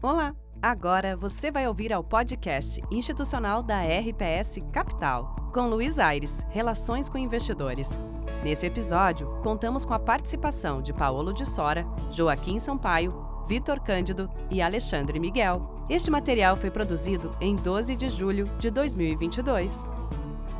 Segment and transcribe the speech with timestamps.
[0.00, 0.32] Olá!
[0.62, 7.18] Agora você vai ouvir ao podcast institucional da RPS Capital, com Luiz Aires, Relações com
[7.18, 7.98] Investidores.
[8.44, 13.12] Nesse episódio, contamos com a participação de Paulo de Sora, Joaquim Sampaio,
[13.48, 15.84] Vitor Cândido e Alexandre Miguel.
[15.90, 19.84] Este material foi produzido em 12 de julho de 2022.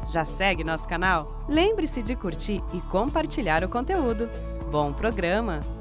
[0.09, 1.45] Já segue nosso canal?
[1.49, 4.29] Lembre-se de curtir e compartilhar o conteúdo.
[4.73, 5.78] Bom programa!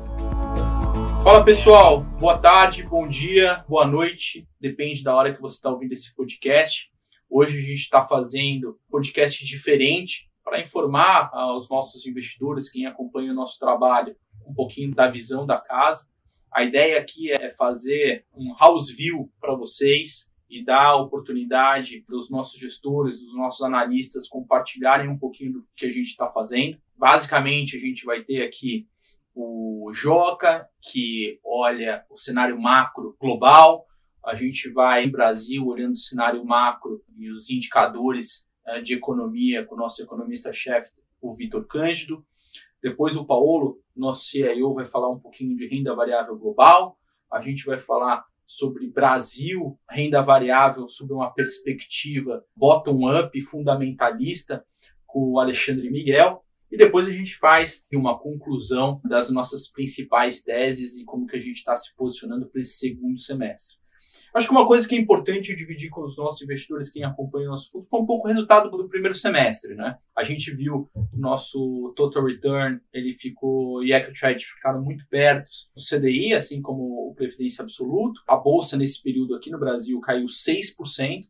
[1.27, 5.91] Fala pessoal, boa tarde, bom dia, boa noite, depende da hora que você está ouvindo
[5.91, 6.89] esse podcast.
[7.29, 13.35] Hoje a gente está fazendo podcast diferente para informar aos nossos investidores, quem acompanha o
[13.35, 14.15] nosso trabalho,
[14.47, 16.07] um pouquinho da visão da casa.
[16.49, 22.29] A ideia aqui é fazer um house view para vocês e dar a oportunidade dos
[22.29, 26.77] nossos gestores, dos nossos analistas compartilharem um pouquinho do que a gente está fazendo.
[26.97, 28.87] Basicamente, a gente vai ter aqui
[29.39, 33.85] o Joca, que olha o cenário macro global.
[34.25, 39.63] A gente vai em Brasil olhando o cenário macro e os indicadores uh, de economia
[39.63, 42.25] com o nosso economista-chefe, o Vitor Cândido.
[42.81, 46.97] Depois o Paulo, nosso CIO, vai falar um pouquinho de renda variável global.
[47.31, 54.65] A gente vai falar sobre Brasil, renda variável, sob uma perspectiva bottom-up fundamentalista,
[55.05, 56.43] com o Alexandre Miguel.
[56.71, 61.41] E depois a gente faz uma conclusão das nossas principais teses e como que a
[61.41, 63.77] gente está se posicionando para esse segundo semestre.
[64.33, 67.51] Acho que uma coisa que é importante dividir com os nossos investidores, quem acompanha o
[67.51, 69.97] nosso fundo, foi um pouco o resultado do primeiro semestre, né?
[70.15, 75.49] A gente viu o nosso total return, ele ficou e equity rate ficaram muito perto
[75.75, 78.21] do CDI, assim como o previdência absoluto.
[78.27, 81.23] A bolsa nesse período aqui no Brasil caiu 6%,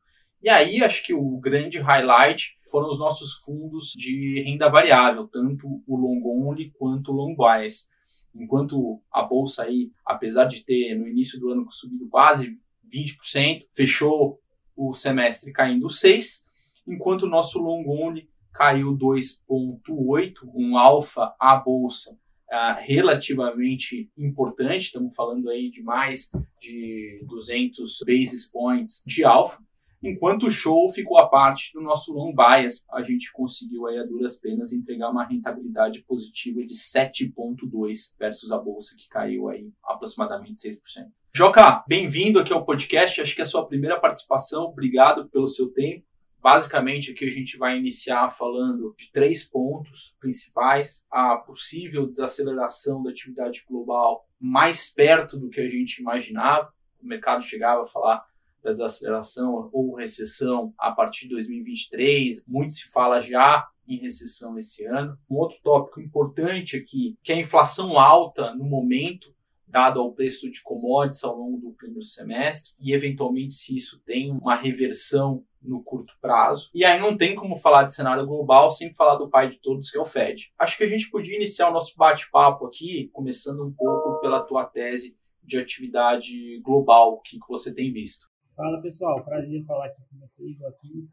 [0.48, 5.84] e aí, acho que o grande highlight foram os nossos fundos de renda variável, tanto
[5.86, 7.90] o long only quanto o long bias.
[8.34, 12.58] Enquanto a bolsa aí, apesar de ter no início do ano subido quase
[12.90, 14.40] 20%, fechou
[14.74, 16.46] o semestre caindo 6,
[16.88, 22.18] enquanto o nosso long only caiu 2.8, um alfa à bolsa
[22.50, 26.32] uh, relativamente importante, estamos falando aí de mais
[26.62, 29.62] de 200 basis points de alfa.
[30.08, 34.06] Enquanto o show ficou a parte do nosso long bias, a gente conseguiu aí a
[34.06, 40.66] duras penas entregar uma rentabilidade positiva de 7.2 versus a bolsa que caiu aí aproximadamente
[40.66, 41.08] 6%.
[41.36, 43.20] Joca, bem-vindo aqui ao podcast.
[43.20, 44.64] Acho que é a sua primeira participação.
[44.68, 46.06] Obrigado pelo seu tempo.
[46.42, 53.10] Basicamente, aqui a gente vai iniciar falando de três pontos principais: a possível desaceleração da
[53.10, 56.72] atividade global mais perto do que a gente imaginava.
[57.04, 58.22] O mercado chegava a falar
[58.68, 62.42] da desaceleração ou recessão a partir de 2023.
[62.46, 65.18] Muito se fala já em recessão esse ano.
[65.30, 69.34] Um outro tópico importante aqui, que é a inflação alta no momento,
[69.66, 74.32] dado ao preço de commodities ao longo do primeiro semestre, e eventualmente se isso tem
[74.32, 76.70] uma reversão no curto prazo.
[76.74, 79.90] E aí não tem como falar de cenário global sem falar do pai de todos,
[79.90, 80.52] que é o Fed.
[80.58, 84.66] Acho que a gente podia iniciar o nosso bate-papo aqui, começando um pouco pela tua
[84.66, 88.28] tese de atividade global, o que, que você tem visto.
[88.58, 91.08] Fala pessoal, prazer falar aqui com vocês, Joaquim.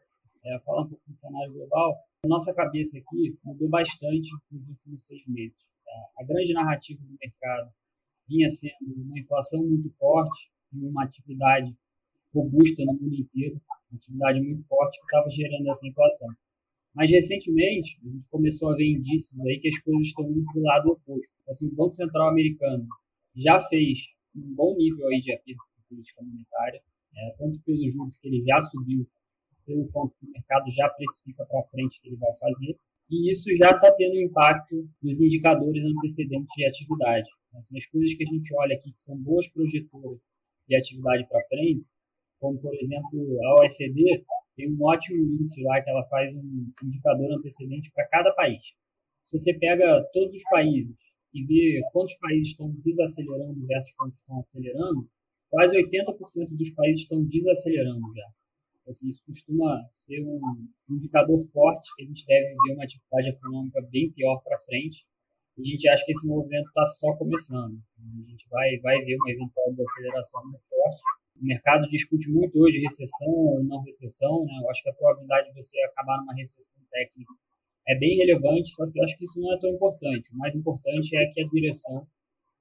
[0.46, 1.94] É, falar um pouco do cenário global.
[2.24, 5.68] Nossa cabeça aqui mudou bastante nos últimos seis meses.
[5.86, 7.70] É, a grande narrativa do mercado
[8.26, 11.76] vinha sendo uma inflação muito forte e uma atividade
[12.34, 13.60] robusta no mundo inteiro,
[13.90, 16.28] uma atividade muito forte que estava gerando essa inflação.
[16.94, 20.60] Mas recentemente a gente começou a ver indícios aí que as coisas estão indo para
[20.60, 21.30] o lado oposto.
[21.46, 22.88] Assim, o Banco Central americano
[23.36, 26.82] já fez um bom nível aí de aperto de política monetária,
[27.16, 29.06] é, tanto pelos juros que ele já subiu,
[29.66, 32.78] pelo quanto o mercado já precifica para frente que ele vai fazer,
[33.10, 37.28] e isso já está tendo impacto nos indicadores antecedentes de atividade.
[37.48, 40.20] Então, assim, as coisas que a gente olha aqui que são boas projetoras
[40.66, 41.84] de atividade para frente,
[42.40, 44.24] como por exemplo a OECD,
[44.56, 48.62] tem um ótimo índice lá que ela faz um indicador antecedente para cada país.
[49.24, 50.96] Se você pega todos os países
[51.32, 55.08] e vê quantos países estão desacelerando versus quantos estão acelerando,
[55.54, 58.26] quase 80% dos países estão desacelerando já.
[58.88, 60.40] Assim, isso costuma ser um
[60.90, 65.06] indicador forte que a gente deve ver uma atividade econômica bem pior para frente.
[65.56, 67.78] A gente acha que esse movimento está só começando.
[67.96, 71.02] A gente vai, vai ver uma eventual desaceleração muito forte.
[71.40, 74.44] O mercado discute muito hoje recessão ou não recessão.
[74.44, 74.58] Né?
[74.60, 77.32] Eu acho que a probabilidade de você acabar numa recessão técnica
[77.86, 80.34] é bem relevante, só que eu acho que isso não é tão importante.
[80.34, 82.06] O mais importante é que a direção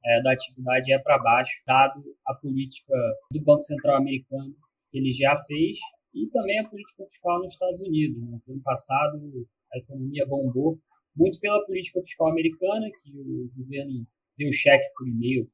[0.06, 2.94] é, da atividade é para baixo, dado a política
[3.32, 4.54] do Banco Central americano
[4.92, 5.78] que ele já fez
[6.14, 8.22] e também a política fiscal nos Estados Unidos.
[8.22, 8.40] Né?
[8.46, 10.80] No ano passado, a economia bombou
[11.16, 14.06] muito pela política fiscal americana, que o governo
[14.38, 15.50] deu cheque por e-mail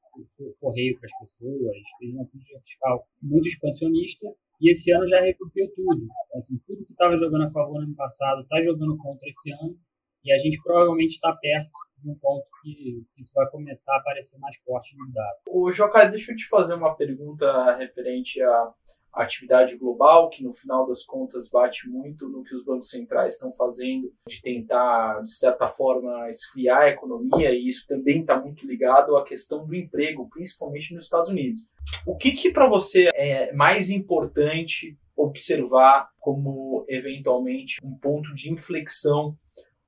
[0.60, 4.28] correio para as pessoas, fez uma política fiscal muito expansionista
[4.62, 6.04] e esse ano já recuperou tudo.
[6.04, 9.52] Então, assim, tudo que estava jogando a favor no ano passado está jogando contra esse
[9.52, 9.78] ano
[10.24, 11.70] e a gente provavelmente está perto
[12.06, 15.38] um ponto que, que, isso vai começar a aparecer mais forte no dado.
[15.50, 18.74] O Joca, deixa eu te fazer uma pergunta referente a
[19.14, 23.52] atividade global, que no final das contas bate muito no que os bancos centrais estão
[23.52, 29.18] fazendo, de tentar, de certa forma, esfriar a economia, e isso também está muito ligado
[29.18, 31.62] à questão do emprego, principalmente nos Estados Unidos.
[32.06, 39.36] O que, que para você é mais importante observar como, eventualmente, um ponto de inflexão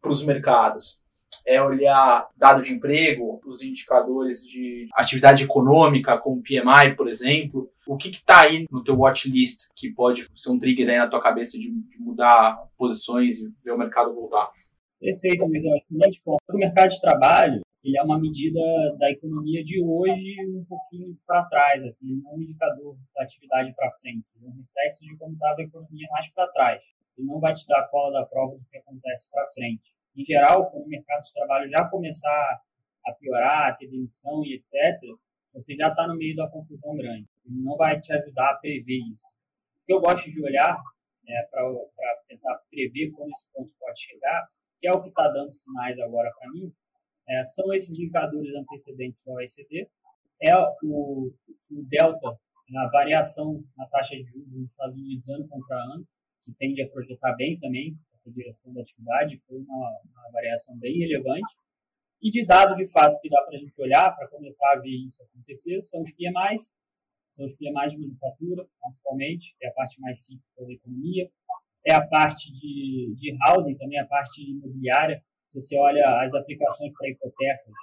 [0.02, 1.01] para os mercados?
[1.46, 7.70] É olhar dado de emprego, os indicadores de atividade econômica, como PMI, por exemplo.
[7.88, 11.08] O que está aí no teu watch list que pode ser um trigger aí na
[11.08, 14.50] tua cabeça de, de mudar posições e ver o mercado voltar?
[15.00, 15.64] Perfeito, Luiz.
[15.64, 16.40] Excelente ponto.
[16.50, 18.60] O mercado de trabalho ele é uma medida
[19.00, 23.74] da economia de hoje um pouquinho para trás, assim, não é um indicador da atividade
[23.76, 26.84] para frente, é um reflexo de como estava a economia mais para trás.
[27.18, 30.24] Ele não vai te dar a cola da prova do que acontece para frente em
[30.24, 32.62] geral, quando o mercado de trabalho já começar
[33.06, 35.02] a piorar, a ter demissão e etc.,
[35.54, 37.28] você já está no meio da confusão grande.
[37.46, 39.28] Não vai te ajudar a prever isso.
[39.84, 40.82] O que eu gosto de olhar
[41.28, 41.68] é, para
[42.28, 44.48] tentar prever quando esse ponto pode chegar,
[44.80, 46.74] que é o que está dando sinais agora para mim,
[47.28, 49.90] é, são esses indicadores antecedentes da OECD,
[50.42, 51.32] é o,
[51.72, 52.28] o delta,
[52.78, 56.08] a variação na taxa de juros nos Estados Unidos ano contra ano,
[56.46, 60.98] que tende a projetar bem também, essa direção da atividade, foi uma, uma variação bem
[60.98, 61.56] relevante.
[62.22, 64.90] E de dado, de fato, que dá para a gente olhar para começar a ver
[64.90, 66.76] isso acontecer, são os PMIs,
[67.32, 71.30] são os PMIs de manufatura, principalmente, é a parte mais simples da economia.
[71.88, 75.24] É a parte de, de housing, também a parte imobiliária.
[75.54, 77.74] Você olha as aplicações para hipotecas,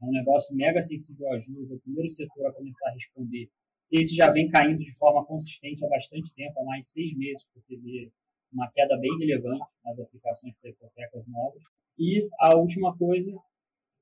[0.00, 3.50] é um negócio mega sensível a juros, é o primeiro setor a começar a responder.
[3.90, 7.60] Esse já vem caindo de forma consistente há bastante tempo, há mais seis meses que
[7.60, 8.10] você vê
[8.52, 11.62] uma queda bem relevante nas aplicações para hipotecas novas.
[11.98, 13.32] E a última coisa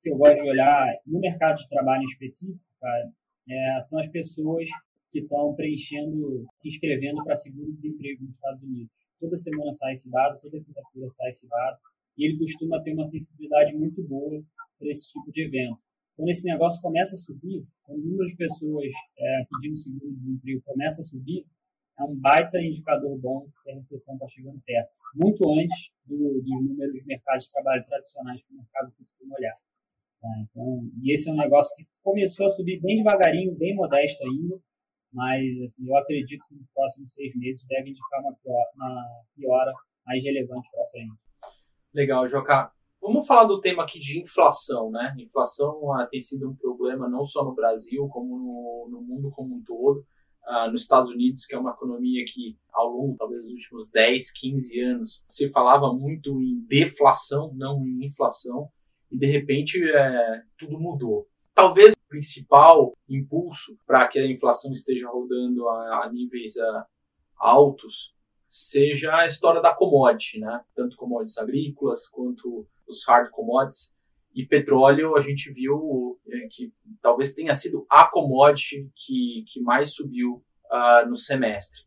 [0.03, 3.13] que eu gosto de olhar no mercado de trabalho em específico, cara,
[3.49, 4.69] é, são as pessoas
[5.11, 8.93] que estão preenchendo, se inscrevendo para seguro-desemprego nos Estados Unidos.
[9.19, 11.79] Toda semana sai esse dado, toda quinta-feira sai esse dado,
[12.17, 14.43] e ele costuma ter uma sensibilidade muito boa
[14.79, 15.79] para esse tipo de evento.
[16.19, 21.01] Quando esse negócio começa a subir, quando o número de pessoas é, pedindo seguro-desemprego começa
[21.01, 21.47] a subir,
[21.97, 26.61] é um baita indicador bom que a recessão está chegando perto, muito antes do, dos
[26.67, 29.55] números de mercados de trabalho tradicionais que o mercado costuma olhar.
[30.21, 30.29] Tá?
[30.43, 34.61] Então, e esse é um negócio que começou a subir bem devagarinho, bem modesto ainda,
[35.13, 39.73] mas assim, eu acredito que nos próximos seis meses deve indicar uma, pior, uma piora
[40.05, 41.23] mais relevante para frente.
[41.95, 42.73] Legal, Joca.
[43.01, 45.15] Vamos falar do tema aqui de inflação, né?
[45.19, 49.57] Inflação ah, tem sido um problema não só no Brasil, como no, no mundo como
[49.57, 50.05] um todo
[50.49, 54.33] uh, nos Estados Unidos, que é uma economia que, ao longo, talvez, dos últimos 10,
[54.33, 58.69] 15 anos, se falava muito em deflação, não em inflação,
[59.11, 61.27] e de repente é, tudo mudou.
[61.55, 66.85] Talvez o principal impulso para que a inflação esteja rodando a, a níveis uh,
[67.37, 68.15] altos
[68.47, 70.63] seja a história da commodity, né?
[70.75, 73.97] Tanto commodities agrícolas quanto os hard commodities.
[74.35, 79.95] E petróleo, a gente viu é, que talvez tenha sido a commodity que, que mais
[79.95, 81.81] subiu uh, no semestre.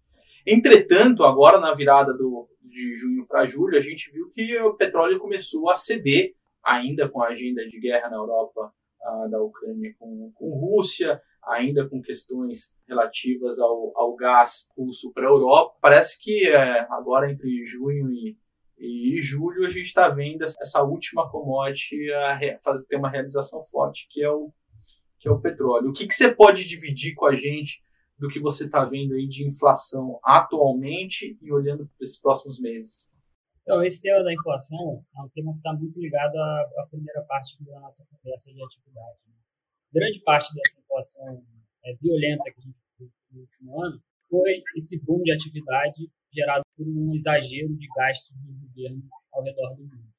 [0.46, 5.20] Entretanto, agora na virada do, de junho para julho, a gente viu que o petróleo
[5.20, 10.32] começou a ceder, ainda com a agenda de guerra na Europa uh, da Ucrânia com,
[10.36, 15.76] com Rússia, ainda com questões relativas ao, ao gás russo para a Europa.
[15.82, 18.38] Parece que é, agora entre junho e
[18.82, 23.62] e em julho a gente está vendo essa última commodity a fazer, ter uma realização
[23.62, 24.52] forte, que é o,
[25.20, 25.90] que é o petróleo.
[25.90, 27.84] O que, que você pode dividir com a gente
[28.18, 33.08] do que você está vendo aí de inflação atualmente e olhando para esses próximos meses?
[33.62, 37.22] Então, esse tema da inflação é um tema que está muito ligado à, à, primeira
[37.24, 39.20] parte da nossa conversa de atividade.
[39.28, 39.36] Né?
[39.94, 41.44] Grande parte dessa inflação
[41.86, 46.64] é, violenta que a gente teve no último ano foi esse boom de atividade gerado
[46.76, 50.14] por um exagero de gastos dos governos ao redor do mundo.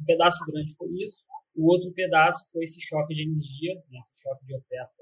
[0.00, 4.22] Um pedaço grande foi isso, o outro pedaço foi esse choque de energia, né, esse
[4.22, 4.92] choque de oferta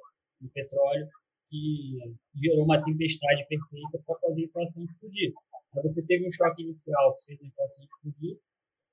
[0.41, 1.09] do petróleo,
[1.51, 1.99] que
[2.35, 5.33] gerou uma tempestade perfeita para fazer a inflação explodir.
[5.71, 8.39] Então, você teve um choque inicial que fez a inflação explodir,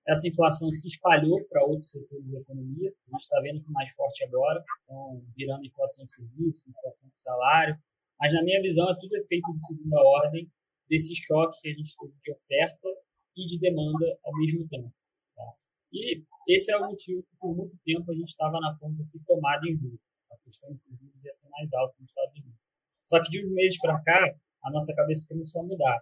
[0.08, 3.94] essa inflação se espalhou para outros setores da economia, a gente está vendo que mais
[3.94, 7.78] forte agora, então virando inflação de serviços, inflação de salário,
[8.20, 10.50] mas na minha visão é tudo efeito de segunda ordem
[10.92, 12.90] desse choque que a gente teve de oferta
[13.38, 14.94] e de demanda ao mesmo tempo.
[15.34, 15.54] Tá?
[15.94, 19.20] E esse é o motivo que por muito tempo a gente estava na ponta de
[19.26, 20.00] tomada em juros.
[20.30, 22.60] apostando que os juros ia ser mais alto nos Estados Unidos.
[23.08, 26.00] Só que de uns meses para cá, a nossa cabeça começou a mudar.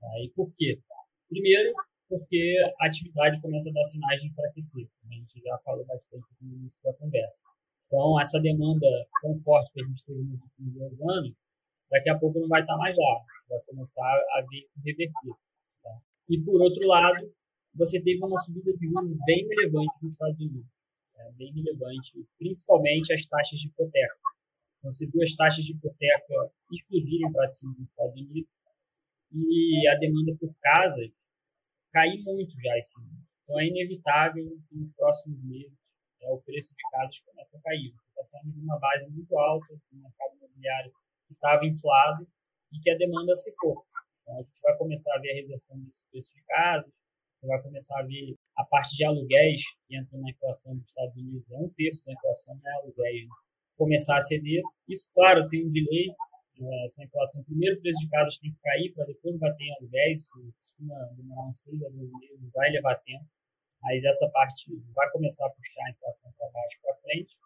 [0.00, 0.08] Tá?
[0.20, 0.80] E por quê?
[1.28, 1.72] Primeiro,
[2.08, 4.88] porque a atividade começa a dar sinais de enfraquecer.
[5.04, 7.44] A gente já falou bastante no início da conversa.
[7.86, 8.86] Então, essa demanda
[9.22, 11.36] tão forte que a gente teve nos últimos dois anos,
[11.94, 13.20] daqui a pouco não vai estar mais lá.
[13.48, 15.34] Vai começar a ver reverter.
[15.82, 15.90] Tá?
[16.28, 17.32] E, por outro lado,
[17.74, 20.66] você teve uma subida de juros bem relevante nos Estados Unidos.
[21.16, 24.16] É, bem relevante, principalmente as taxas de hipoteca.
[24.78, 28.50] Então, você viu as taxas de hipoteca explodirem para cima nos Estados Unidos
[29.32, 31.10] e a demanda por casas
[31.92, 33.24] cair muito já esse ano.
[33.42, 35.78] Então é inevitável que nos próximos meses
[36.22, 37.92] é, o preço de casas comece a cair.
[37.96, 40.92] Você está saindo de uma base muito alta do mercado imobiliário
[41.26, 42.26] que estava inflado
[42.72, 43.84] e que a demanda secou.
[44.22, 46.92] Então a gente vai começar a ver a reversão desse preço de casas,
[47.44, 51.14] você vai começar a ver a parte de aluguéis que entra na inflação dos Estados
[51.14, 53.34] Unidos, é um terço da inflação é aluguéis, né?
[53.76, 54.62] começar a ceder.
[54.88, 56.08] Isso, claro, tem um delay,
[56.60, 59.74] é, essa inflação, primeiro o preço de casas tem que cair para depois bater em
[59.74, 63.26] aluguéis, isso costuma demorar uns 6 a 12 meses, vai levar tempo,
[63.82, 67.36] mas essa parte vai começar a puxar a inflação para baixo para frente.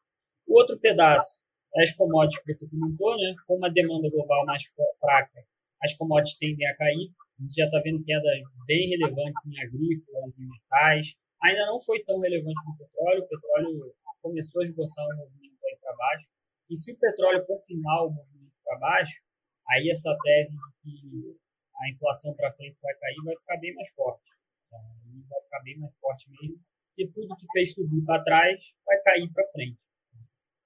[0.47, 1.41] O outro pedaço
[1.77, 3.35] as commodities que você comentou, né?
[3.47, 4.65] com uma demanda global mais
[5.01, 5.45] fraca,
[5.83, 8.25] as commodities tendem a cair, a gente já está vendo quedas
[8.67, 13.95] bem relevantes em agrícolas, em metais, ainda não foi tão relevante no petróleo, o petróleo
[14.21, 16.29] começou a esboçar um movimento aí para baixo,
[16.71, 19.23] e se o petróleo confirmar o movimento para baixo,
[19.71, 21.37] aí essa tese de que
[21.81, 24.31] a inflação para frente vai cair vai ficar bem mais forte.
[24.67, 24.81] Então,
[25.29, 26.59] vai ficar bem mais forte mesmo,
[26.89, 29.79] porque tudo que fez subir para trás vai cair para frente.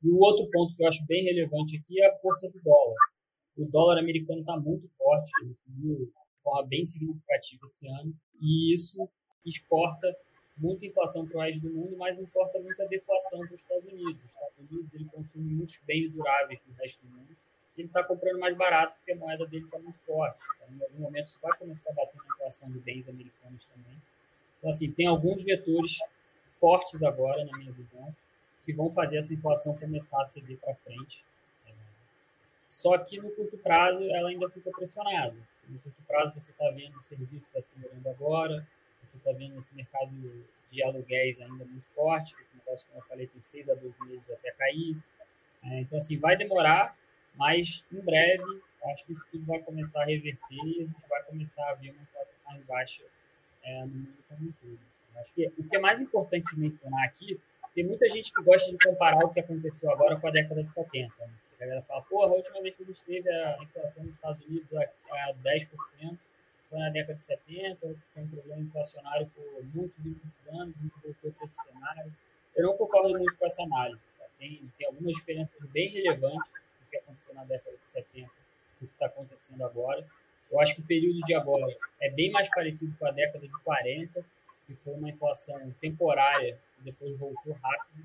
[0.03, 2.97] E o outro ponto que eu acho bem relevante aqui é a força do dólar.
[3.57, 8.75] O dólar americano está muito forte, ele subiu de forma bem significativa esse ano, e
[8.75, 9.09] isso
[9.45, 10.17] exporta
[10.57, 14.25] muita inflação para o resto do mundo, mas importa muita deflação para os Estados Unidos.
[14.25, 17.37] Os Estados Unidos ele consome muitos bens duráveis do resto do mundo,
[17.77, 20.43] ele está comprando mais barato porque a moeda dele está muito forte.
[20.57, 23.97] Então, em algum momento isso vai começar a bater na inflação de bens americanos também.
[24.59, 25.99] Então, assim, tem alguns vetores
[26.51, 28.15] fortes agora, na minha visão,
[28.65, 31.25] que vão fazer essa inflação começar a ceder para frente.
[32.67, 35.37] Só que no curto prazo ela ainda fica pressionada.
[35.69, 38.67] No curto prazo você está vendo o serviço acelerando agora,
[39.03, 40.11] você está vendo esse mercado
[40.71, 44.31] de aluguéis ainda muito forte, esse negócio, como eu falei, tem 6 a 12 meses
[44.31, 44.97] até cair.
[45.65, 46.97] É, então, assim, vai demorar,
[47.37, 51.23] mas, em breve, acho que isso tudo vai começar a reverter e a gente vai
[51.25, 53.03] começar a ver uma inflação mais baixa
[53.63, 54.79] é, no mundo como um todo.
[54.91, 55.05] Assim.
[55.17, 57.41] Acho que o que é mais importante mencionar aqui,
[57.75, 60.71] tem muita gente que gosta de comparar o que aconteceu agora com a década de
[60.71, 61.15] 70.
[61.19, 61.31] Né?
[61.55, 64.45] A galera fala, porra, a última vez que a gente teve a inflação nos Estados
[64.47, 66.19] Unidos a 10%,
[66.69, 70.83] foi na década de 70, foi um problema inflacionário por muitos e muitos anos, a
[70.83, 72.13] gente voltou para esse cenário.
[72.57, 74.07] Eu não concordo muito com essa análise.
[74.19, 74.27] Tá?
[74.39, 76.51] Tem, tem algumas diferenças bem relevantes
[76.91, 78.27] que aconteceu na década de 70
[78.81, 80.07] do que está acontecendo agora.
[80.51, 81.67] Eu acho que o período de agora
[82.01, 84.23] é bem mais parecido com a década de 40,
[84.67, 88.05] que foi uma inflação temporária depois voltou rápido,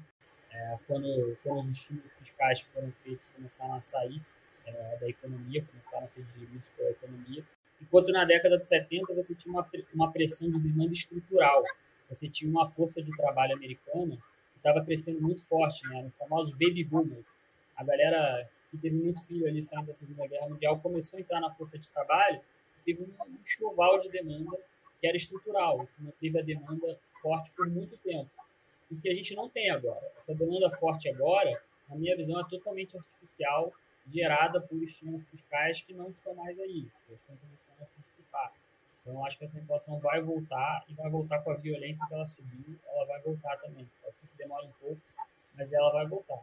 [0.51, 4.21] é, quando, quando os estímulos fiscais foram feitos começaram a sair
[4.65, 7.43] é, da economia, começaram a ser distribuídos pela economia.
[7.81, 11.63] Enquanto na década de 70 você tinha uma, uma pressão de demanda estrutural,
[12.09, 14.17] você tinha uma força de trabalho americana
[14.51, 16.05] que estava crescendo muito forte, né?
[16.05, 17.35] os famosos baby boomers.
[17.75, 21.39] A galera que teve muito filho ali saindo da Segunda Guerra Mundial, começou a entrar
[21.39, 22.41] na força de trabalho,
[22.85, 24.57] teve um enxoval de demanda
[24.99, 28.29] que era estrutural, que manteve a demanda forte por muito tempo.
[28.89, 30.11] O que a gente não tem agora.
[30.17, 33.73] Essa demanda forte agora, na minha visão, é totalmente artificial,
[34.11, 38.53] gerada por estímulos fiscais que não estão mais aí, eles estão começando a se dissipar.
[39.01, 42.25] Então, acho que essa inflação vai voltar e vai voltar com a violência que ela
[42.25, 43.89] subiu, ela vai voltar também.
[44.01, 45.01] Pode ser que demore um pouco,
[45.55, 46.41] mas ela vai voltar.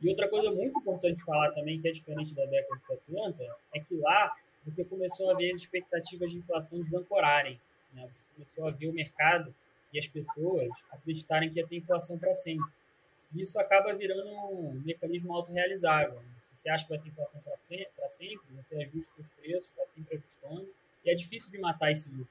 [0.00, 3.80] E outra coisa muito importante falar também, que é diferente da década de 70, é
[3.80, 7.60] que lá você começou a ver as expectativas de inflação desancorarem.
[7.92, 8.08] Né?
[8.10, 9.54] Você começou a ver o mercado
[9.94, 12.68] e as pessoas acreditarem que ia ter inflação para sempre.
[13.34, 16.20] Isso acaba virando um mecanismo autorrealizável.
[16.20, 16.34] Né?
[16.40, 20.16] Se você acha que vai ter inflação para sempre, você ajusta os preços, está sempre
[20.16, 20.68] ajustando,
[21.04, 22.28] e é difícil de matar esse lucro.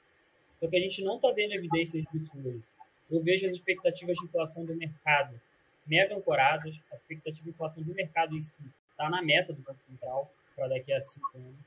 [0.60, 2.63] Só que a gente não está vendo evidências disso hoje.
[3.10, 5.39] Eu vejo as expectativas de inflação do mercado
[5.86, 9.82] mega ancoradas, a expectativa de inflação do mercado em si está na meta do Banco
[9.82, 11.60] Central para daqui a cinco anos.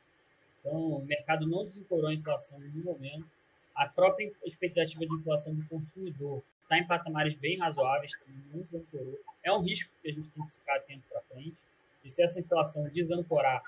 [0.61, 3.27] Então, o mercado não desencorou a inflação no momento.
[3.77, 9.21] A própria expectativa de inflação do consumidor está em patamares bem razoáveis, também não desancorou.
[9.45, 11.55] É um risco que a gente tem que ficar atento para frente.
[12.03, 13.63] E se essa inflação desancorar,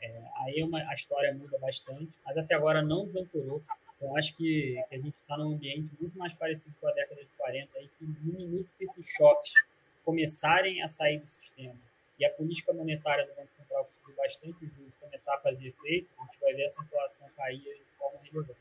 [0.00, 3.62] é, aí é uma, a história muda bastante, mas até agora não desancorou.
[3.96, 7.20] Então, acho que, que a gente está num ambiente muito mais parecido com a década
[7.20, 9.52] de 40, aí, que no minuto que esses choques
[10.04, 11.76] começarem a sair do sistema
[12.18, 15.68] e a política monetária do Banco Central, que subiu bastante os juros, começar a fazer
[15.68, 18.60] efeito, a gente vai ver essa inflação cair de forma relevante.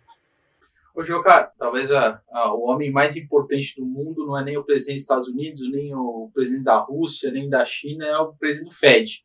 [1.00, 4.66] Ô, Jocar, talvez a, a, o homem mais importante do mundo não é nem o
[4.66, 8.68] presidente dos Estados Unidos, nem o presidente da Rússia, nem da China, é o presidente
[8.68, 9.24] do Fed.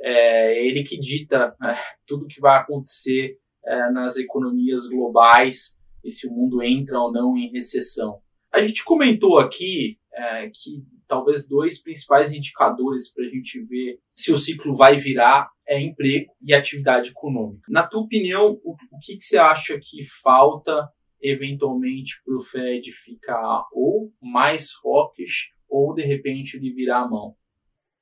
[0.00, 1.76] É ele que dita é,
[2.06, 3.36] tudo que vai acontecer
[3.66, 8.20] é, nas economias globais e se o mundo entra ou não em recessão.
[8.54, 14.32] A gente comentou aqui é, que talvez dois principais indicadores para a gente ver se
[14.32, 17.66] o ciclo vai virar é emprego e atividade econômica.
[17.68, 20.88] Na tua opinião, o, o que, que você acha que falta
[21.22, 27.36] eventualmente para o Fed ficar ou mais hawkish ou de repente ele virar a mão?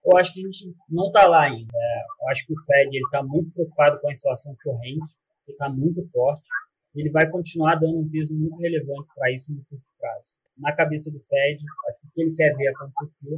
[0.04, 1.72] Eu acho que a gente não está lá ainda.
[2.20, 5.10] Eu acho que o Fed está muito preocupado com a inflação corrente,
[5.44, 6.48] que está muito forte.
[6.94, 10.34] Ele vai continuar dando um peso muito relevante para isso no curto prazo.
[10.56, 13.36] Na cabeça do Fed, acho que o que ele quer ver acontecer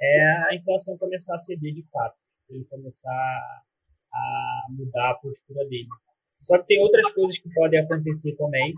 [0.00, 2.16] é a inflação começar a ceder de fato,
[2.50, 3.10] ele começar
[4.12, 5.88] a mudar a postura dele.
[6.42, 8.74] Só que tem outras coisas que podem acontecer também,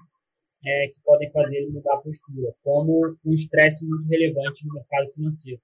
[0.66, 5.12] é, que podem fazer ele mudar a postura, como um estresse muito relevante no mercado
[5.12, 5.60] financeiro.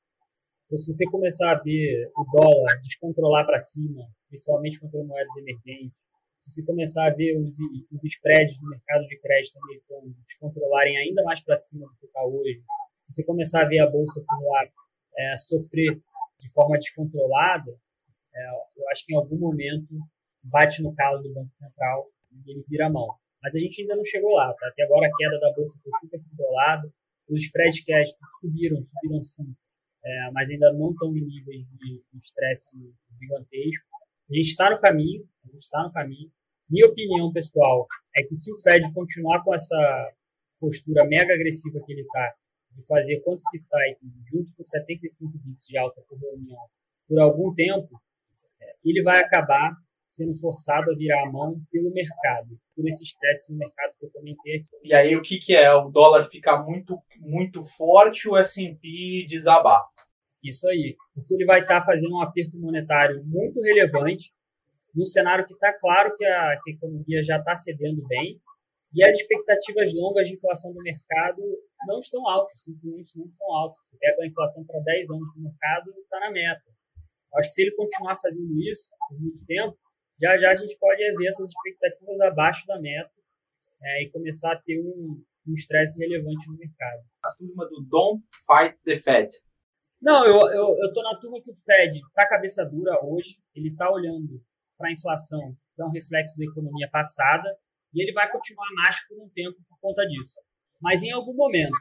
[0.67, 5.99] Então, se você começar a ver o dólar descontrolar para cima, principalmente contra moedas emergentes,
[6.47, 7.57] se você começar a ver os,
[7.93, 12.25] os spreads do mercado de crédito americano descontrolarem ainda mais para cima do que está
[12.25, 12.63] hoje,
[13.07, 14.65] se você começar a ver a bolsa por lá
[15.17, 16.01] é, sofrer
[16.39, 17.71] de forma descontrolada,
[18.35, 19.95] é, eu acho que em algum momento
[20.43, 23.15] bate no calo do Banco Central e ele vira mão.
[23.45, 24.55] Mas a gente ainda não chegou lá.
[24.55, 24.69] Tá?
[24.69, 26.91] Até agora a queda da bolsa foi super controlada,
[27.29, 29.55] os spreads crédito subiram, subiram sim,
[30.03, 32.77] é, mas ainda não estão em níveis de estresse
[33.21, 33.85] gigantesco.
[34.31, 36.31] A gente está no caminho, a gente está no caminho.
[36.69, 37.87] Minha opinião pessoal
[38.17, 40.13] é que se o Fed continuar com essa
[40.59, 42.35] postura mega agressiva que ele está,
[42.73, 46.59] de fazer quantitative tightening junto com 75 bits de alta por reunião
[47.07, 48.01] por algum tempo,
[48.61, 49.77] é, ele vai acabar
[50.09, 54.11] sendo forçado a virar a mão pelo mercado, por esse estresse no mercado que eu
[54.11, 54.71] comentei aqui.
[54.85, 55.73] E aí o que, que é?
[55.73, 59.83] O dólar ficar muito, muito forte, o S&P desabar?
[60.43, 64.33] Isso aí, porque ele vai estar tá fazendo um aperto monetário muito relevante,
[64.95, 68.41] num cenário que está claro que a, que a economia já está cedendo bem,
[68.95, 71.43] e as expectativas longas de inflação do mercado
[71.89, 73.85] não estão altas, simplesmente não estão altas.
[73.87, 76.63] Você pega a inflação para 10 anos no mercado e está na meta.
[77.35, 79.77] Acho que se ele continuar fazendo isso por muito tempo,
[80.21, 83.13] já já a gente pode ver essas expectativas abaixo da meta
[83.83, 85.23] é, e começar a ter um
[85.53, 87.03] estresse relevante no mercado.
[87.23, 89.29] A turma do Don't Fight the Fed.
[90.01, 93.71] Não, eu, eu, eu tô na turma que o Fed tá cabeça dura hoje, ele
[93.71, 94.43] está olhando
[94.77, 97.49] para a inflação, que é um reflexo da economia passada,
[97.93, 100.39] e ele vai continuar macho por um tempo por conta disso.
[100.81, 101.77] Mas em algum momento,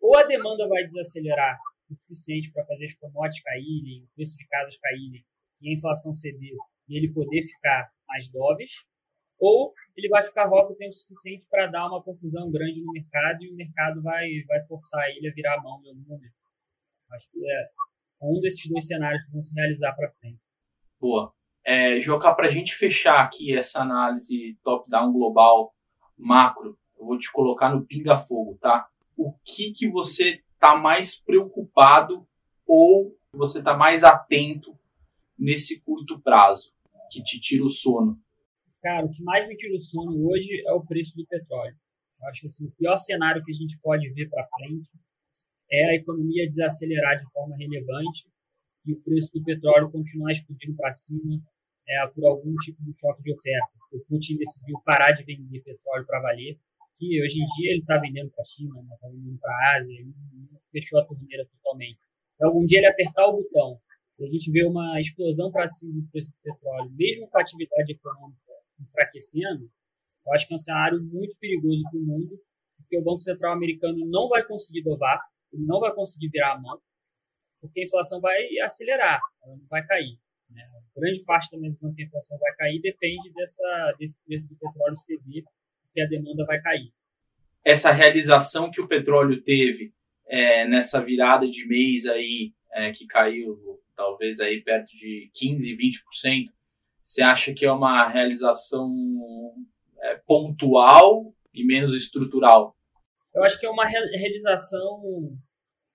[0.00, 1.58] ou a demanda vai desacelerar
[1.90, 5.24] o suficiente para fazer as commodities caírem, o preço de casas caírem
[5.60, 6.56] e a inflação ceder
[6.88, 8.84] e ele poder ficar mais doves,
[9.38, 13.44] ou ele vai ficar rock o tempo suficiente para dar uma confusão grande no mercado
[13.44, 16.34] e o mercado vai, vai forçar ele a virar a mão em algum momento.
[17.12, 17.68] Acho que é
[18.22, 20.40] um desses dois cenários que vão se realizar para frente.
[21.00, 21.32] Boa.
[21.64, 25.74] É, Joca, para a gente fechar aqui essa análise top-down global
[26.16, 28.88] macro, eu vou te colocar no pinga-fogo, tá?
[29.16, 32.26] O que, que você está mais preocupado
[32.66, 34.76] ou você está mais atento
[35.38, 36.72] nesse curto prazo?
[37.10, 38.18] Que te tira o sono?
[38.82, 41.76] Cara, o que mais me tira o sono hoje é o preço do petróleo.
[42.20, 44.90] Eu acho que assim, o pior cenário que a gente pode ver para frente
[45.70, 48.26] é a economia desacelerar de forma relevante
[48.86, 51.40] e o preço do petróleo continuar explodindo para cima
[51.88, 53.72] é, por algum tipo de choque de oferta.
[53.92, 56.58] O Putin decidiu parar de vender petróleo para valer,
[56.98, 59.94] que hoje em dia ele está vendendo para a China, está vendendo para a Ásia,
[59.94, 60.12] ele
[60.72, 61.98] fechou a torneira totalmente.
[62.34, 63.80] Se algum dia ele apertar o botão
[64.20, 67.92] a gente vê uma explosão para cima do preço do petróleo, mesmo com a atividade
[67.92, 69.70] econômica enfraquecendo,
[70.26, 72.40] eu acho que é um cenário muito perigoso para o mundo,
[72.76, 75.20] porque o Banco Central americano não vai conseguir dovar,
[75.52, 76.80] ele não vai conseguir virar a mão,
[77.60, 80.18] porque a inflação vai acelerar, ela não vai cair.
[80.50, 80.62] Né?
[80.96, 84.96] Grande parte da visão que a inflação vai cair depende dessa, desse preço do petróleo
[84.96, 85.44] ceder,
[85.82, 86.92] porque a demanda vai cair.
[87.64, 89.92] Essa realização que o petróleo teve
[90.26, 93.58] é, nessa virada de mês aí, é, que caiu
[93.98, 96.46] talvez aí perto de 15, 20%,
[97.02, 98.94] você acha que é uma realização
[100.00, 102.76] é, pontual e menos estrutural?
[103.34, 105.02] Eu acho que é uma realização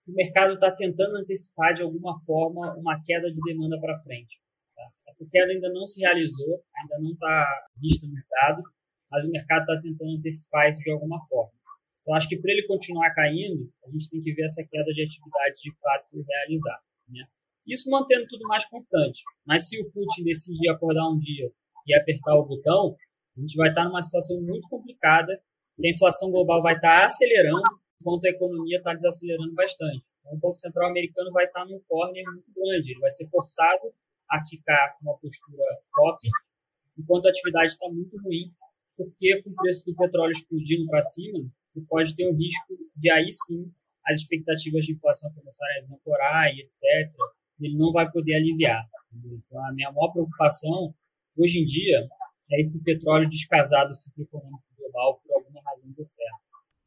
[0.03, 4.41] que o mercado está tentando antecipar de alguma forma uma queda de demanda para frente.
[4.75, 4.83] Tá?
[5.07, 8.65] Essa queda ainda não se realizou, ainda não está vista nos dados,
[9.09, 11.53] mas o mercado está tentando antecipar isso de alguma forma.
[12.01, 15.03] Então, acho que para ele continuar caindo, a gente tem que ver essa queda de
[15.03, 16.81] atividade de fato realizar.
[17.07, 17.25] Né?
[17.67, 19.21] Isso mantendo tudo mais constante.
[19.45, 21.52] Mas se o Putin decidir acordar um dia
[21.88, 22.95] e apertar o botão,
[23.38, 25.41] a gente vai estar numa situação muito complicada
[25.80, 27.63] a inflação global vai estar acelerando,
[27.99, 30.06] enquanto a economia está desacelerando bastante.
[30.19, 33.93] Então, o Banco Central americano vai estar num corner muito grande, ele vai ser forçado
[34.30, 35.63] a ficar com uma postura
[35.95, 36.30] forte,
[36.97, 38.52] enquanto a atividade está muito ruim,
[38.95, 43.10] porque com o preço do petróleo explodindo para cima, você pode ter o risco de
[43.12, 43.71] aí sim
[44.06, 47.12] as expectativas de inflação começarem a desancorar e etc.
[47.59, 48.83] Ele não vai poder aliviar.
[49.13, 50.93] Então, a minha maior preocupação
[51.37, 52.07] hoje em dia
[52.51, 56.39] é esse petróleo descasado ciclo econômico global por alguma razão de oferta.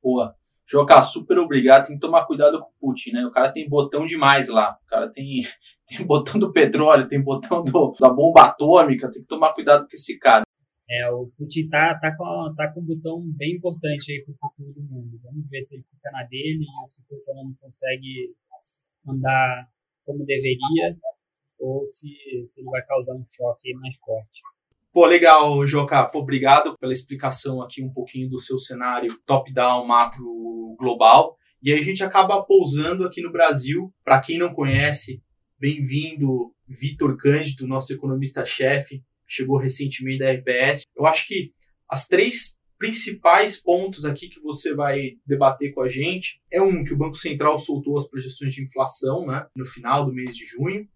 [0.03, 0.37] Boa.
[0.69, 1.87] Joca, super obrigado.
[1.87, 3.25] Tem que tomar cuidado com o Putin, né?
[3.25, 4.77] O cara tem botão demais lá.
[4.85, 5.43] O cara tem,
[5.87, 9.11] tem botão do petróleo, tem botão do, da bomba atômica.
[9.11, 10.43] Tem que tomar cuidado com esse cara.
[10.89, 14.37] É, o Putin tá, tá, com, tá com um botão bem importante aí para o
[14.39, 15.21] futuro do mundo.
[15.23, 18.35] Vamos ver se ele fica na dele e se o econômico consegue
[19.07, 19.69] andar
[20.07, 20.97] como deveria
[21.59, 22.07] ou se,
[22.47, 24.43] se ele vai causar um choque mais forte.
[24.93, 26.07] Pô, legal, Joca.
[26.07, 30.25] Pô, obrigado pela explicação aqui um pouquinho do seu cenário top-down, macro,
[30.79, 31.37] global.
[31.63, 33.93] E aí a gente acaba pousando aqui no Brasil.
[34.05, 35.23] Para quem não conhece,
[35.59, 40.85] bem-vindo, Vitor Cândido, nosso economista-chefe chegou recentemente da RPS.
[40.97, 41.53] Eu acho que
[41.91, 46.93] as três principais pontos aqui que você vai debater com a gente é um que
[46.93, 50.87] o Banco Central soltou as projeções de inflação, né, no final do mês de junho.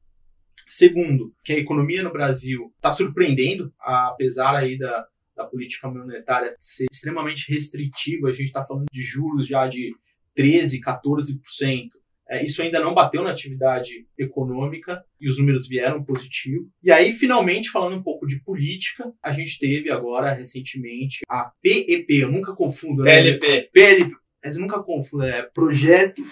[0.68, 6.86] Segundo, que a economia no Brasil está surpreendendo, apesar aí da, da política monetária ser
[6.90, 9.94] extremamente restritiva, a gente está falando de juros já de
[10.34, 11.99] 13, 14%.
[12.30, 16.68] É, isso ainda não bateu na atividade econômica e os números vieram positivos.
[16.80, 22.20] E aí, finalmente, falando um pouco de política, a gente teve agora, recentemente, a PEP,
[22.20, 23.20] eu nunca confundo, né?
[23.20, 23.70] PLP.
[23.72, 26.22] PLP, mas eu nunca confundo, é Projeto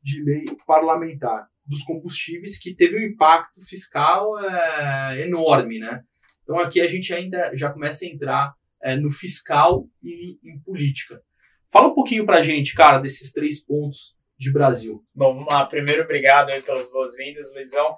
[0.00, 6.04] de Lei Parlamentar dos Combustíveis, que teve um impacto fiscal é, enorme, né?
[6.44, 11.20] Então aqui a gente ainda já começa a entrar é, no fiscal e em política.
[11.66, 15.00] Fala um pouquinho pra gente, cara, desses três pontos de Brasil.
[15.14, 15.64] Bom, vamos lá.
[15.64, 17.96] Primeiro, obrigado aí pelas boas-vindas, Luizão.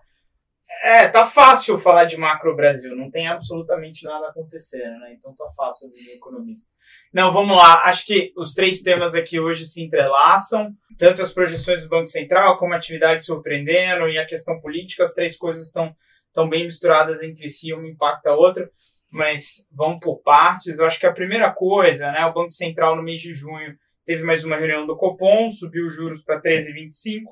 [0.83, 5.15] É, tá fácil falar de macro Brasil, não tem absolutamente nada acontecendo, né?
[5.15, 6.69] Então tá fácil de economista.
[7.13, 7.85] Não, vamos lá.
[7.85, 12.59] Acho que os três temas aqui hoje se entrelaçam, tanto as projeções do Banco Central,
[12.59, 15.95] como a atividade surpreendendo e a questão política, as três coisas estão
[16.35, 18.69] tão bem misturadas entre si, uma impacta a outra,
[19.11, 20.79] mas vamos por partes.
[20.79, 23.75] Eu acho que a primeira coisa, né, o Banco Central no mês de junho
[24.07, 27.23] Teve mais uma reunião do Copom, subiu os juros para 13,25.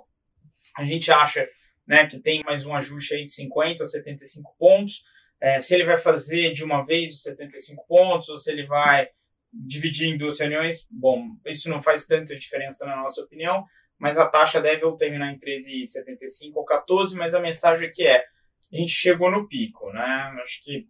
[0.76, 1.46] A gente acha
[1.86, 5.02] né, que tem mais um ajuste aí de 50 ou 75 pontos.
[5.40, 9.08] É, se ele vai fazer de uma vez os 75 pontos ou se ele vai
[9.52, 13.66] dividir em duas reuniões, bom, isso não faz tanta diferença na nossa opinião,
[13.98, 18.24] mas a taxa deve ou terminar em 13,75 ou 14, mas a mensagem aqui é,
[18.72, 20.34] a gente chegou no pico, né?
[20.42, 20.88] Acho que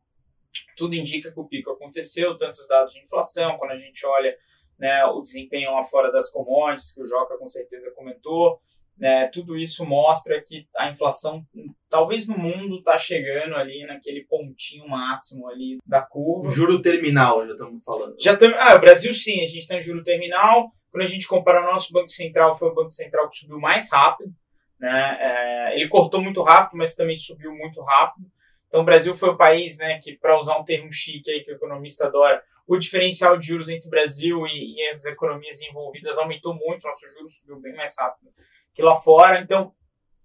[0.76, 4.36] tudo indica que o pico aconteceu, tanto os dados de inflação, quando a gente olha
[4.82, 8.58] né, o desempenho lá fora das commodities, que o Joca com certeza comentou.
[8.98, 11.46] Né, tudo isso mostra que a inflação,
[11.88, 16.50] talvez no mundo, está chegando ali naquele pontinho máximo ali da curva.
[16.50, 18.16] Juro terminal, já estamos falando.
[18.20, 20.72] Já tam, ah, o Brasil sim, a gente está em juro terminal.
[20.90, 23.88] Quando a gente compara o nosso Banco Central, foi o Banco Central que subiu mais
[23.90, 24.32] rápido.
[24.80, 25.18] Né?
[25.20, 28.26] É, ele cortou muito rápido, mas também subiu muito rápido.
[28.66, 31.52] Então o Brasil foi o país né, que, para usar um termo chique aí que
[31.52, 36.18] o economista adora, o diferencial de juros entre o Brasil e, e as economias envolvidas
[36.18, 38.30] aumentou muito, nosso juros subiu bem mais rápido
[38.74, 39.40] que lá fora.
[39.40, 39.72] Então,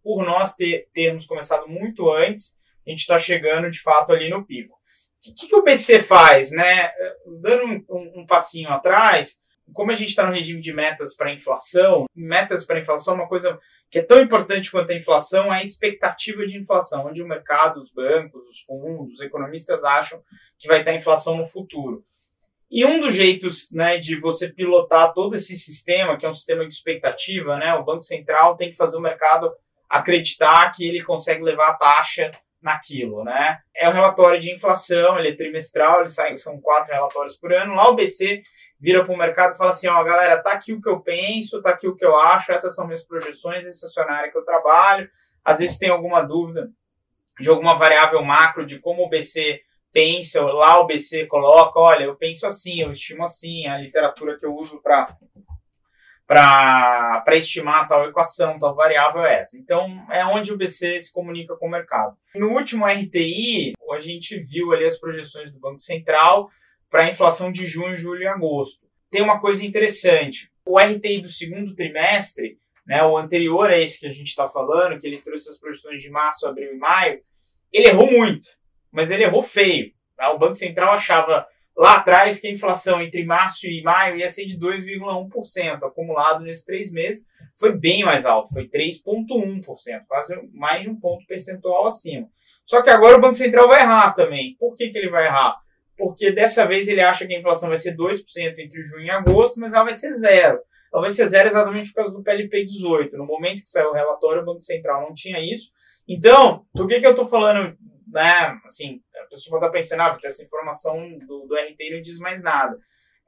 [0.03, 4.45] por nós ter, termos começado muito antes, a gente está chegando de fato ali no
[4.45, 4.75] pico.
[4.75, 6.51] O que, que, o BC faz?
[6.51, 6.89] Né?
[7.41, 9.41] Dando um, um, um passinho atrás,
[9.73, 13.27] como a gente está no regime de metas para inflação, metas para inflação é uma
[13.27, 17.27] coisa que é tão importante quanto a inflação, é a expectativa de inflação, onde o
[17.27, 20.21] mercado, os bancos, os fundos, os economistas acham
[20.57, 22.05] que vai estar inflação no futuro.
[22.69, 26.67] E um dos jeitos né, de você pilotar todo esse sistema, que é um sistema
[26.67, 29.51] de expectativa, né, o Banco Central tem que fazer o mercado
[29.89, 32.29] acreditar que ele consegue levar a taxa
[32.61, 33.23] naquilo.
[33.23, 33.57] Né?
[33.75, 37.73] É o relatório de inflação, ele é trimestral, ele sai, são quatro relatórios por ano.
[37.73, 38.41] Lá o BC
[38.79, 41.61] vira para o mercado e fala assim: ó, galera, tá aqui o que eu penso,
[41.61, 44.37] tá aqui o que eu acho, essas são minhas projeções, esse é o cenário que
[44.37, 45.09] eu trabalho.
[45.43, 46.69] Às vezes tem alguma dúvida
[47.39, 49.61] de alguma variável macro de como o BC
[49.97, 54.45] pensa, lá o BC coloca, olha, eu penso assim, eu estimo assim, a literatura que
[54.45, 55.17] eu uso para
[56.27, 59.57] para estimar tal equação, tal variável é essa.
[59.57, 62.17] Então, é onde o BC se comunica com o mercado.
[62.35, 66.49] No último RTI, a gente viu ali as projeções do Banco Central
[66.89, 68.85] para a inflação de junho, julho e agosto.
[69.09, 70.51] Tem uma coisa interessante.
[70.65, 74.99] O RTI do segundo trimestre né, o anterior a esse que a gente está falando,
[74.99, 77.21] que ele trouxe as projeções de março, abril e maio,
[77.71, 78.49] ele errou muito,
[78.97, 79.91] mas ele errou feio.
[80.17, 80.27] Né?
[80.29, 81.45] O Banco Central achava
[81.77, 86.65] lá atrás que a inflação entre março e maio ia ser de 2,1%, acumulado nesses
[86.65, 87.23] três meses,
[87.59, 89.63] foi bem mais alto, foi 3,1%,
[90.07, 92.27] quase mais de um ponto percentual acima.
[92.65, 94.55] Só que agora o Banco Central vai errar também.
[94.59, 95.55] Por que, que ele vai errar?
[95.95, 98.19] Porque dessa vez ele acha que a inflação vai ser 2%
[98.57, 100.59] entre junho e agosto, mas ela vai ser zero.
[100.91, 103.15] Ela vai ser zero exatamente por causa do PLP 18.
[103.15, 105.69] No momento que saiu o relatório, o Banco Central não tinha isso.
[106.07, 107.77] Então, por que, que eu estou falando,
[108.11, 112.43] né, assim, a pessoa está pensando, ah, essa informação do, do RT não diz mais
[112.43, 112.77] nada.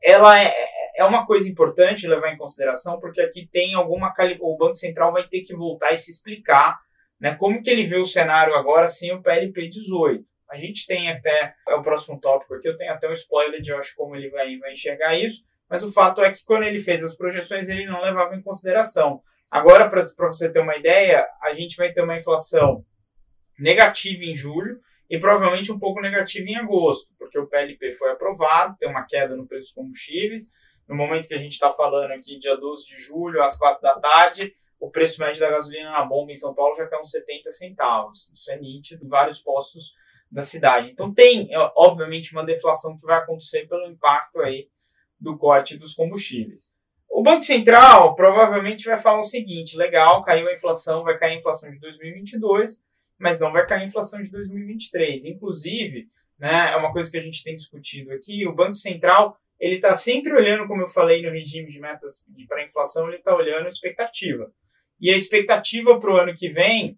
[0.02, 0.54] Ela é,
[0.98, 4.14] é uma coisa importante levar em consideração, porque aqui tem alguma.
[4.40, 6.80] O Banco Central vai ter que voltar e se explicar
[7.20, 10.24] né, como que ele vê o cenário agora sem o PLP 18.
[10.50, 13.72] A gente tem até, é o próximo tópico aqui, eu tenho até um spoiler de
[13.72, 16.80] eu acho como ele vai, vai enxergar isso, mas o fato é que quando ele
[16.80, 19.22] fez as projeções, ele não levava em consideração.
[19.52, 22.84] Agora, para você ter uma ideia, a gente vai ter uma inflação
[23.60, 28.76] negativa em julho e provavelmente um pouco negativa em agosto, porque o PLP foi aprovado,
[28.78, 30.52] tem uma queda no preço dos combustíveis.
[30.88, 34.00] No momento que a gente está falando aqui, dia 12 de julho, às 4 da
[34.00, 37.52] tarde, o preço médio da gasolina na bomba em São Paulo já caiu uns 70
[37.52, 38.30] centavos.
[38.34, 39.94] Isso é nítido em vários postos
[40.32, 40.92] da cidade.
[40.92, 44.68] Então tem, obviamente, uma deflação que vai acontecer pelo impacto aí
[45.20, 46.72] do corte dos combustíveis.
[47.10, 51.40] O Banco Central provavelmente vai falar o seguinte: legal, caiu a inflação, vai cair a
[51.40, 52.82] inflação de 2022,
[53.20, 55.26] mas não vai cair a inflação de 2023.
[55.26, 56.08] Inclusive,
[56.40, 59.94] né, é uma coisa que a gente tem discutido aqui: o Banco Central ele está
[59.94, 63.70] sempre olhando, como eu falei no regime de metas para inflação, ele está olhando a
[63.70, 64.50] expectativa.
[65.00, 66.98] E a expectativa para o ano que vem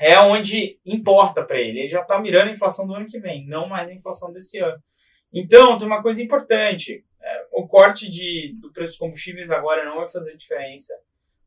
[0.00, 1.80] é onde importa para ele.
[1.80, 4.58] Ele já está mirando a inflação do ano que vem, não mais a inflação desse
[4.58, 4.82] ano.
[5.32, 9.96] Então, tem uma coisa importante: é, o corte de, do preço dos combustíveis agora não
[9.96, 10.94] vai fazer diferença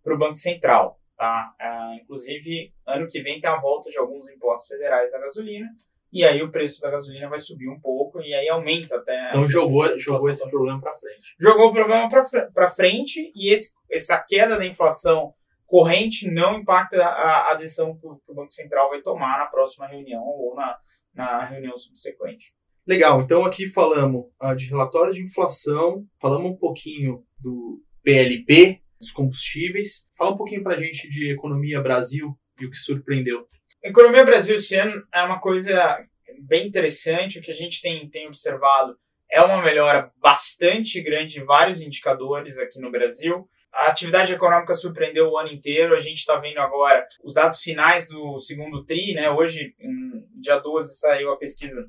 [0.04, 1.00] para o Banco Central.
[1.17, 1.54] Tá?
[1.60, 5.67] É, inclusive, ano que vem tem a volta de alguns impostos federais da gasolina,
[6.12, 9.30] e aí o preço da gasolina vai subir um pouco, e aí aumenta até.
[9.30, 11.36] Então, jogou, jogou esse problema para frente.
[11.39, 12.10] Jogou o problema
[12.54, 15.34] para frente, e esse, essa queda da inflação
[15.65, 19.45] corrente não impacta a, a decisão que o, que o Banco Central vai tomar na
[19.45, 20.78] próxima reunião ou na,
[21.13, 22.54] na reunião subsequente.
[22.88, 29.12] Legal, então aqui falamos uh, de relatório de inflação, falamos um pouquinho do PLP, dos
[29.12, 30.10] combustíveis.
[30.18, 33.48] Fala um pouquinho para a gente de economia Brasil e o que surpreendeu.
[33.84, 35.98] economia Brasil esse ano é uma coisa
[36.41, 38.98] bem interessante, o que a gente tem, tem observado
[39.32, 43.50] é uma melhora bastante grande em vários indicadores aqui no Brasil.
[43.74, 45.96] A atividade econômica surpreendeu o ano inteiro.
[45.96, 49.30] A gente está vendo agora os dados finais do segundo TRI, né?
[49.30, 49.76] Hoje,
[50.39, 51.86] dia 12, saiu a pesquisa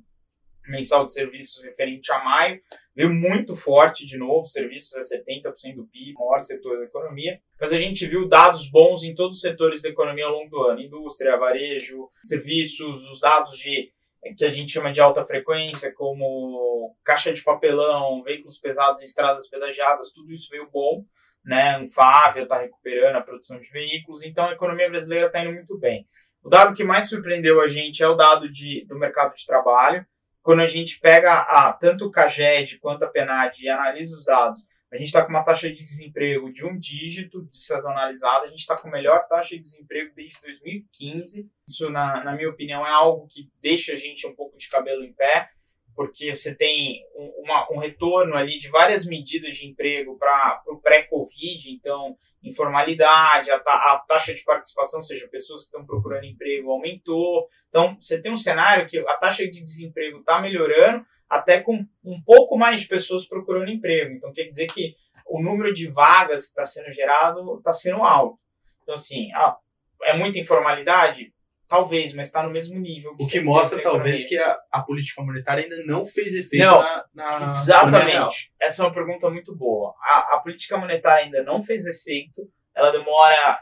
[0.68, 2.60] mensal de serviços referente a maio,
[2.94, 7.72] veio muito forte de novo, serviços é 70% do PIB, maior setor da economia, mas
[7.72, 10.80] a gente viu dados bons em todos os setores da economia ao longo do ano,
[10.80, 13.92] indústria, varejo, serviços, os dados de
[14.36, 19.48] que a gente chama de alta frequência, como caixa de papelão, veículos pesados em estradas
[19.48, 21.04] pedagiadas, tudo isso veio bom,
[21.44, 21.78] né?
[21.78, 25.78] O Fávia está recuperando a produção de veículos, então a economia brasileira está indo muito
[25.78, 26.06] bem.
[26.42, 30.04] O dado que mais surpreendeu a gente é o dado de, do mercado de trabalho,
[30.46, 34.64] quando a gente pega a, tanto o CAGED quanto a PENAD e analisa os dados,
[34.92, 38.76] a gente está com uma taxa de desemprego de um dígito sazonalizada, a gente está
[38.76, 41.50] com a melhor taxa de desemprego desde 2015.
[41.68, 45.02] Isso, na, na minha opinião, é algo que deixa a gente um pouco de cabelo
[45.02, 45.50] em pé
[45.96, 50.76] porque você tem um, uma, um retorno ali de várias medidas de emprego para o
[50.76, 56.26] pré-Covid, então informalidade, a, ta, a, taxa de participação, ou seja, pessoas que estão procurando
[56.26, 57.48] emprego aumentou.
[57.70, 62.20] Então você tem um cenário que a taxa de desemprego está melhorando, até com um
[62.20, 64.12] pouco mais de pessoas procurando emprego.
[64.12, 64.94] Então quer dizer que
[65.26, 68.38] o número de vagas que está sendo gerado está sendo alto.
[68.82, 69.56] Então assim, ah,
[70.02, 71.32] é muita informalidade?
[71.68, 73.12] Talvez, mas está no mesmo nível.
[73.14, 76.80] Que o que mostra, talvez, que a, a, política monetária ainda não fez efeito não,
[77.12, 78.52] na, na Exatamente.
[78.60, 79.92] Essa é uma pergunta muito boa.
[80.00, 82.48] A, a, política monetária ainda não fez efeito.
[82.74, 83.58] Ela demora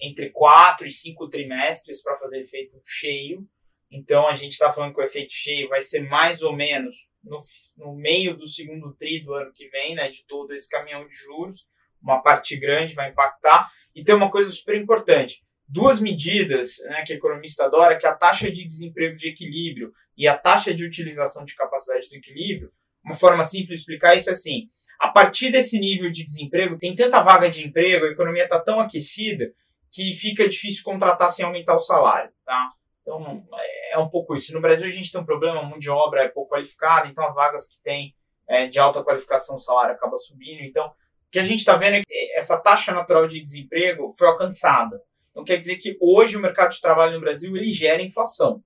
[0.00, 3.44] entre quatro e cinco trimestres para fazer efeito cheio.
[3.90, 7.38] Então, a gente está falando que o efeito cheio vai ser mais ou menos no,
[7.76, 11.14] no meio do segundo tri do ano que vem, né, de todo esse caminhão de
[11.14, 11.66] juros.
[12.00, 13.68] Uma parte grande vai impactar.
[13.96, 18.08] E tem uma coisa super importante duas medidas né, que a economista adora, que é
[18.08, 22.72] a taxa de desemprego de equilíbrio e a taxa de utilização de capacidade do equilíbrio.
[23.04, 26.94] Uma forma simples de explicar isso é assim: a partir desse nível de desemprego, tem
[26.94, 29.52] tanta vaga de emprego, a economia está tão aquecida
[29.92, 32.70] que fica difícil contratar sem aumentar o salário, tá?
[33.02, 34.52] Então é, é um pouco isso.
[34.52, 37.34] No Brasil a gente tem um problema, mão de obra é pouco qualificada, então as
[37.34, 38.14] vagas que tem
[38.48, 40.62] é, de alta qualificação o salário acaba subindo.
[40.62, 44.28] Então o que a gente está vendo é que essa taxa natural de desemprego foi
[44.28, 45.00] alcançada.
[45.38, 48.60] Então quer dizer que hoje o mercado de trabalho no Brasil ele gera inflação.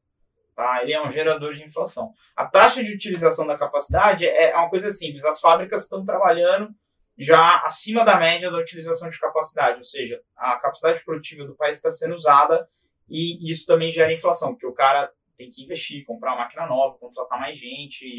[0.56, 0.80] Tá?
[0.82, 2.14] Ele é um gerador de inflação.
[2.35, 5.22] A taxa de utilização da capacidade é uma coisa simples.
[5.26, 6.70] As fábricas estão trabalhando
[7.18, 11.76] já acima da média da utilização de capacidade, ou seja, a capacidade produtiva do país
[11.76, 12.66] está sendo usada
[13.06, 16.98] e isso também gera inflação, porque o cara tem que investir, comprar uma máquina nova,
[16.98, 18.16] contratar mais gente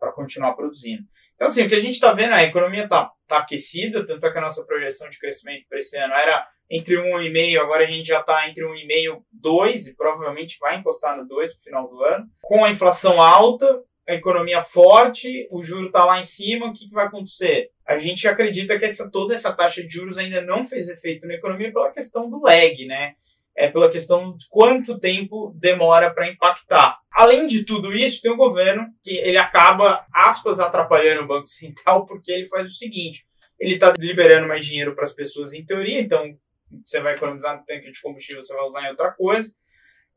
[0.00, 1.04] para continuar produzindo.
[1.36, 4.26] Então, assim, o que a gente está vendo é a economia está tá aquecida, tanto
[4.26, 7.86] é que a nossa projeção de crescimento para esse ano era entre 1,5, agora a
[7.86, 11.88] gente já está entre 1,5 e 2, e provavelmente vai encostar no 2 para final
[11.88, 12.26] do ano.
[12.42, 16.88] Com a inflação alta, a economia forte, o juro está lá em cima, o que,
[16.88, 17.70] que vai acontecer?
[17.86, 21.34] A gente acredita que essa, toda essa taxa de juros ainda não fez efeito na
[21.34, 23.14] economia pela questão do lag, né?
[23.56, 26.98] É pela questão de quanto tempo demora para impactar.
[27.12, 32.04] Além de tudo isso, tem o governo que ele acaba, aspas, atrapalhando o Banco Central,
[32.04, 33.24] porque ele faz o seguinte:
[33.58, 36.36] ele está liberando mais dinheiro para as pessoas em teoria, então
[36.84, 39.52] você vai economizar no tanque de combustível, você vai usar em outra coisa.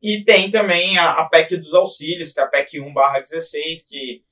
[0.02, 4.24] E tem também a, a PEC dos auxílios, que é a PEC 1/16, que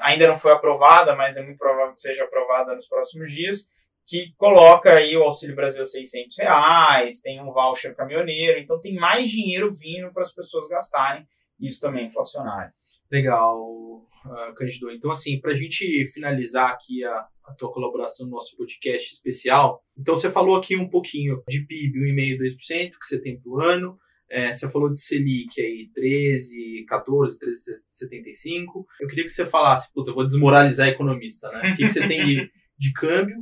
[0.00, 3.68] ainda não foi aprovada, mas é muito provável que seja aprovada nos próximos dias,
[4.06, 8.94] que coloca aí o Auxílio Brasil a 600 reais, tem um voucher caminhoneiro, então tem
[8.94, 11.26] mais dinheiro vindo para as pessoas gastarem,
[11.60, 12.72] isso também é inflacionário.
[13.10, 14.90] Legal, uh, Cândido.
[14.90, 19.82] Então, assim, para a gente finalizar aqui a, a tua colaboração no nosso podcast especial,
[19.96, 23.60] então você falou aqui um pouquinho de PIB, 1,5%, 2% que você tem para o
[23.60, 23.98] ano,
[24.30, 28.84] é, você falou de Selic aí, 13, 14, 13,75.
[29.00, 31.72] Eu queria que você falasse, puta, eu vou desmoralizar economista, né?
[31.72, 33.36] O que, que você tem de, de câmbio?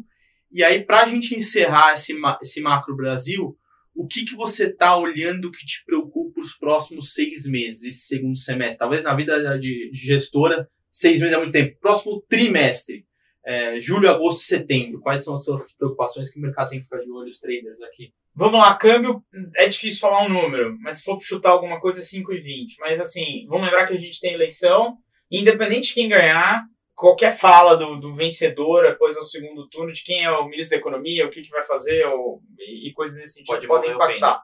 [0.53, 3.59] E aí, para a gente encerrar esse, esse macro Brasil,
[3.97, 8.37] o que, que você está olhando que te preocupa os próximos seis meses, esse segundo
[8.37, 8.79] semestre?
[8.79, 11.79] Talvez na vida de, gestora, seis meses é muito tempo.
[11.81, 13.07] Próximo trimestre
[13.47, 15.01] é, julho, agosto, setembro?
[15.01, 17.81] Quais são as suas preocupações que o mercado tem que ficar de olho, os traders
[17.81, 18.13] aqui?
[18.35, 19.23] Vamos lá, câmbio
[19.57, 22.77] é difícil falar um número, mas se for chutar alguma coisa, 5 e 20.
[22.81, 24.99] Mas assim, vamos lembrar que a gente tem eleição,
[25.31, 26.65] independente de quem ganhar,
[26.97, 30.81] qualquer fala do, do vencedor após o segundo turno, de quem é o ministro da
[30.81, 34.43] Economia, o que, que vai fazer, ou, e, e coisas nesse sentido, Pode podem impactar.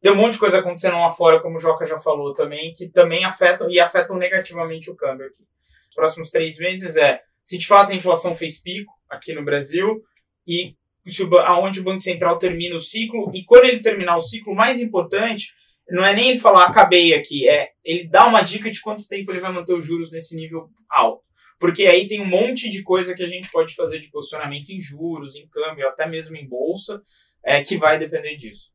[0.00, 2.88] Tem um monte de coisa acontecendo lá fora, como o Joca já falou também, que
[2.88, 5.42] também afetam e afetam negativamente o câmbio aqui.
[5.90, 10.00] Os próximos três meses é se de fato a inflação fez pico aqui no Brasil
[10.46, 10.76] e
[11.20, 14.56] o, aonde o Banco Central termina o ciclo e quando ele terminar o ciclo, o
[14.56, 15.52] mais importante
[15.90, 19.32] não é nem ele falar acabei aqui, é ele dá uma dica de quanto tempo
[19.32, 21.27] ele vai manter os juros nesse nível alto.
[21.58, 24.80] Porque aí tem um monte de coisa que a gente pode fazer de posicionamento em
[24.80, 27.02] juros, em câmbio, até mesmo em bolsa,
[27.44, 28.70] é, que vai depender disso.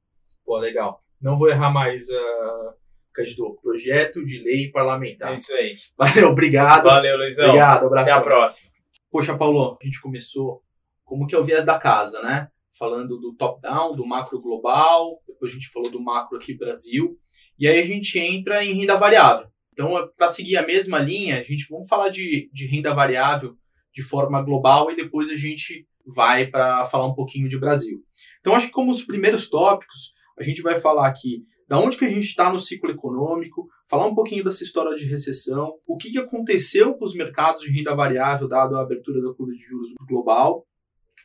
[0.45, 1.01] Pô, legal.
[1.21, 2.73] Não vou errar mais uh,
[3.13, 5.31] Cândido, projeto de lei parlamentar.
[5.31, 5.75] É isso aí.
[5.97, 6.83] Valeu, obrigado.
[6.83, 7.49] Valeu, Luizão.
[7.49, 8.11] Obrigado, abraço.
[8.11, 8.71] Até a próxima.
[9.09, 10.61] Poxa, Paulo, a gente começou
[11.05, 12.47] como que é o viés da casa, né?
[12.77, 17.15] Falando do top-down, do macro global, depois a gente falou do macro aqui Brasil,
[17.59, 19.47] e aí a gente entra em renda variável.
[19.73, 23.57] Então, para seguir a mesma linha, a gente vamos falar de, de renda variável
[23.91, 28.01] de forma global e depois a gente vai para falar um pouquinho de Brasil.
[28.39, 32.05] Então, acho que como os primeiros tópicos, a gente vai falar aqui da onde que
[32.05, 36.11] a gente está no ciclo econômico, falar um pouquinho dessa história de recessão, o que,
[36.11, 39.89] que aconteceu com os mercados de renda variável dado a abertura da curva de juros
[40.07, 40.67] global,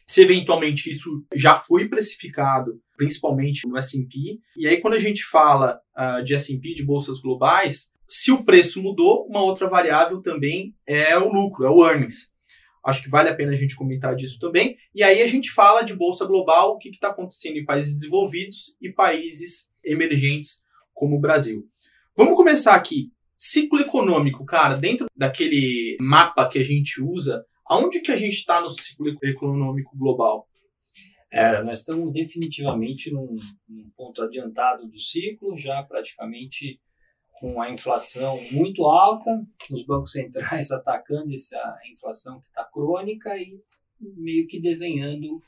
[0.07, 4.39] se eventualmente isso já foi precificado, principalmente no S&P.
[4.57, 8.83] E aí quando a gente fala uh, de S&P, de bolsas globais, se o preço
[8.83, 12.33] mudou, uma outra variável também é o lucro, é o earnings.
[12.85, 14.77] Acho que vale a pena a gente comentar disso também.
[14.95, 18.77] E aí a gente fala de bolsa global, o que está acontecendo em países desenvolvidos
[18.81, 20.63] e países emergentes
[20.95, 21.69] como o Brasil.
[22.17, 23.13] Vamos começar aqui.
[23.37, 28.61] Ciclo econômico, cara, dentro daquele mapa que a gente usa, aonde que a gente está
[28.61, 30.49] no ciclo econômico global?
[31.31, 33.37] É, nós estamos definitivamente num,
[33.69, 36.81] num, ponto adiantado do ciclo, já praticamente
[37.39, 39.31] com a inflação muito alta,
[39.71, 41.61] os bancos centrais atacando essa
[41.93, 43.61] inflação que está crônica e
[44.01, 45.43] meio que desenhando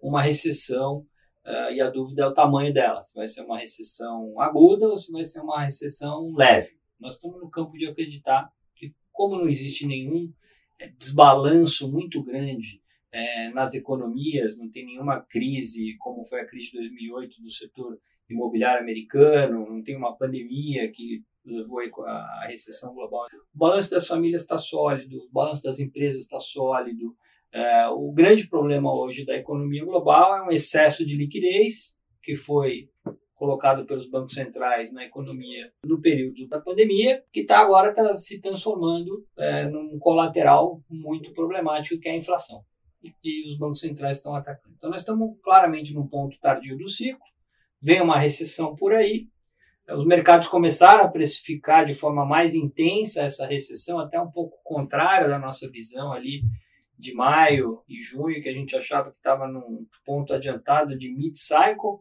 [0.00, 1.06] uma recessão
[1.46, 4.96] Uh, e a dúvida é o tamanho dela, se vai ser uma recessão aguda ou
[4.96, 6.70] se vai ser uma recessão leve.
[6.98, 10.32] Nós estamos no campo de acreditar que, como não existe nenhum
[10.76, 16.72] é, desbalanço muito grande é, nas economias, não tem nenhuma crise como foi a crise
[16.72, 17.96] de 2008 do setor
[18.28, 23.26] imobiliário americano, não tem uma pandemia que levou a recessão global.
[23.54, 27.14] O balanço das famílias está sólido, o balanço das empresas está sólido,
[27.52, 32.90] é, o grande problema hoje da economia global é um excesso de liquidez que foi
[33.34, 38.40] colocado pelos bancos centrais na economia no período da pandemia, que está agora tá se
[38.40, 42.62] transformando é, num colateral muito problemático que é a inflação.
[43.22, 44.74] e os bancos centrais estão atacando.
[44.76, 47.24] Então, nós estamos claramente num ponto tardio do ciclo,
[47.80, 49.28] vem uma recessão por aí,
[49.90, 55.28] os mercados começaram a precificar de forma mais intensa essa recessão, até um pouco contrária
[55.28, 56.42] da nossa visão ali
[56.98, 62.00] de maio e junho, que a gente achava que estava num ponto adiantado de mid-cycle,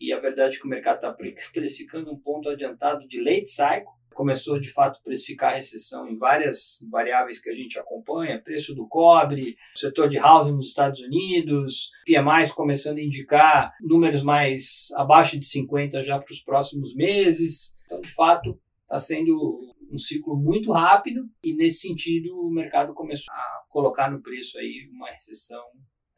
[0.00, 1.12] e a verdade é que o mercado está
[1.52, 6.14] precificando um ponto adiantado de late cycle começou de fato a precificar a recessão em
[6.14, 11.90] várias variáveis que a gente acompanha, preço do cobre, setor de housing nos Estados Unidos,
[12.04, 17.78] PMIs começando a indicar números mais abaixo de 50 já para os próximos meses.
[17.86, 19.58] Então, de fato, está sendo
[19.90, 24.86] um ciclo muito rápido e nesse sentido o mercado começou a colocar no preço aí
[24.92, 25.64] uma recessão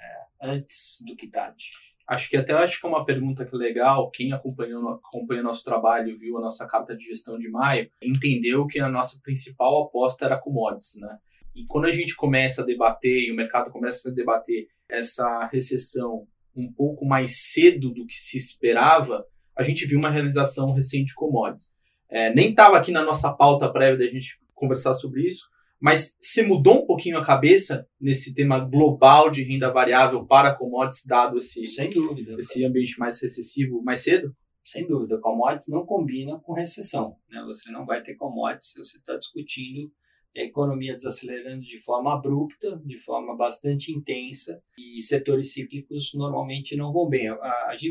[0.00, 1.70] é, antes do que tarde.
[2.08, 4.10] Acho que até acho que é uma pergunta que é legal.
[4.10, 8.80] Quem acompanhou acompanhou nosso trabalho, viu a nossa carta de gestão de maio, entendeu que
[8.80, 11.16] a nossa principal aposta era commodities, né?
[11.54, 16.26] E quando a gente começa a debater e o mercado começa a debater essa recessão
[16.56, 19.24] um pouco mais cedo do que se esperava,
[19.56, 21.70] a gente viu uma realização recente de commodities.
[22.08, 25.46] É, nem estava aqui na nossa pauta prévia da gente conversar sobre isso,
[25.82, 31.04] mas se mudou um pouquinho a cabeça nesse tema global de renda variável para commodities,
[31.04, 34.32] dado esse, Sem dúvida, esse ambiente mais recessivo mais cedo?
[34.64, 37.16] Sem dúvida, commodities não combina com recessão.
[37.28, 37.42] Né?
[37.46, 39.90] Você não vai ter commodities se você está discutindo
[40.36, 46.92] a economia desacelerando de forma abrupta, de forma bastante intensa, e setores cíclicos normalmente não
[46.92, 47.28] vão bem.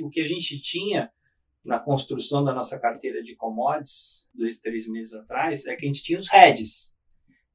[0.01, 1.11] O que a gente tinha
[1.63, 6.01] na construção da nossa carteira de commodities, dois, três meses atrás, é que a gente
[6.01, 6.95] tinha os hedges,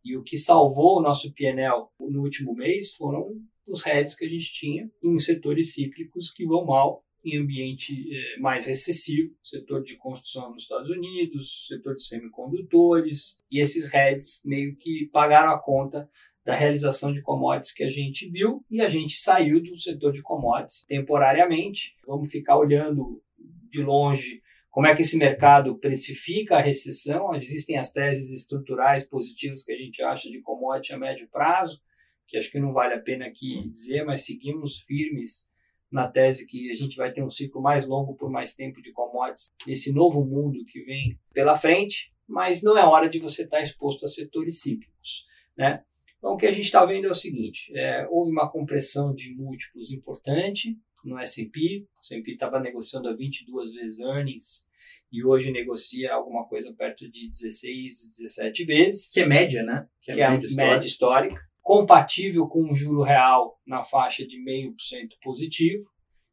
[0.06, 3.26] e o que salvou o nosso PNL no último mês foram
[3.66, 8.38] os heads que a gente tinha em setores cíclicos que vão mal em ambiente é,
[8.38, 14.76] mais recessivo, setor de construção nos Estados Unidos, setor de semicondutores, e esses heads meio
[14.76, 16.08] que pagaram a conta
[16.44, 20.22] da realização de commodities que a gente viu e a gente saiu do setor de
[20.22, 21.96] commodities temporariamente.
[22.06, 23.20] Vamos ficar olhando
[23.68, 24.40] de longe
[24.76, 27.34] como é que esse mercado precifica a recessão.
[27.34, 31.80] Existem as teses estruturais positivas que a gente acha de commodity a médio prazo,
[32.28, 35.48] que acho que não vale a pena aqui dizer, mas seguimos firmes
[35.90, 38.92] na tese que a gente vai ter um ciclo mais longo por mais tempo de
[38.92, 43.62] commodities nesse novo mundo que vem pela frente, mas não é hora de você estar
[43.62, 45.24] exposto a setores cíclicos,
[45.56, 45.82] né?
[46.18, 49.34] Então, o que a gente está vendo é o seguinte: é, houve uma compressão de
[49.34, 51.86] múltiplos importante, no S&P.
[51.96, 54.66] O S&P estava negociando a 22 vezes earnings
[55.10, 59.12] e hoje negocia alguma coisa perto de 16, 17 vezes.
[59.12, 59.88] Que é média, né?
[60.02, 60.72] Que é, que é a média, histórica.
[60.74, 61.40] média histórica.
[61.62, 65.84] Compatível com o juro real na faixa de 0,5% positivo.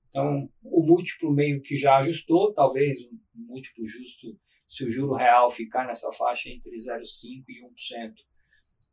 [0.09, 2.99] Então, o múltiplo meio que já ajustou, talvez
[3.35, 8.13] um múltiplo justo se o juro real ficar nessa faixa entre 0,5% e 1%.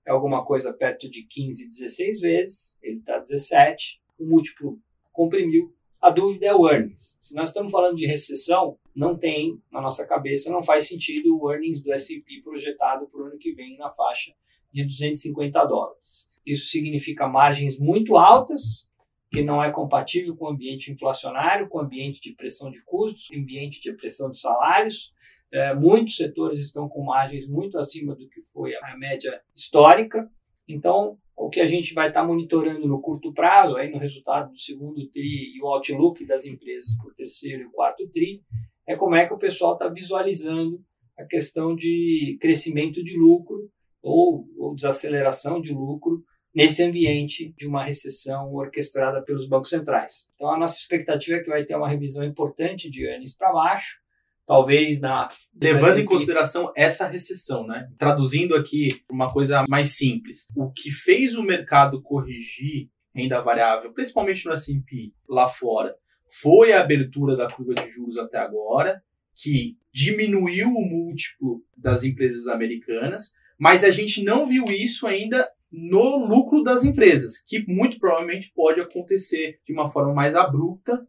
[0.06, 4.00] É alguma coisa perto de 15, 16 vezes, ele está 17.
[4.18, 4.80] O múltiplo
[5.12, 5.74] comprimiu.
[6.00, 7.18] A dúvida é o earnings.
[7.20, 11.52] Se nós estamos falando de recessão, não tem na nossa cabeça, não faz sentido o
[11.52, 14.32] earnings do S&P projetado para o ano que vem na faixa
[14.72, 16.30] de 250 dólares.
[16.46, 18.90] Isso significa margens muito altas,
[19.30, 23.28] que não é compatível com o ambiente inflacionário, com o ambiente de pressão de custos,
[23.36, 25.12] ambiente de pressão de salários.
[25.52, 30.30] É, muitos setores estão com margens muito acima do que foi a média histórica.
[30.66, 34.52] Então, o que a gente vai estar tá monitorando no curto prazo, aí no resultado
[34.52, 38.42] do segundo TRI e o outlook das empresas o terceiro e quarto TRI,
[38.86, 40.84] é como é que o pessoal está visualizando
[41.18, 43.70] a questão de crescimento de lucro
[44.02, 46.22] ou, ou desaceleração de lucro
[46.54, 50.30] nesse ambiente de uma recessão orquestrada pelos bancos centrais.
[50.34, 53.98] Então, a nossa expectativa é que vai ter uma revisão importante de earnings para baixo,
[54.46, 55.28] talvez na
[55.60, 57.88] levando em consideração essa recessão, né?
[57.98, 64.46] Traduzindo aqui uma coisa mais simples, o que fez o mercado corrigir renda variável, principalmente
[64.46, 65.94] no S&P lá fora,
[66.40, 69.02] foi a abertura da curva de juros até agora,
[69.34, 76.24] que diminuiu o múltiplo das empresas americanas, mas a gente não viu isso ainda no
[76.24, 81.06] lucro das empresas, que muito provavelmente pode acontecer de uma forma mais abrupta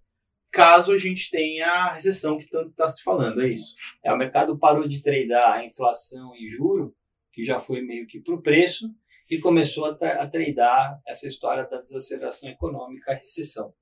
[0.52, 3.76] caso a gente tenha a recessão que tanto está se falando, é isso.
[4.04, 6.94] É, o mercado parou de tradear a inflação e juro,
[7.32, 8.90] que já foi meio que para o preço,
[9.30, 13.74] e começou a, a tradear essa história da desaceleração econômica, a recessão,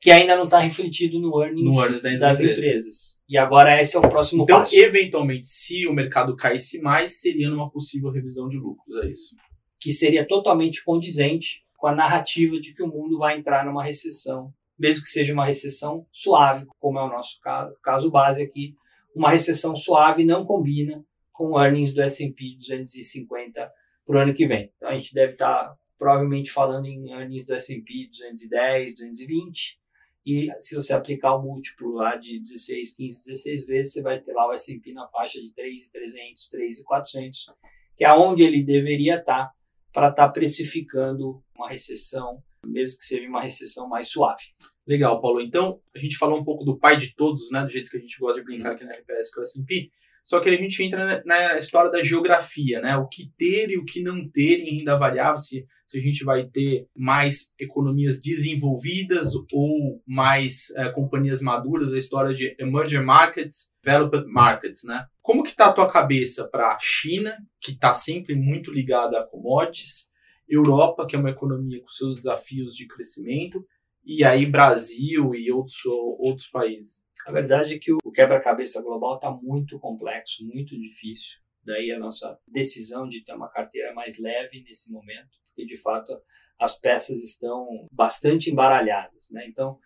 [0.00, 2.58] que ainda não está refletido no earnings, no earnings das, das empresas.
[2.58, 3.22] empresas.
[3.28, 4.74] E agora esse é o próximo então, passo.
[4.74, 9.36] Então, eventualmente, se o mercado caísse mais, seria numa possível revisão de lucros, é isso?
[9.78, 14.52] Que seria totalmente condizente com a narrativa de que o mundo vai entrar numa recessão
[14.80, 18.74] mesmo que seja uma recessão suave, como é o nosso caso, caso base aqui,
[19.14, 23.70] uma recessão suave não combina com earnings do S&P 250
[24.06, 24.72] para o ano que vem.
[24.76, 29.78] Então a gente deve estar tá provavelmente falando em earnings do S&P 210, 220,
[30.26, 34.32] e se você aplicar o múltiplo lá de 16, 15, 16 vezes, você vai ter
[34.32, 37.54] lá o S&P na faixa de 3,300, 3,400,
[37.96, 39.50] que é onde ele deveria estar
[39.92, 44.44] para estar tá precificando uma recessão, mesmo que seja uma recessão mais suave.
[44.86, 45.40] Legal, Paulo.
[45.40, 48.00] Então, a gente falou um pouco do pai de todos, né, do jeito que a
[48.00, 49.90] gente gosta de brincar aqui na RPS, é o S&P,
[50.24, 52.96] só que a gente entra na história da geografia, né?
[52.96, 56.24] O que ter e o que não ter em renda variável, se, se a gente
[56.24, 63.72] vai ter mais economias desenvolvidas ou mais é, companhias maduras, a história de emerging markets,
[63.82, 65.04] developed markets, né?
[65.22, 69.26] Como que tá a tua cabeça para a China, que está sempre muito ligada a
[69.26, 70.10] commodities,
[70.48, 73.64] Europa, que é uma economia com seus desafios de crescimento,
[74.12, 77.06] e aí Brasil e outros, outros países?
[77.24, 81.38] A verdade é que o quebra-cabeça global está muito complexo, muito difícil.
[81.62, 86.12] Daí a nossa decisão de ter uma carteira mais leve nesse momento, porque de fato
[86.58, 89.30] as peças estão bastante embaralhadas.
[89.30, 89.46] Né?
[89.46, 89.78] Então,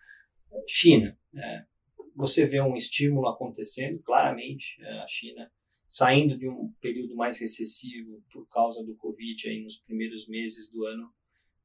[0.67, 1.63] China, é,
[2.15, 5.51] você vê um estímulo acontecendo, claramente, é, a China
[5.87, 10.83] saindo de um período mais recessivo por causa do Covid aí nos primeiros meses do
[10.83, 11.13] ano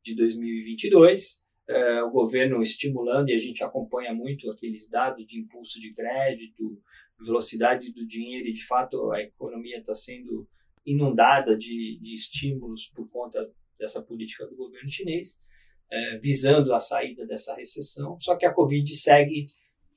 [0.04, 5.78] de 2022 é, o governo estimulando, e a gente acompanha muito aqueles dados de impulso
[5.78, 6.78] de crédito,
[7.18, 10.48] velocidade do dinheiro, e de fato a economia está sendo
[10.84, 13.48] inundada de, de estímulos por conta
[13.78, 15.38] dessa política do governo chinês,
[15.90, 18.18] é, visando a saída dessa recessão.
[18.18, 19.46] Só que a Covid segue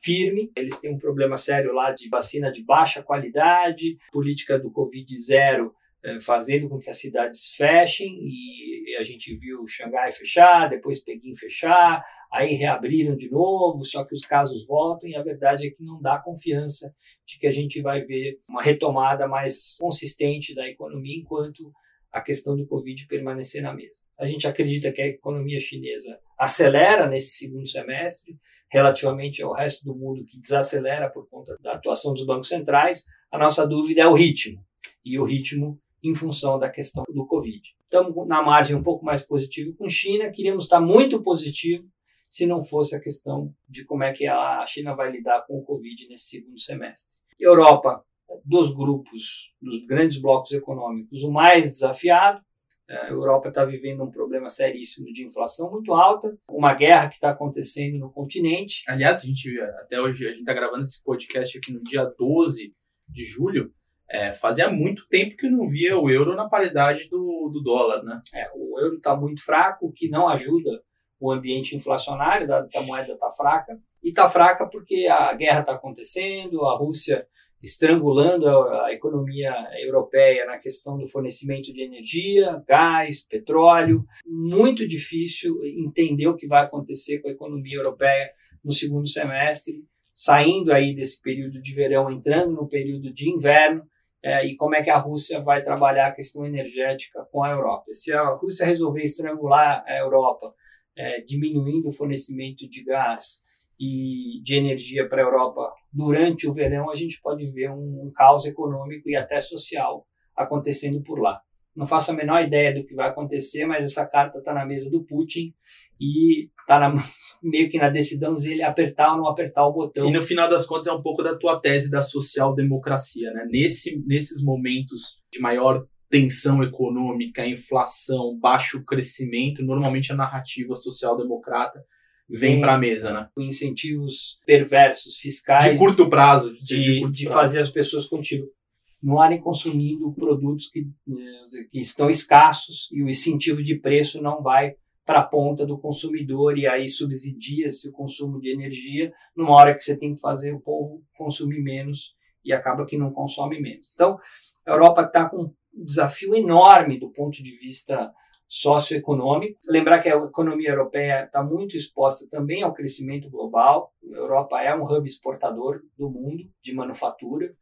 [0.01, 5.17] firme, eles têm um problema sério lá de vacina de baixa qualidade, política do Covid
[5.17, 8.62] zero é, fazendo com que as cidades fechem e
[8.95, 14.25] a gente viu Xangai fechar, depois Pequim fechar, aí reabriram de novo, só que os
[14.25, 16.93] casos voltam e a verdade é que não dá confiança
[17.25, 21.71] de que a gente vai ver uma retomada mais consistente da economia enquanto
[22.11, 24.03] a questão do Covid permanecer na mesa.
[24.19, 28.37] A gente acredita que a economia chinesa acelera nesse segundo semestre,
[28.71, 33.03] relativamente ao resto do mundo que desacelera por conta da atuação dos bancos centrais.
[33.31, 34.63] A nossa dúvida é o ritmo.
[35.03, 37.61] E o ritmo em função da questão do Covid.
[37.83, 41.87] Estamos na margem um pouco mais positivo com China, queríamos estar muito positivo
[42.27, 45.63] se não fosse a questão de como é que a China vai lidar com o
[45.63, 47.21] Covid nesse segundo semestre.
[47.39, 48.03] Europa,
[48.43, 52.41] dos grupos, dos grandes blocos econômicos, o mais desafiado.
[52.89, 57.29] A Europa está vivendo um problema seríssimo de inflação muito alta, uma guerra que está
[57.29, 58.83] acontecendo no continente.
[58.87, 62.73] Aliás, a gente, até hoje, a gente está gravando esse podcast aqui no dia 12
[63.07, 63.71] de julho.
[64.09, 68.21] É, fazia muito tempo que não via o euro na paridade do, do dólar, né?
[68.33, 70.81] É, o euro está muito fraco, o que não ajuda
[71.19, 73.79] o ambiente inflacionário, dado que a moeda está fraca.
[74.03, 77.25] E está fraca porque a guerra está acontecendo, a Rússia
[77.63, 84.03] estrangulando a, a, economia europeia na questão do fornecimento de energia, gás, petróleo.
[84.27, 88.31] Muito difícil entender o que vai acontecer com a economia europeia
[88.63, 89.81] no segundo semestre,
[90.13, 93.83] saindo aí desse período de verão, entrando no período de inverno
[94.23, 97.91] é, e como é que a Rússia vai trabalhar a questão energética com a Europa.
[97.91, 100.53] Se a Rússia resolver estrangular a Europa,
[100.95, 103.41] é, diminuindo o fornecimento de gás
[103.77, 108.11] e de energia para a Europa durante o verão, a gente pode ver um, um
[108.15, 111.41] caos econômico e até social acontecendo por lá.
[111.75, 114.89] Não faço a menor ideia do que vai acontecer, mas essa carta está na mesa
[114.89, 115.53] do Putin
[115.99, 116.93] e está
[117.41, 120.07] meio que na decisão dele apertar ou não apertar o botão.
[120.07, 123.45] E no final das contas é um pouco da tua tese da social-democracia, né?
[123.49, 131.83] Nesse, nesses momentos de maior tensão econômica, inflação, baixo crescimento, normalmente a narrativa social-democrata
[132.29, 133.27] vem para a mesa, né?
[133.35, 135.71] Com incentivos perversos, fiscais.
[135.71, 136.53] De curto prazo.
[136.57, 137.39] De, de, curto de prazo.
[137.39, 143.79] fazer as pessoas continuarem consumindo produtos que, eh, que estão escassos e o incentivo de
[143.79, 144.75] preço não vai
[145.05, 149.83] para a ponta do consumidor e aí subsidia-se o consumo de energia numa hora que
[149.83, 153.91] você tem que fazer o povo consumir menos e acaba que não consome menos.
[153.93, 154.17] Então,
[154.65, 158.13] a Europa está com um desafio enorme do ponto de vista
[158.47, 159.57] socioeconômico.
[159.67, 163.91] Lembrar que a economia europeia está muito exposta também ao crescimento global.
[164.13, 167.53] A Europa é um hub exportador do mundo de manufatura,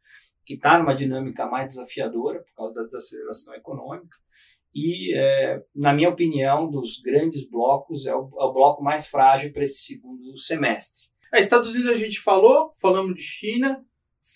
[0.44, 4.16] que está numa dinâmica mais desafiadora por causa da desaceleração econômica
[4.74, 9.52] e, é, na minha opinião, dos grandes blocos, é o, é o bloco mais frágil
[9.52, 11.08] para esse segundo semestre.
[11.32, 13.84] É, Estados Unidos a gente falou, falamos de China,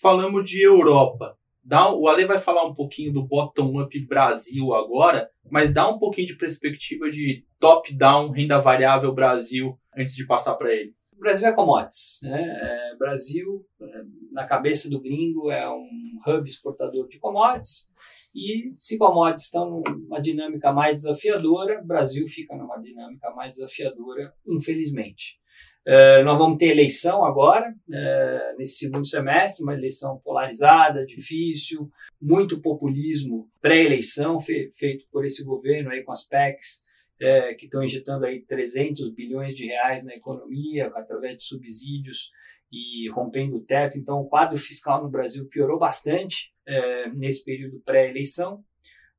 [0.01, 1.37] falamos de Europa.
[1.63, 6.27] Dá, o Ale vai falar um pouquinho do bottom-up Brasil agora, mas dá um pouquinho
[6.27, 10.95] de perspectiva de top-down, renda variável Brasil, antes de passar para ele.
[11.11, 12.19] O Brasil é commodities.
[12.23, 12.41] Né?
[12.41, 13.85] É, Brasil, é,
[14.31, 17.91] na cabeça do gringo, é um hub exportador de commodities
[18.37, 24.31] E se commodities estão numa dinâmica mais desafiadora, o Brasil fica numa dinâmica mais desafiadora,
[24.47, 25.39] infelizmente.
[25.87, 31.89] Uh, nós vamos ter eleição agora, uh, nesse segundo semestre, uma eleição polarizada, difícil,
[32.21, 36.85] muito populismo pré-eleição fe feito por esse governo aí com as PECs,
[37.15, 42.29] uh, que estão injetando aí 300 bilhões de reais na economia através de subsídios
[42.71, 43.97] e rompendo o teto.
[43.97, 46.55] Então, o quadro fiscal no Brasil piorou bastante
[47.15, 48.63] nesse período pré-eleição.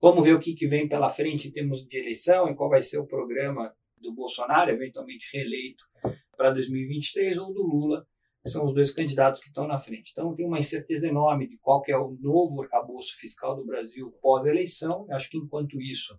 [0.01, 2.81] Vamos ver o que, que vem pela frente em termos de eleição e qual vai
[2.81, 5.85] ser o programa do Bolsonaro, eventualmente reeleito
[6.37, 8.07] para 2023, ou do Lula,
[8.47, 10.13] são os dois candidatos que estão na frente.
[10.13, 15.07] Então, tem uma incerteza enorme de qual é o novo arcabouço fiscal do Brasil pós-eleição.
[15.11, 16.19] Acho que, enquanto isso,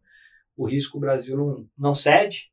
[0.55, 2.51] o risco Brasil não, não cede,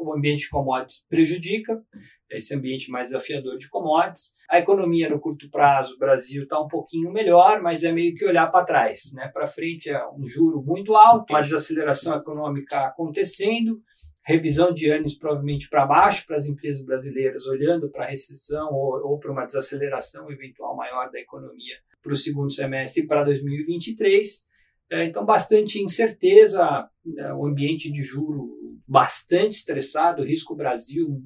[0.00, 1.82] o ambiente de commodities prejudica,
[2.30, 4.34] esse ambiente mais desafiador de commodities.
[4.48, 8.24] A economia no curto prazo, o Brasil está um pouquinho melhor, mas é meio que
[8.24, 9.12] olhar para trás.
[9.14, 9.28] Né?
[9.28, 13.80] Para frente é um juro muito alto, uma desaceleração econômica acontecendo,
[14.22, 19.10] revisão de anos provavelmente para baixo para as empresas brasileiras, olhando para a recessão ou,
[19.10, 24.48] ou para uma desaceleração eventual maior da economia para o segundo semestre e para 2023.
[24.92, 28.59] É, então, bastante incerteza, é, o ambiente de juro
[28.90, 31.22] bastante estressado, risco Brasil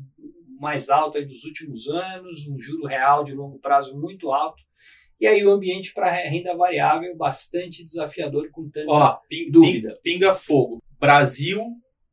[0.61, 4.63] mais alto aí dos últimos anos, um juro real de longo prazo muito alto.
[5.19, 9.99] E aí o ambiente para renda variável bastante desafiador com tanta Ó, ping, dúvida.
[10.03, 10.83] Pinga fogo.
[11.01, 11.63] Brasil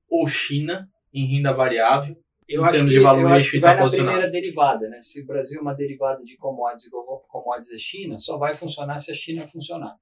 [0.10, 2.16] ou China em renda variável.
[2.48, 5.00] Eu acho, que, eu acho que vai na primeira derivada, né?
[5.02, 9.00] Se o Brasil é uma derivada de commodities igual commodities é China, só vai funcionar
[9.00, 9.96] se a China funcionar.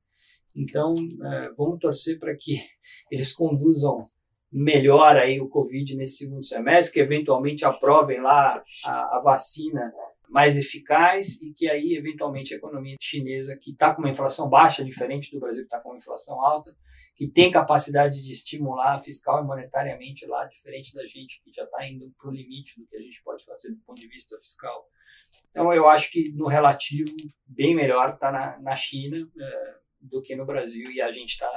[0.55, 2.55] Então, é, vamos torcer para que
[3.11, 4.09] eles conduzam
[4.51, 9.91] melhor aí o Covid nesse segundo semestre, que eventualmente aprovem lá a, a vacina
[10.29, 14.83] mais eficaz e que aí, eventualmente, a economia chinesa, que está com uma inflação baixa,
[14.83, 16.75] diferente do Brasil, que está com uma inflação alta,
[17.15, 21.85] que tem capacidade de estimular fiscal e monetariamente lá, diferente da gente que já está
[21.85, 24.87] indo para o limite do que a gente pode fazer do ponto de vista fiscal.
[25.49, 27.11] Então, eu acho que no relativo,
[27.45, 31.49] bem melhor está na, na China é, do que no Brasil, e a gente está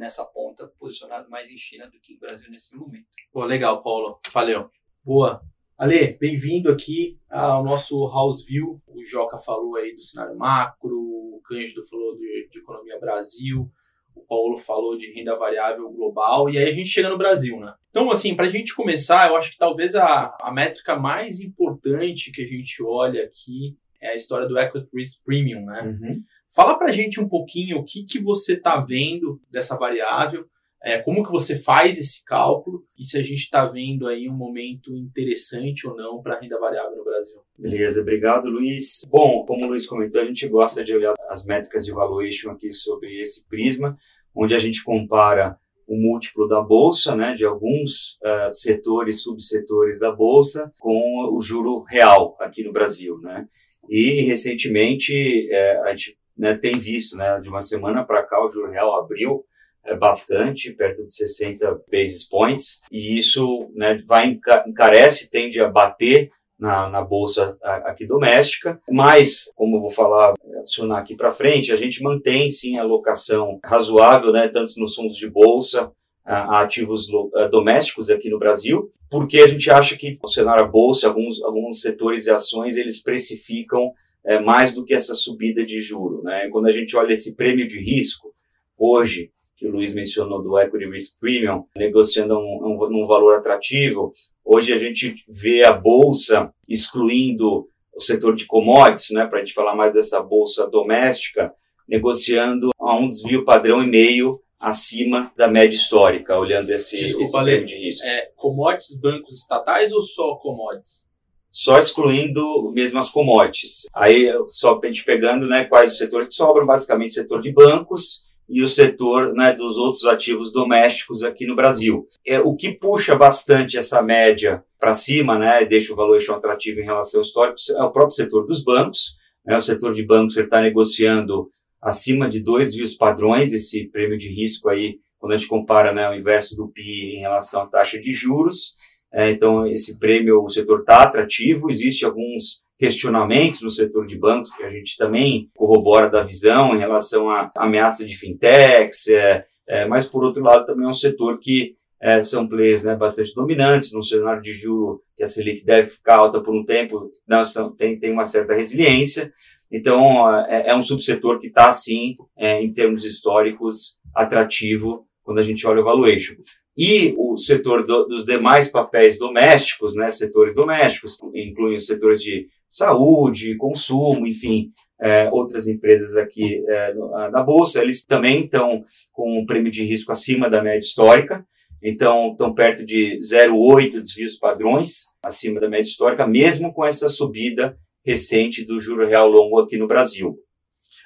[0.00, 3.04] nessa ponta posicionado mais em China do que no Brasil nesse momento.
[3.30, 4.18] Pô, legal, Paulo.
[4.32, 4.70] Valeu.
[5.04, 5.42] Boa.
[5.76, 8.80] Ale, bem-vindo aqui ao nosso House View.
[8.86, 13.70] O Joca falou aí do cenário macro, o Cândido falou de, de economia Brasil,
[14.14, 17.74] o Paulo falou de renda variável global, e aí a gente chega no Brasil, né?
[17.90, 22.32] Então, assim, para a gente começar, eu acho que talvez a, a métrica mais importante
[22.32, 25.82] que a gente olha aqui é a história do Equity Risk Premium, né?
[25.82, 26.22] Uhum.
[26.54, 30.44] Fala para gente um pouquinho o que, que você está vendo dessa variável,
[30.82, 34.36] é, como que você faz esse cálculo e se a gente está vendo aí um
[34.36, 37.36] momento interessante ou não para a renda variável no Brasil.
[37.56, 39.02] Beleza, obrigado Luiz.
[39.08, 42.72] Bom, como o Luiz comentou, a gente gosta de olhar as métricas de valuation aqui
[42.72, 43.96] sobre esse prisma,
[44.34, 50.10] onde a gente compara o múltiplo da bolsa, né, de alguns uh, setores, subsetores da
[50.10, 53.46] bolsa, com o juro real aqui no Brasil, né.
[53.88, 58.48] E recentemente uh, a gente né, tem visto, né, de uma semana para cá o
[58.48, 59.44] juro real abriu
[59.84, 66.30] é bastante, perto de 60 basis points, e isso né, vai encarece, tende a bater
[66.58, 71.76] na, na, bolsa aqui doméstica, mas, como eu vou falar, adicionar aqui para frente, a
[71.76, 75.90] gente mantém sim a alocação razoável, né, tanto nos fundos de bolsa,
[76.24, 77.06] a ativos
[77.50, 82.26] domésticos aqui no Brasil, porque a gente acha que o cenário bolsa, alguns, alguns setores
[82.26, 83.92] e ações, eles precificam
[84.24, 86.22] é, mais do que essa subida de juro.
[86.22, 86.48] Né?
[86.50, 88.34] Quando a gente olha esse prêmio de risco,
[88.76, 94.10] hoje, que o Luiz mencionou do Equity Risk Premium, negociando um, um, um valor atrativo.
[94.44, 99.52] Hoje a gente vê a bolsa excluindo o setor de commodities, né, para a gente
[99.52, 101.52] falar mais dessa bolsa doméstica,
[101.86, 107.64] negociando a um desvio padrão e meio acima da média histórica, olhando esse, Desculpa, esse
[107.64, 108.06] de risco.
[108.06, 111.09] É, commodities, bancos estatais ou só commodities?
[111.52, 113.86] Só excluindo mesmo as commodities.
[113.94, 117.52] Aí, só a gente pegando né, quais os setores que sobram, basicamente o setor de
[117.52, 122.08] bancos, e o setor né, dos outros ativos domésticos aqui no Brasil.
[122.26, 126.84] É, o que puxa bastante essa média para cima, né, deixa o valuation atrativo em
[126.84, 129.16] relação ao histórico, é o próprio setor dos bancos.
[129.46, 131.48] Né, o setor de bancos está negociando
[131.80, 136.10] acima de dois desvios padrões, esse prêmio de risco aí, quando a gente compara né,
[136.10, 138.74] o inverso do PI em relação à taxa de juros.
[139.12, 144.50] É, então, esse prêmio, o setor está atrativo, existe alguns questionamentos no setor de bancos,
[144.50, 149.86] que a gente também corrobora da visão em relação à ameaça de fintechs, é, é,
[149.86, 153.92] mas por outro lado também é um setor que é, são players né, bastante dominantes,
[153.92, 157.70] num cenário de juro que a Selic deve ficar alta por um tempo, não, são,
[157.70, 159.30] tem, tem uma certa resiliência,
[159.70, 165.42] então é, é um subsetor que está, sim, é, em termos históricos, atrativo quando a
[165.42, 166.34] gente olha o valuation.
[166.82, 172.48] E o setor do, dos demais papéis domésticos, né, setores domésticos, incluem os setores de
[172.70, 176.94] saúde, consumo, enfim, é, outras empresas aqui é,
[177.30, 181.44] na Bolsa, eles também estão com um prêmio de risco acima da média histórica,
[181.82, 187.76] então estão perto de 0,8 desvios padrões, acima da média histórica, mesmo com essa subida
[188.02, 190.34] recente do juro real longo aqui no Brasil.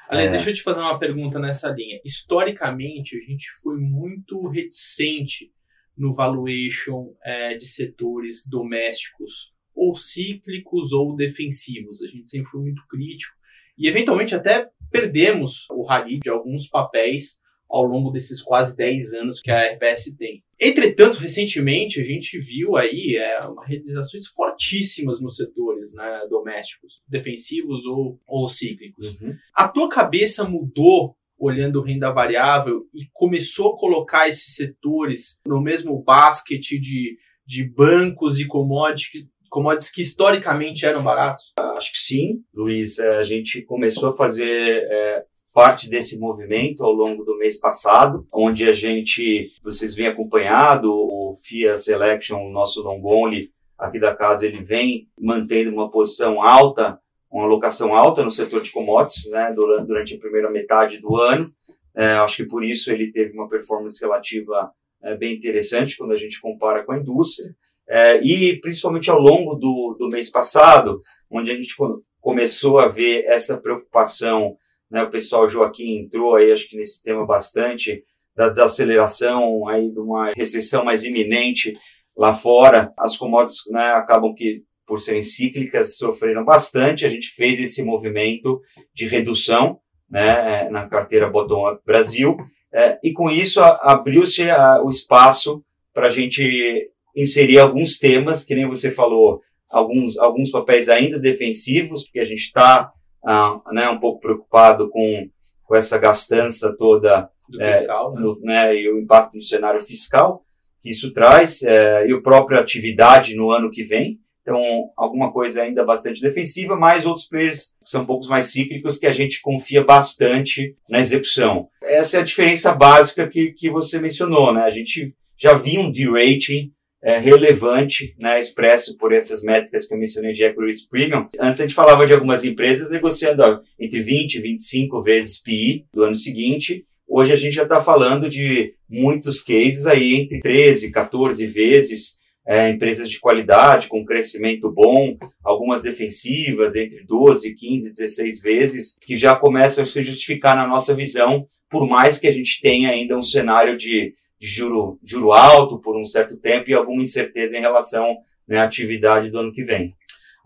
[0.08, 0.28] Ale, é.
[0.28, 1.98] deixa eu te fazer uma pergunta nessa linha.
[2.04, 5.50] Historicamente, a gente foi muito reticente
[5.96, 12.02] no valuation é, de setores domésticos, ou cíclicos ou defensivos.
[12.02, 13.34] A gente sempre foi muito crítico
[13.76, 19.40] e, eventualmente, até perdemos o rally de alguns papéis ao longo desses quase 10 anos
[19.40, 20.44] que a RPS tem.
[20.60, 28.20] Entretanto, recentemente a gente viu aí é, realizações fortíssimas nos setores né, domésticos, defensivos ou,
[28.26, 29.20] ou cíclicos.
[29.20, 29.34] Uhum.
[29.54, 36.02] A tua cabeça mudou olhando renda variável e começou a colocar esses setores no mesmo
[36.02, 37.16] basket de,
[37.46, 41.52] de bancos e commodities, commodities que historicamente eram baratos?
[41.58, 42.98] Acho que sim, Luiz.
[42.98, 45.24] É, a gente começou a fazer é,
[45.54, 51.36] parte desse movimento ao longo do mês passado, onde a gente, vocês vêm acompanhado, o
[51.42, 56.98] FIA Selection, o nosso long only aqui da casa, ele vem mantendo uma posição alta,
[57.34, 61.50] uma alocação alta no setor de commodities, né, durante, a primeira metade do ano.
[61.96, 64.70] É, acho que por isso ele teve uma performance relativa
[65.02, 67.54] é, bem interessante quando a gente compara com a indústria.
[67.88, 71.74] É, e principalmente ao longo do, do mês passado, onde a gente
[72.20, 74.56] começou a ver essa preocupação
[74.94, 78.04] né, o pessoal Joaquim entrou aí, acho que nesse tema bastante,
[78.36, 81.72] da desaceleração aí de uma recessão mais iminente
[82.16, 82.92] lá fora.
[82.96, 87.06] As commodities né, acabam que, por serem cíclicas, sofreram bastante.
[87.06, 88.60] A gente fez esse movimento
[88.94, 89.78] de redução
[90.10, 92.36] né, na carteira Bottom Up Brasil.
[92.72, 94.44] É, e com isso abriu-se
[94.82, 95.62] o espaço
[95.92, 102.04] para a gente inserir alguns temas, que nem você falou, alguns, alguns papéis ainda defensivos,
[102.04, 102.90] porque a gente está
[103.24, 105.28] ah, né, um pouco preocupado com,
[105.62, 107.30] com essa gastança toda
[107.60, 108.20] é, fiscal, né?
[108.20, 110.44] No, né, e o impacto no cenário fiscal
[110.84, 114.20] que isso traz, é, e a própria atividade no ano que vem.
[114.44, 114.60] Então,
[114.94, 119.06] alguma coisa ainda bastante defensiva, mas outros players que são um pouco mais cíclicos que
[119.06, 121.68] a gente confia bastante na execução.
[121.82, 124.64] Essa é a diferença básica que, que você mencionou, né?
[124.64, 126.70] A gente já viu um de-rating
[127.02, 131.28] é, relevante, né, expresso por essas métricas que eu mencionei de Equity Risk Premium.
[131.38, 135.86] Antes a gente falava de algumas empresas negociando ó, entre 20 e 25 vezes PI
[135.92, 136.86] do ano seguinte.
[137.06, 142.18] Hoje a gente já está falando de muitos cases aí entre 13 e 14 vezes.
[142.46, 149.16] É, empresas de qualidade, com crescimento bom, algumas defensivas, entre 12, 15, 16 vezes, que
[149.16, 153.16] já começam a se justificar na nossa visão, por mais que a gente tenha ainda
[153.16, 154.14] um cenário de
[154.44, 158.14] de juro, juro alto por um certo tempo e alguma incerteza em relação
[158.46, 159.94] né, à atividade do ano que vem.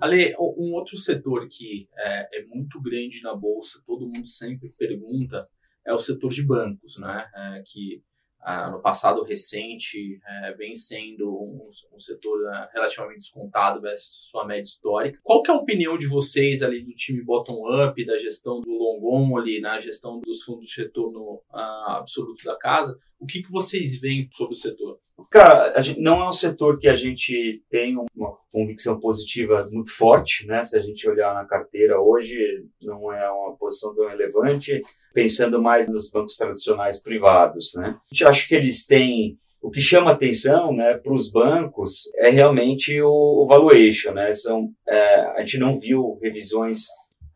[0.01, 5.49] Ale, um outro setor que é, é, muito grande na bolsa, todo mundo sempre pergunta,
[5.84, 7.26] é o setor de bancos, né?
[7.34, 8.01] É, que
[8.41, 14.45] ah, no passado recente é, vem sendo um, um setor né, relativamente descontado versus sua
[14.45, 15.18] média histórica.
[15.22, 19.36] Qual que é a opinião de vocês ali do time bottom-up, da gestão do long
[19.36, 22.99] ali, na gestão dos fundos de retorno ah, absoluto da casa?
[23.20, 24.98] O que, que vocês veem sobre o setor?
[25.30, 30.46] Cara, gente, não é um setor que a gente tem uma convicção positiva muito forte,
[30.46, 30.62] né?
[30.62, 32.36] Se a gente olhar na carteira hoje,
[32.82, 34.80] não é uma posição tão relevante,
[35.12, 37.98] pensando mais nos bancos tradicionais privados, né?
[37.98, 42.30] A gente acha que eles têm o que chama atenção né, para os bancos é
[42.30, 44.12] realmente o, o valuation.
[44.12, 44.32] Né?
[44.32, 46.86] São, é, a gente não viu revisões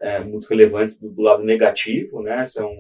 [0.01, 2.45] é, muito relevantes do, do, lado negativo, né?
[2.45, 2.71] são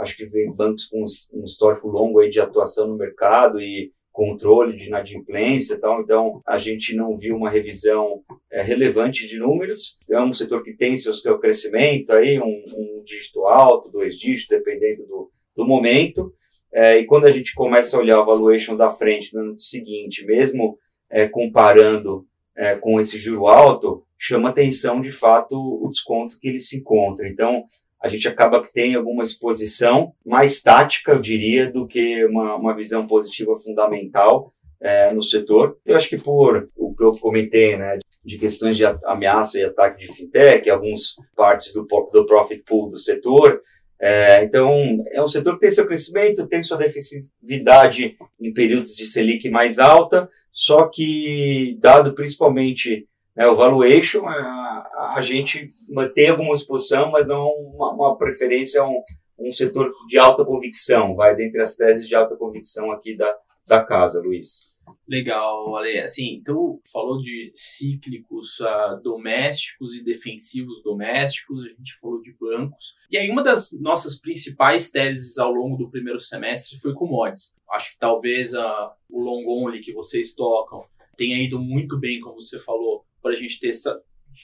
[0.00, 4.76] acho que vem bancos com um histórico longo aí de atuação no mercado e controle
[4.76, 9.98] de inadimplência e tal, então a gente não viu uma revisão é, relevante de números.
[10.04, 14.18] Então, é um setor que tem seu, seu crescimento aí, um, um dígito alto, dois
[14.18, 16.34] dígitos, dependendo do, do momento.
[16.72, 20.24] É, e quando a gente começa a olhar o valuation da frente no ano seguinte,
[20.26, 20.78] mesmo
[21.08, 22.26] é, comparando
[22.56, 27.26] é, com esse juro alto, chama atenção de fato o desconto que ele se encontra.
[27.28, 27.64] Então,
[28.02, 32.74] a gente acaba que tem alguma exposição mais tática, eu diria, do que uma, uma
[32.74, 35.76] visão positiva fundamental é, no setor.
[35.84, 40.06] Eu acho que por o que eu comentei, né, de questões de ameaça e ataque
[40.06, 43.60] de fintech, algumas partes do, do profit pool do setor,
[44.00, 49.04] é, então, é um setor que tem seu crescimento, tem sua defensividade em períodos de
[49.04, 53.06] Selic mais alta, só que, dado principalmente
[53.40, 59.02] né, o valuation, a, a, gente mantém alguma exposição, mas não uma, uma preferência, um,
[59.38, 63.34] um setor de alta convicção, vai dentre as teses de alta convicção aqui da,
[63.66, 64.70] da casa, Luiz.
[65.08, 66.00] Legal, Ale.
[66.00, 72.94] Assim, então, falou de cíclicos uh, domésticos e defensivos domésticos, a gente falou de bancos.
[73.10, 77.54] E aí, uma das nossas principais teses ao longo do primeiro semestre foi commodities.
[77.72, 80.82] Acho que talvez uh, o long only que vocês tocam
[81.16, 83.72] tenha ido muito bem, como você falou, para a gente ter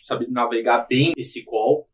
[0.05, 1.89] sabido navegar bem esse call.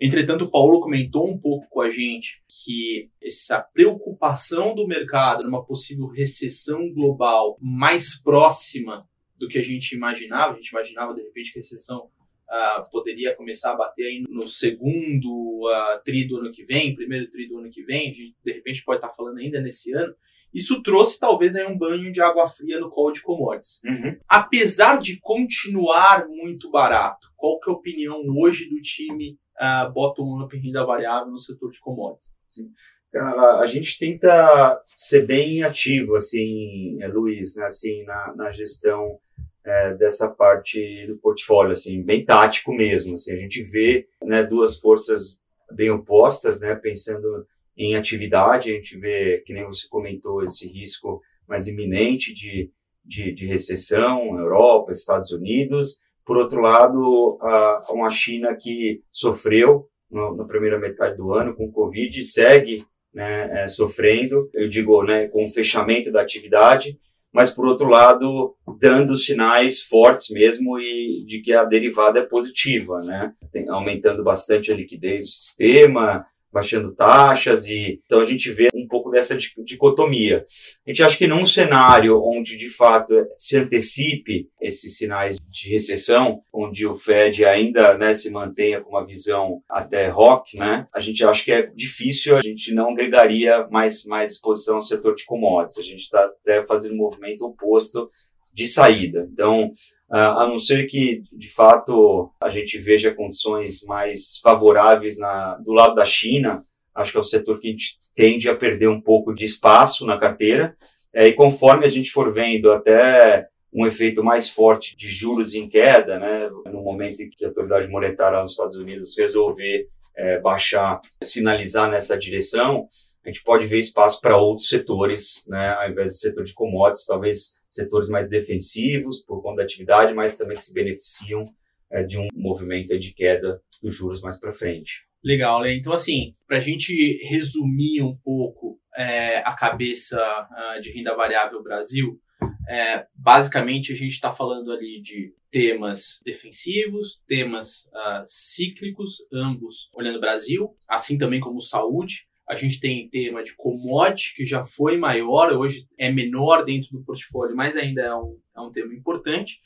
[0.00, 5.64] Entretanto, o Paulo comentou um pouco com a gente que essa preocupação do mercado numa
[5.64, 9.08] possível recessão global mais próxima
[9.38, 12.10] do que a gente imaginava, a gente imaginava de repente que a recessão
[12.46, 17.30] uh, poderia começar a bater aí no segundo uh, tri do ano que vem, primeiro
[17.30, 20.14] tri do ano que vem, a gente de repente pode estar falando ainda nesse ano.
[20.52, 23.80] Isso trouxe talvez aí um banho de água fria no call de commodities.
[23.84, 24.16] Uhum.
[24.28, 30.56] Apesar de continuar muito barato, qual que é a opinião hoje do time uh, bottom-up
[30.56, 32.34] em renda variável no setor de commodities?
[32.48, 32.70] Sim.
[33.12, 39.18] Cara, a gente tenta ser bem ativo, assim, é, Luiz, né, assim, na, na gestão
[39.64, 43.14] é, dessa parte do portfólio, assim, bem tático mesmo.
[43.14, 45.40] Assim, a gente vê né, duas forças
[45.72, 51.20] bem opostas, né, pensando em atividade, a gente vê, que nem você comentou, esse risco
[51.46, 52.70] mais iminente de,
[53.04, 60.44] de, de recessão, Europa, Estados Unidos, por outro lado, a, uma China que sofreu na
[60.44, 62.82] primeira metade do ano com Covid segue
[63.14, 66.98] né, é, sofrendo, eu digo, né, com o fechamento da atividade,
[67.32, 72.98] mas por outro lado, dando sinais fortes mesmo e de que a derivada é positiva,
[73.04, 78.68] né, Tem, aumentando bastante a liquidez do sistema, baixando taxas e então a gente vê
[78.74, 80.44] um pouco dessa dicotomia.
[80.86, 86.40] A gente acha que num cenário onde de fato se antecipe esses sinais de recessão,
[86.52, 91.24] onde o Fed ainda né, se mantenha com uma visão até rock, né, a gente
[91.24, 95.78] acha que é difícil, a gente não agregaria mais, mais exposição ao setor de commodities.
[95.78, 98.10] A gente está até fazendo um movimento oposto
[98.52, 99.28] de saída.
[99.30, 99.70] Então,
[100.08, 105.94] a não ser que, de fato, a gente veja condições mais favoráveis na, do lado
[105.94, 109.34] da China, acho que é o setor que a gente tende a perder um pouco
[109.34, 110.76] de espaço na carteira.
[111.14, 115.68] É, e conforme a gente for vendo até um efeito mais forte de juros em
[115.68, 121.00] queda, né, no momento em que a autoridade monetária nos Estados Unidos resolver é, baixar,
[121.22, 122.88] sinalizar nessa direção,
[123.24, 127.06] a gente pode ver espaço para outros setores, né, ao invés do setor de commodities,
[127.06, 131.42] talvez setores mais defensivos por conta da atividade, mas também que se beneficiam
[131.90, 135.06] é, de um movimento de queda dos juros mais para frente.
[135.22, 135.76] Legal, Lê.
[135.76, 141.62] Então, assim, para a gente resumir um pouco é, a cabeça uh, de renda variável
[141.62, 142.20] Brasil,
[142.68, 150.16] é, basicamente a gente está falando ali de temas defensivos, temas uh, cíclicos, ambos olhando
[150.16, 154.96] o Brasil, assim também como saúde, a gente tem tema de commodity, que já foi
[154.96, 159.60] maior, hoje é menor dentro do portfólio, mas ainda é um, é um tema importante.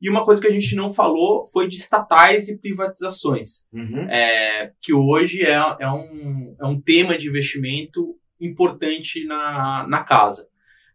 [0.00, 4.02] E uma coisa que a gente não falou foi de estatais e privatizações, uhum.
[4.10, 10.46] é, que hoje é, é, um, é um tema de investimento importante na, na casa.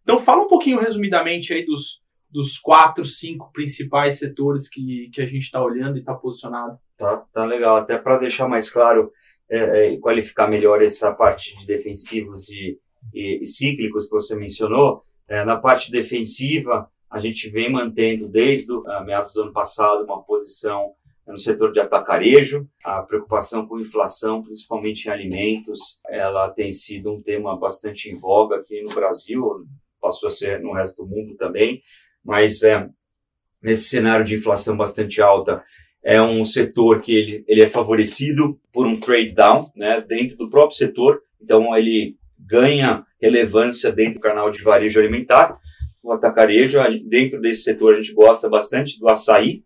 [0.04, 5.26] Então fala um pouquinho resumidamente aí dos, dos quatro, cinco principais setores que, que a
[5.26, 6.78] gente está olhando e está posicionado.
[6.96, 7.78] Tá, tá legal.
[7.78, 9.12] Até para deixar mais claro,
[9.52, 12.80] é, é, qualificar melhor essa parte de defensivos e,
[13.14, 15.04] e, e cíclicos que você mencionou.
[15.28, 18.72] É, na parte defensiva, a gente vem mantendo desde
[19.06, 20.94] meados do ano passado uma posição
[21.28, 22.66] no setor de atacarejo.
[22.82, 28.56] A preocupação com inflação, principalmente em alimentos, ela tem sido um tema bastante em voga
[28.56, 29.66] aqui no Brasil,
[30.00, 31.82] passou a ser no resto do mundo também,
[32.24, 32.88] mas é,
[33.62, 35.62] nesse cenário de inflação bastante alta,
[36.04, 40.50] é um setor que ele, ele é favorecido por um trade down, né, dentro do
[40.50, 45.58] próprio setor, então ele ganha relevância dentro do canal de varejo alimentar.
[46.04, 49.64] O atacarejo, dentro desse setor, a gente gosta bastante do açaí,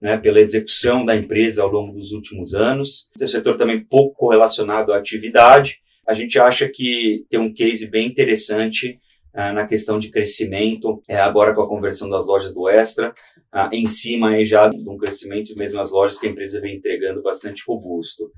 [0.00, 3.08] né, pela execução da empresa ao longo dos últimos anos.
[3.16, 5.78] Esse setor também pouco correlacionado à atividade.
[6.06, 8.96] A gente acha que tem um case bem interessante
[9.32, 13.14] uh, na questão de crescimento, é, agora com a conversão das lojas do Extra,
[13.52, 16.76] ah, em cima aí já de um crescimento mesmo as lojas que a empresa vem
[16.76, 18.30] entregando bastante robusto.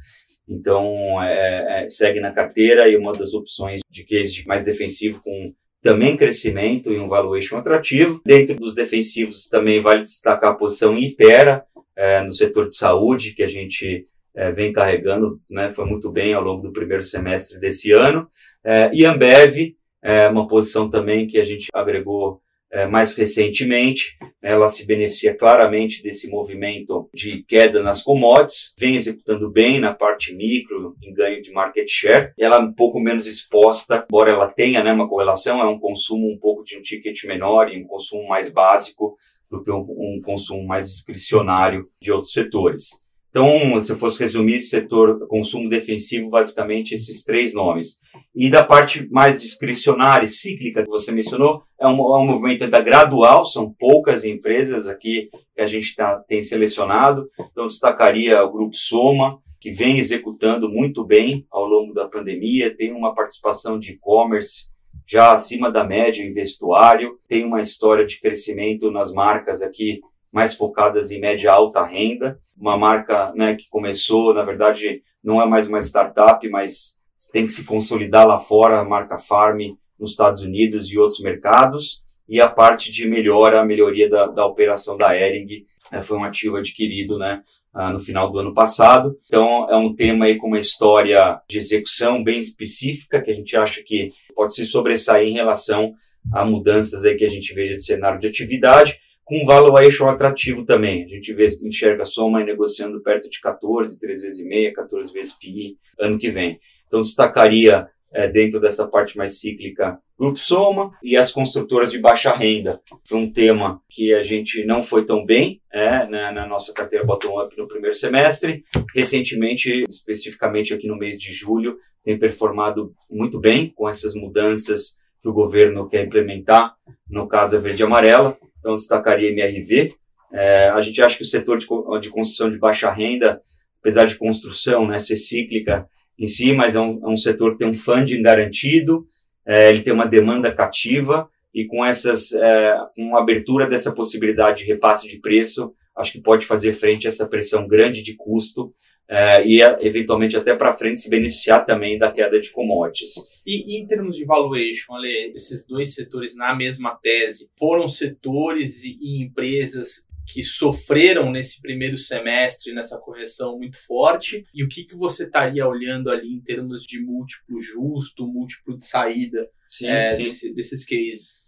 [0.48, 5.54] Então, é, é, segue na carteira e uma das opções de case mais defensivo com
[5.80, 8.20] também crescimento e um valuation atrativo.
[8.24, 11.64] Dentro dos defensivos também vale destacar a posição Ipera,
[11.96, 16.34] é, no setor de saúde, que a gente é, vem carregando, né, foi muito bem
[16.34, 18.28] ao longo do primeiro semestre desse ano.
[18.64, 22.42] É, e Ambev, é uma posição também que a gente agregou
[22.75, 24.16] é, mais recentemente.
[24.43, 30.35] Ela se beneficia claramente desse movimento de queda nas commodities, vem executando bem na parte
[30.35, 32.33] micro, em ganho de market share.
[32.39, 36.31] Ela é um pouco menos exposta, embora ela tenha né, uma correlação, é um consumo
[36.31, 39.16] um pouco de um ticket menor e um consumo mais básico
[39.49, 43.03] do que um, um consumo mais discricionário de outros setores.
[43.35, 47.99] Então, se eu fosse resumir setor consumo defensivo, basicamente esses três nomes.
[48.32, 52.80] E da parte mais discricionária, cíclica, que você mencionou, é um, é um movimento ainda
[52.80, 57.28] gradual, são poucas empresas aqui que a gente tá, tem selecionado.
[57.51, 62.93] Então, destacaria o Grupo Soma, que vem executando muito bem ao longo da pandemia, tem
[62.93, 64.72] uma participação de e-commerce
[65.05, 70.01] já acima da média em vestuário, tem uma história de crescimento nas marcas aqui
[70.35, 75.47] mais focadas em média alta renda, uma marca né, que começou, na verdade, não é
[75.47, 76.99] mais uma startup, mas
[77.32, 79.61] tem que se consolidar lá fora, a marca Farm
[79.99, 84.45] nos Estados Unidos e outros mercados, e a parte de melhora, a melhoria da, da
[84.45, 87.41] operação da Ering, né, foi um ativo adquirido né,
[87.72, 89.16] ah, no final do ano passado.
[89.26, 93.57] Então, é um tema aí com uma história de execução bem específica, que a gente
[93.57, 95.95] acha que pode se sobressair em relação
[96.32, 101.05] a mudanças aí que a gente veja de cenário de atividade, com valuation atrativo também.
[101.05, 105.12] A gente vê, enxerga a Soma negociando perto de 14, 3 vezes e meia, 14
[105.12, 106.61] vezes PI ano que vem.
[106.87, 112.33] Então destacaria é, dentro dessa parte mais cíclica Grupo Soma e as construtoras de baixa
[112.33, 112.81] renda.
[113.05, 117.05] Foi um tema que a gente não foi tão bem é, na, na, nossa carteira
[117.05, 118.62] bottom-up no primeiro semestre.
[118.95, 125.29] Recentemente, especificamente aqui no mês de julho, tem performado muito bem com essas mudanças que
[125.29, 126.75] o governo quer implementar,
[127.09, 129.94] no caso a verde e amarela então destacaria MRV.
[130.32, 131.66] É, a gente acha que o setor de,
[132.00, 133.42] de, construção de baixa renda,
[133.78, 135.86] apesar de construção né, ser cíclica
[136.18, 139.06] em si, mas é um, é um setor que tem um funding garantido,
[139.46, 144.62] é, ele tem uma demanda cativa, e com essas, é, com a abertura dessa possibilidade
[144.62, 148.74] de repasse de preço, acho que pode fazer frente a essa pressão grande de custo
[149.09, 153.12] é, e eventualmente até para frente se beneficiar também da queda de commodities.
[153.46, 158.84] E, e, em termos de valuation, Ale, esses dois setores na mesma tese foram setores
[158.84, 164.84] e, e empresas que sofreram nesse primeiro semestre nessa correção muito forte e o que,
[164.84, 170.09] que você estaria olhando ali em termos de múltiplo justo, múltiplo de saída sim, é,
[170.09, 170.24] sim.
[170.24, 171.44] Desse, desses cases?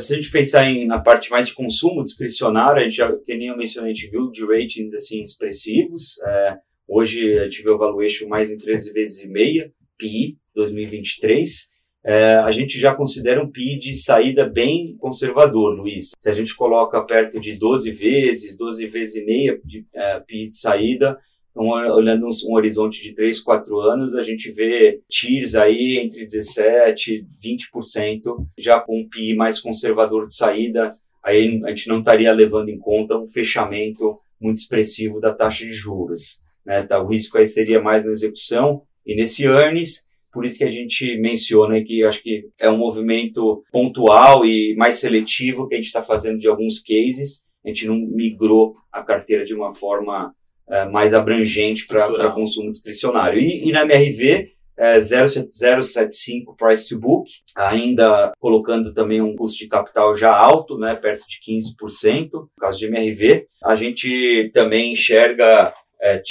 [0.00, 3.36] Se a gente pensar em, na parte mais de consumo discricionário, a gente já, que
[3.36, 6.18] nem eu mencionei, a gente viu de ratings assim expressivos.
[6.26, 6.58] É,
[6.88, 11.68] Hoje a gente vê o valuation mais em 13 vezes e meia, PI 2023.
[12.02, 16.12] É, a gente já considera um PI de saída bem conservador, Luiz.
[16.18, 20.48] Se a gente coloca perto de 12 vezes, 12 vezes e meia de é, PI
[20.48, 21.18] de saída,
[21.50, 26.24] então, olhando um, um, horizonte de 3, 4 anos, a gente vê TIRs aí entre
[26.24, 30.88] 17% e 20%, já com um PI mais conservador de saída,
[31.22, 35.74] aí a gente não estaria levando em conta um fechamento muito expressivo da taxa de
[35.74, 36.42] juros.
[36.68, 36.82] Né?
[36.82, 40.70] Tá, o risco aí seria mais na execução e nesse earnings, por isso que a
[40.70, 45.86] gente menciona que acho que é um movimento pontual e mais seletivo que a gente
[45.86, 47.42] está fazendo de alguns cases.
[47.64, 50.34] A gente não migrou a carteira de uma forma
[50.68, 53.40] é, mais abrangente para consumo discricionário.
[53.40, 59.68] E, e na MRV, é, 0,75 price to book, ainda colocando também um custo de
[59.68, 63.46] capital já alto, né, perto de 15%, no caso de MRV.
[63.64, 66.22] A gente também enxerga é,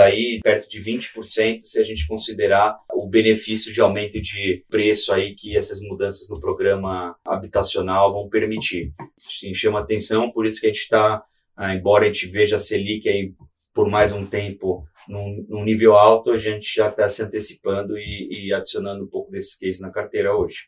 [0.00, 5.34] aí perto de 20% se a gente considerar o benefício de aumento de preço aí
[5.34, 8.92] que essas mudanças no programa habitacional vão permitir.
[9.18, 11.22] Sim, chama atenção, por isso que a gente está,
[11.56, 13.32] ah, embora a gente veja a Selic aí
[13.74, 18.46] por mais um tempo num, num nível alto, a gente já está se antecipando e,
[18.48, 20.66] e adicionando um pouco desses cases na carteira hoje.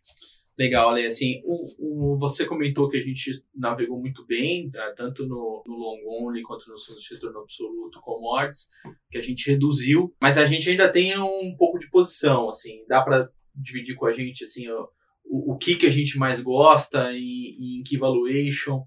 [0.58, 1.06] Legal, Ale.
[1.06, 4.92] Assim, o, o, você comentou que a gente navegou muito bem, tá?
[4.96, 6.74] tanto no, no long only quanto no
[7.10, 8.68] retorno absoluto, commodities,
[9.08, 13.00] que a gente reduziu, mas a gente ainda tem um pouco de posição, assim, dá
[13.02, 17.78] para dividir com a gente, assim, o, o, que que a gente mais gosta e,
[17.78, 18.82] em que valuation?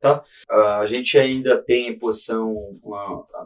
[0.00, 0.22] Tá.
[0.50, 2.54] A gente ainda tem posição,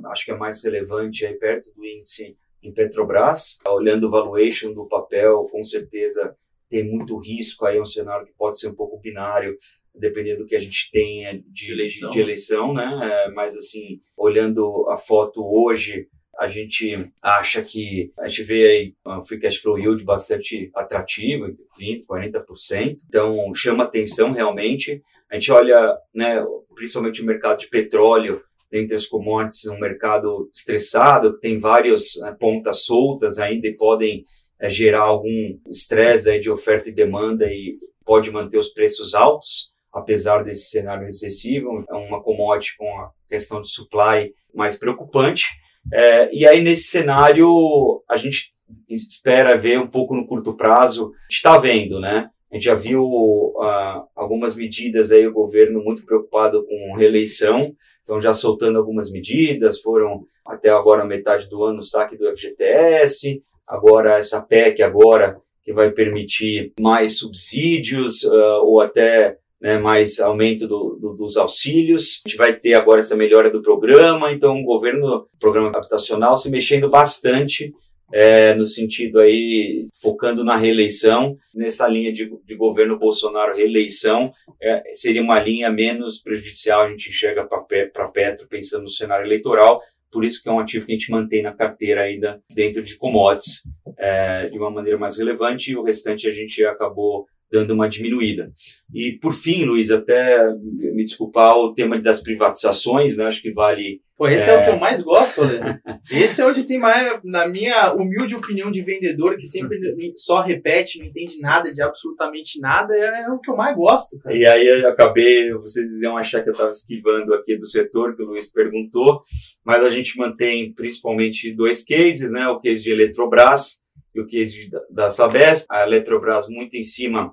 [0.07, 4.89] acho que é mais relevante aí perto do índice em Petrobras, olhando o valuation do
[4.89, 6.37] papel, com certeza
[6.69, 9.57] tem muito risco aí, é um cenário que pode ser um pouco binário,
[9.95, 13.01] dependendo do que a gente tenha de eleição, de, de eleição né?
[13.03, 16.07] É, mas, assim, olhando a foto hoje,
[16.39, 21.47] a gente acha que a gente vê aí um free cash flow yield bastante atrativo,
[21.47, 21.65] entre
[22.07, 22.99] 30% 40%.
[23.09, 25.03] Então, chama atenção realmente.
[25.31, 26.45] A gente olha, né,
[26.77, 28.41] principalmente o mercado de petróleo,
[28.71, 34.25] dentre as commodities, um mercado estressado, que tem várias né, pontas soltas ainda e podem
[34.61, 39.73] é, gerar algum estresse aí de oferta e demanda e pode manter os preços altos,
[39.93, 45.45] apesar desse cenário recessivo, é uma commodity com a questão de supply mais preocupante.
[45.93, 48.53] É, e aí, nesse cenário, a gente
[48.89, 52.29] espera ver um pouco no curto prazo, está vendo, né?
[52.51, 58.21] A gente já viu uh, algumas medidas aí, o governo muito preocupado com reeleição, então
[58.23, 64.17] já soltando algumas medidas, foram até agora metade do ano o saque do FGTS, agora
[64.17, 70.97] essa PEC agora que vai permitir mais subsídios uh, ou até né, mais aumento do,
[71.01, 72.23] do, dos auxílios.
[72.25, 76.37] A gente vai ter agora essa melhora do programa, então o governo, o programa habitacional,
[76.37, 77.75] se mexendo bastante
[78.13, 84.83] é, no sentido aí, focando na reeleição, nessa linha de, de governo Bolsonaro reeleição, é,
[84.93, 90.25] seria uma linha menos prejudicial, a gente enxerga para Petro pensando no cenário eleitoral, por
[90.25, 93.63] isso que é um ativo que a gente mantém na carteira ainda dentro de commodities
[93.99, 98.53] é, de uma maneira mais relevante e o restante a gente acabou dando uma diminuída.
[98.93, 103.27] E por fim, Luiz, até me desculpar o tema das privatizações, né?
[103.27, 104.01] Acho que vale.
[104.17, 105.79] Pô, esse é, é o que eu mais gosto, Leandro.
[106.11, 109.79] esse é onde tem mais, na minha humilde opinião de vendedor, que sempre
[110.17, 114.19] só repete, não entende nada de absolutamente nada, é, é o que eu mais gosto,
[114.19, 114.37] cara.
[114.37, 118.23] E aí eu acabei, vocês iam achar que eu estava esquivando aqui do setor, que
[118.23, 119.23] o Luiz perguntou,
[119.65, 122.49] mas a gente mantém principalmente dois cases, né?
[122.49, 123.83] O case de Eletrobras
[124.15, 125.67] e o case da Sabesp.
[125.71, 127.33] A Eletrobras muito em cima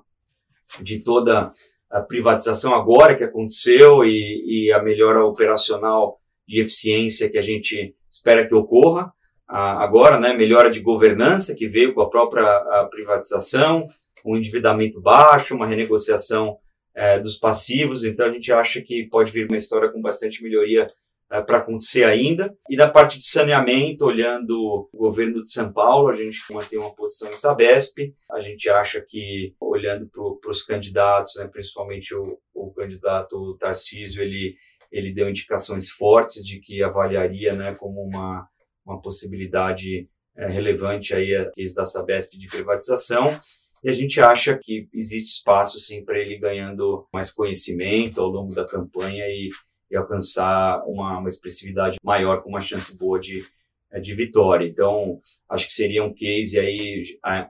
[0.80, 1.52] de toda
[1.90, 7.94] a privatização agora que aconteceu e, e a melhora operacional de eficiência que a gente
[8.10, 9.12] espera que ocorra.
[9.48, 12.44] Agora, né, melhora de governança que veio com a própria
[12.90, 13.86] privatização,
[14.24, 16.58] um endividamento baixo, uma renegociação
[16.94, 20.86] é, dos passivos, então a gente acha que pode vir uma história com bastante melhoria
[21.30, 22.56] é, para acontecer ainda.
[22.68, 26.94] E na parte de saneamento, olhando o governo de São Paulo, a gente mantém uma
[26.94, 28.14] posição em Sabesp.
[28.30, 32.22] A gente acha que, olhando para os candidatos, né, principalmente o,
[32.54, 34.54] o candidato Tarcísio, ele,
[34.90, 38.46] ele deu indicações fortes de que avaliaria né, como uma,
[38.84, 43.36] uma possibilidade é, relevante aí a crise da Sabesp de privatização.
[43.82, 48.54] E a gente acha que existe espaço, sim, para ele ganhando mais conhecimento ao longo
[48.54, 49.50] da campanha e
[49.90, 53.44] e alcançar uma, uma expressividade maior com uma chance boa de,
[53.92, 54.68] eh, de vitória.
[54.68, 57.02] Então, acho que seria um case aí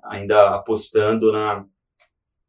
[0.04, 1.64] ainda apostando na,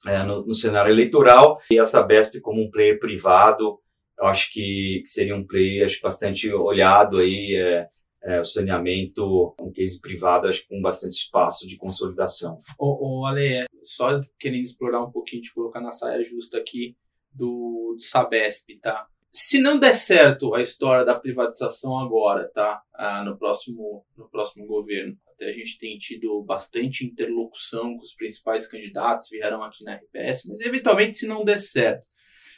[0.06, 3.80] é, no, no, cenário eleitoral e a Sabesp como um player privado,
[4.20, 7.88] eu acho que, seria um player acho, bastante olhado aí, é,
[8.24, 12.62] é, o saneamento, um case privado, acho que com bastante espaço de consolidação.
[12.78, 16.96] Ô Ale, só querendo explorar um pouquinho, de colocar na saia justa aqui
[17.32, 19.08] do, do Sabesp, tá?
[19.32, 22.82] Se não der certo a história da privatização agora, tá?
[22.94, 28.14] Ah, no, próximo, no próximo governo, até a gente tem tido bastante interlocução com os
[28.14, 32.08] principais candidatos, vieram aqui na RPS, mas eventualmente se não der certo,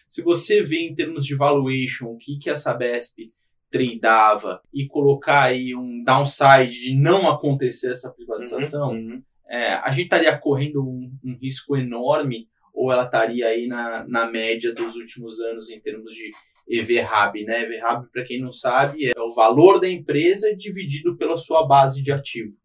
[0.08, 3.32] se você vê em termos de valuation o que, que a Sabesp
[3.70, 9.24] tradeava e colocar aí um downside de não acontecer essa privatização, uhum, uhum.
[9.52, 12.48] É, a gente estaria correndo um, um risco enorme
[12.80, 16.30] ou ela estaria aí na, na média dos últimos anos em termos de
[16.70, 17.64] EV-RAB, né?
[17.64, 22.10] EV-RAB, para quem não sabe, é o valor da empresa dividido pela sua base de
[22.10, 22.56] ativo.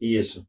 [0.00, 0.44] Isso.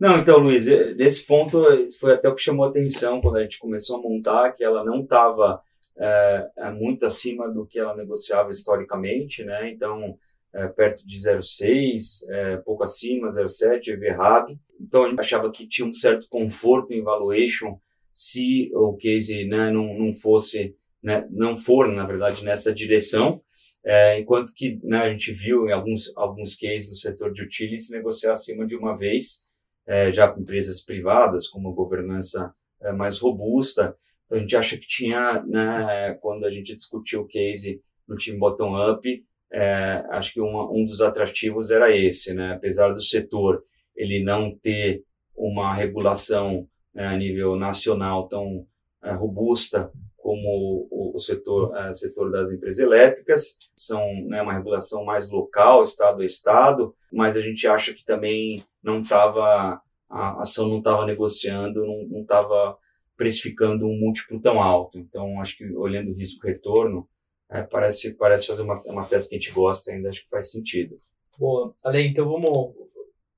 [0.00, 1.60] Não, então, Luiz, nesse ponto
[2.00, 4.82] foi até o que chamou a atenção quando a gente começou a montar, que ela
[4.82, 5.60] não estava
[5.98, 9.70] é, é, muito acima do que ela negociava historicamente, né?
[9.70, 10.16] Então,
[10.54, 14.58] é, perto de 0,6, é, pouco acima, 0,7, EV-RAB.
[14.80, 17.78] Então, a gente achava que tinha um certo conforto em valuation
[18.18, 23.40] se o case né, não, não fosse, né, não for, na verdade, nessa direção,
[23.84, 27.90] é, enquanto que né, a gente viu em alguns, alguns cases do setor de utilities
[27.90, 29.46] negociar acima de uma vez,
[29.86, 32.52] é, já empresas privadas, com governança
[32.82, 33.96] é, mais robusta.
[34.26, 38.36] Então, a gente acha que tinha, né, quando a gente discutiu o case no time
[38.36, 39.08] bottom-up,
[39.52, 42.54] é, acho que uma, um dos atrativos era esse, né?
[42.54, 43.62] apesar do setor
[43.94, 45.04] ele não ter
[45.36, 46.68] uma regulação
[47.04, 48.66] a nível nacional tão
[49.02, 55.04] é, robusta como o, o setor, é, setor das empresas elétricas, são né, uma regulação
[55.04, 59.80] mais local, estado a estado, mas a gente acha que também não estava,
[60.10, 62.76] a ação não estava negociando, não estava
[63.16, 64.98] precificando um múltiplo tão alto.
[64.98, 67.08] Então, acho que olhando risco-retorno,
[67.50, 70.50] é, parece, parece fazer uma, uma tese que a gente gosta ainda, acho que faz
[70.50, 71.00] sentido.
[71.38, 71.74] Boa.
[71.82, 72.74] Ale, então vamos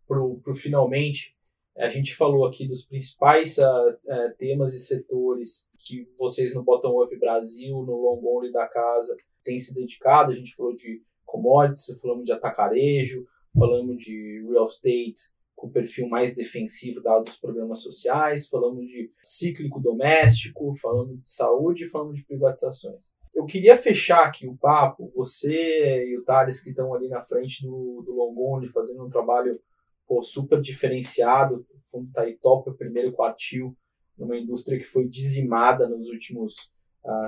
[0.09, 1.33] para o finalmente.
[1.81, 7.03] A gente falou aqui dos principais uh, uh, temas e setores que vocês no Bottom
[7.03, 10.31] Up Brasil, no Long Only da casa, têm se dedicado.
[10.31, 13.25] A gente falou de commodities, falamos de atacarejo,
[13.57, 15.31] falamos de real estate
[15.61, 21.87] com perfil mais defensivo dado os programas sociais, falamos de cíclico doméstico, falamos de saúde
[21.87, 23.13] falamos de privatizações.
[23.35, 27.63] Eu queria fechar aqui o papo, você e o Thales que estão ali na frente
[27.63, 29.61] do, do Longoni fazendo um trabalho
[30.11, 33.77] pô, super diferenciado, o fundo está aí top, o primeiro quartil,
[34.19, 36.69] numa indústria que foi dizimada nos últimos
[37.05, 37.27] uh,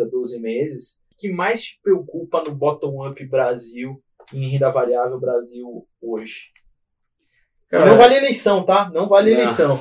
[0.00, 1.00] a 12 meses.
[1.12, 4.00] O que mais te preocupa no bottom-up Brasil,
[4.32, 6.52] em renda variável Brasil hoje?
[7.68, 8.88] Cara, não vale eleição, tá?
[8.94, 9.78] Não vale não, eleição.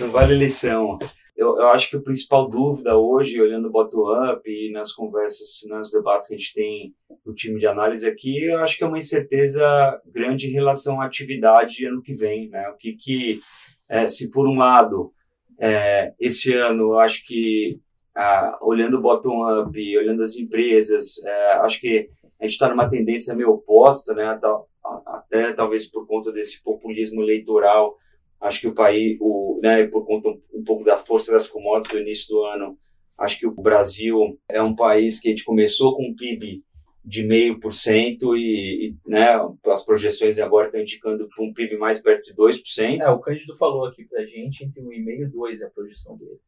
[0.00, 0.98] Não vale eleição.
[1.40, 5.90] Eu, eu acho que a principal dúvida hoje, olhando o bottom-up e nas conversas, nos
[5.90, 6.94] debates que a gente tem
[7.24, 9.62] no time de análise aqui, eu acho que é uma incerteza
[10.04, 12.50] grande em relação à atividade ano que vem.
[12.50, 12.68] Né?
[12.68, 13.40] O que, que
[13.88, 15.14] é, se por um lado,
[15.58, 17.80] é, esse ano, eu acho que
[18.14, 23.52] ah, olhando bottom-up, olhando as empresas, é, acho que a gente está numa tendência meio
[23.52, 24.38] oposta, né?
[25.06, 27.96] até talvez por conta desse populismo eleitoral.
[28.40, 32.00] Acho que o país, o, né, por conta um pouco da força das commodities do
[32.00, 32.78] início do ano,
[33.18, 36.62] acho que o Brasil é um país que a gente começou com um PIB
[37.04, 39.28] de meio por cento e, né,
[39.66, 43.00] as projeções agora estão indicando para um PIB mais perto de 2%.
[43.00, 46.16] É, o Cândido falou aqui para a gente, entre 1,5 e 2 é a projeção
[46.16, 46.38] dele.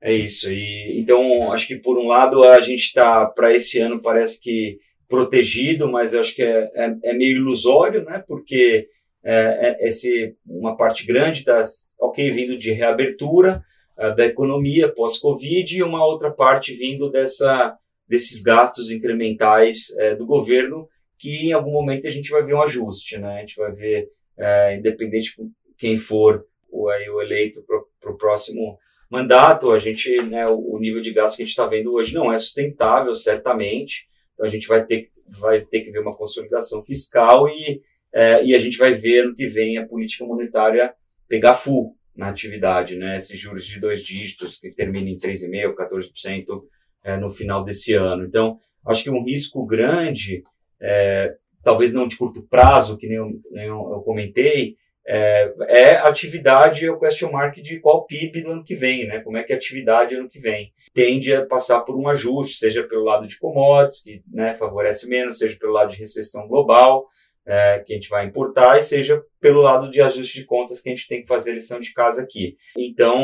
[0.00, 0.50] É isso.
[0.50, 4.78] E então acho que por um lado a gente está para esse ano parece que
[5.08, 8.22] protegido, mas eu acho que é, é, é meio ilusório, né?
[8.26, 8.88] Porque
[9.28, 11.64] é, é, esse, uma parte grande está,
[12.00, 13.60] ok, vindo de reabertura
[13.98, 17.76] uh, da economia pós-Covid e uma outra parte vindo dessa,
[18.08, 20.88] desses gastos incrementais é, do governo
[21.18, 23.38] que em algum momento a gente vai ver um ajuste, né?
[23.38, 24.08] A gente vai ver,
[24.38, 27.64] é, independente de quem for o, aí, o eleito
[28.00, 28.78] para o próximo
[29.10, 32.14] mandato, a gente, né, o, o nível de gasto que a gente está vendo hoje
[32.14, 34.06] não é sustentável, certamente.
[34.34, 37.80] Então a gente vai ter, vai ter que ver uma consolidação fiscal e,
[38.16, 40.94] é, e a gente vai ver ano que vem a política monetária
[41.28, 43.18] pegar full na atividade, né?
[43.18, 46.62] Esses juros de dois dígitos que terminam em 3,5%, 14%
[47.04, 48.24] é, no final desse ano.
[48.24, 50.42] Então, acho que um risco grande,
[50.80, 56.86] é, talvez não de curto prazo, que nem eu, nem eu comentei, é, é atividade,
[56.86, 59.20] é o question mark de qual PIB no ano que vem, né?
[59.20, 60.72] Como é que é a atividade ano que vem.
[60.94, 65.36] Tende a passar por um ajuste, seja pelo lado de commodities, que né, favorece menos,
[65.36, 67.10] seja pelo lado de recessão global,
[67.46, 70.88] é, que a gente vai importar, e seja pelo lado de ajuste de contas que
[70.88, 72.56] a gente tem que fazer a lição de casa aqui.
[72.76, 73.18] Então.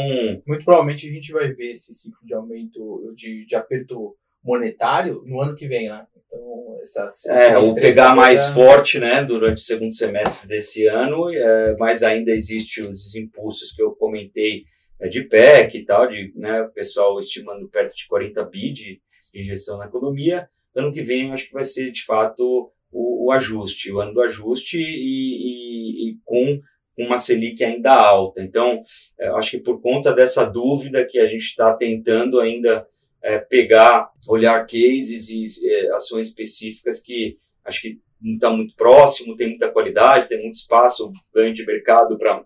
[0.47, 5.41] Muito provavelmente a gente vai ver esse ciclo de aumento, de, de aperto monetário no
[5.41, 6.07] ano que vem, né?
[6.27, 11.77] Então, essa, é, o pegar mais forte, né, durante o segundo semestre desse ano, é,
[11.79, 14.65] mas ainda existe os impulsos que eu comentei
[15.01, 19.01] é, de PEC e tal, de né, o pessoal estimando perto de 40 bi de
[19.35, 20.49] injeção na economia.
[20.75, 24.15] Ano que vem, eu acho que vai ser, de fato, o, o ajuste, o ano
[24.15, 26.61] do ajuste e, e, e com
[26.97, 28.43] uma Selic ainda alta.
[28.43, 28.83] Então,
[29.19, 32.87] é, acho que por conta dessa dúvida que a gente está tentando ainda
[33.23, 39.37] é, pegar, olhar cases e é, ações específicas que acho que não está muito próximo,
[39.37, 42.45] tem muita qualidade, tem muito espaço, ganho de mercado para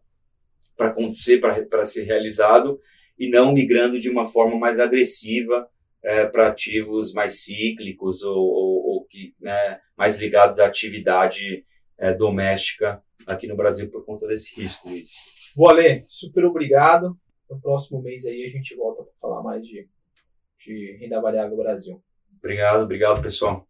[0.78, 2.80] acontecer, para ser realizado,
[3.18, 5.68] e não migrando de uma forma mais agressiva
[6.06, 11.66] é, para ativos mais cíclicos ou, ou, ou que, né, mais ligados à atividade
[11.98, 15.10] é, doméstica aqui no Brasil por conta desse risco, Luiz.
[15.56, 17.18] Bolê, super obrigado.
[17.50, 19.88] No próximo mês aí a gente volta para falar mais de
[20.66, 22.02] de renda variável Brasil.
[22.38, 23.66] Obrigado, obrigado, pessoal.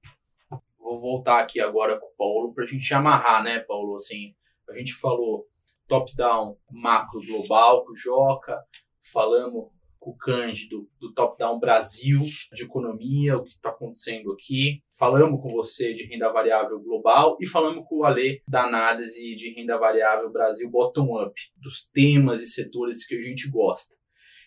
[0.79, 3.97] Vou voltar aqui agora com o Paulo para a gente amarrar, né, Paulo?
[3.97, 4.35] Assim,
[4.69, 5.47] a gente falou
[5.87, 8.59] top-down macro global com o Joca,
[9.13, 9.71] falamos
[10.07, 12.21] com o Cândido do top-down Brasil,
[12.53, 14.81] de economia, o que está acontecendo aqui.
[14.97, 19.53] Falamos com você de renda variável global e falamos com o Ale da análise de
[19.53, 23.97] renda variável Brasil bottom-up, dos temas e setores que a gente gosta.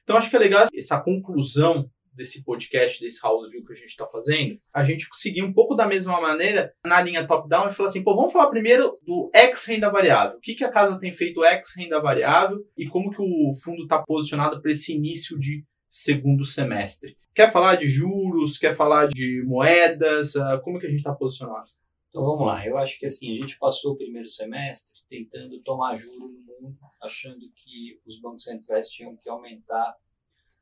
[0.04, 3.88] Então acho que é legal essa conclusão desse podcast, desse house view que a gente
[3.88, 7.88] está fazendo, a gente conseguir um pouco da mesma maneira na linha top-down e falar
[7.88, 10.38] assim, pô, vamos falar primeiro do ex renda variável.
[10.38, 13.84] O que, que a casa tem feito ex renda variável e como que o fundo
[13.84, 17.18] está posicionado para esse início de segundo semestre.
[17.34, 18.58] Quer falar de juros?
[18.58, 20.36] Quer falar de moedas?
[20.36, 21.68] Ah, como que a gente está posicionado?
[22.10, 25.96] Então vamos lá, eu acho que assim, a gente passou o primeiro semestre tentando tomar
[25.96, 29.96] juro no mundo, achando que os bancos centrais tinham que aumentar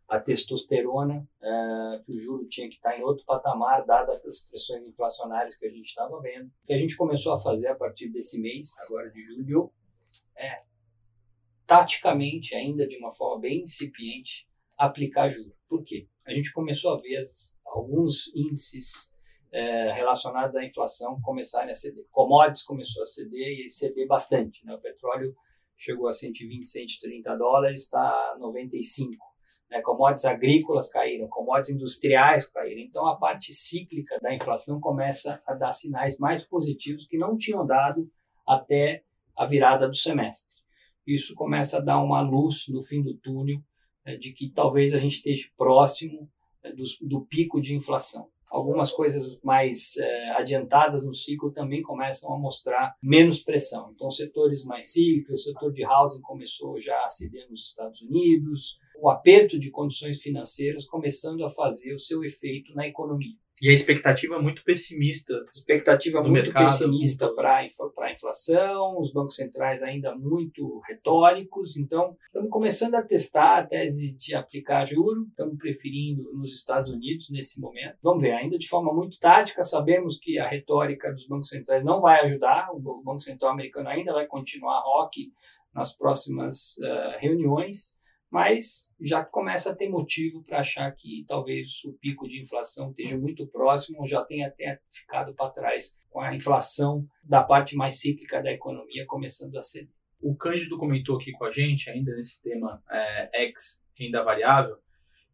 [0.07, 4.87] a testosterona, uh, que o juro tinha que estar em outro patamar, dadas as pressões
[4.87, 6.47] inflacionárias que a gente estava vendo.
[6.47, 9.71] O que a gente começou a fazer a partir desse mês, agora de julho,
[10.37, 10.63] é,
[11.65, 14.47] taticamente, ainda de uma forma bem incipiente,
[14.77, 15.53] aplicar juro.
[15.67, 16.07] Por quê?
[16.25, 17.21] A gente começou a ver
[17.65, 19.13] alguns índices
[19.51, 22.05] é, relacionados à inflação começarem a ceder.
[22.11, 24.65] Commodities começou a ceder e ceder bastante.
[24.65, 24.73] Né?
[24.73, 25.35] O petróleo
[25.75, 29.17] chegou a 120, 130 dólares, está 95.
[29.69, 29.81] Né?
[29.81, 32.81] Commodities agrícolas caíram, commodities industriais caíram.
[32.81, 37.65] Então, a parte cíclica da inflação começa a dar sinais mais positivos que não tinham
[37.65, 38.09] dado
[38.47, 39.03] até
[39.35, 40.61] a virada do semestre.
[41.05, 43.59] Isso começa a dar uma luz no fim do túnel
[44.05, 46.29] né, de que talvez a gente esteja próximo
[46.63, 52.33] né, do, do pico de inflação algumas coisas mais é, adiantadas no ciclo também começam
[52.33, 53.91] a mostrar menos pressão.
[53.93, 58.79] Então, setores mais cíclicos, o setor de housing começou já a ceder nos Estados Unidos,
[58.99, 63.35] o aperto de condições financeiras começando a fazer o seu efeito na economia.
[63.59, 65.33] E a expectativa é muito pessimista.
[65.51, 71.75] Expectativa muito mercado, pessimista para a inflação, os bancos centrais ainda muito retóricos.
[71.75, 77.31] Então, estamos começando a testar a tese de aplicar juro, estamos preferindo nos Estados Unidos
[77.31, 77.97] nesse momento.
[78.03, 81.99] Vamos ver, ainda de forma muito tática, sabemos que a retórica dos bancos centrais não
[81.99, 85.31] vai ajudar, o Banco Central americano ainda vai continuar rock
[85.73, 87.96] nas próximas uh, reuniões
[88.31, 93.17] mas já começa a ter motivo para achar que talvez o pico de inflação esteja
[93.17, 97.99] muito próximo ou já tenha até ficado para trás com a inflação da parte mais
[97.99, 99.95] cíclica da economia começando a ceder.
[100.19, 104.77] O Cândido comentou aqui com a gente, ainda nesse tema é, ex renda variável,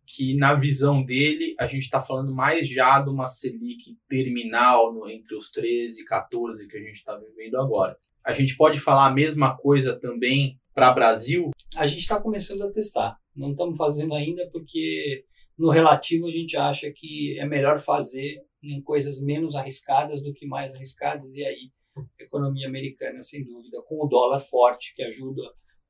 [0.05, 5.09] que na visão dele a gente está falando mais já de uma Selic terminal no,
[5.09, 7.97] entre os 13 e 14 que a gente está vivendo agora.
[8.23, 11.51] A gente pode falar a mesma coisa também para Brasil?
[11.77, 13.17] A gente está começando a testar.
[13.35, 15.25] Não estamos fazendo ainda porque
[15.57, 20.45] no relativo a gente acha que é melhor fazer em coisas menos arriscadas do que
[20.45, 21.71] mais arriscadas e aí
[22.19, 25.41] economia americana sem dúvida com o dólar forte que ajuda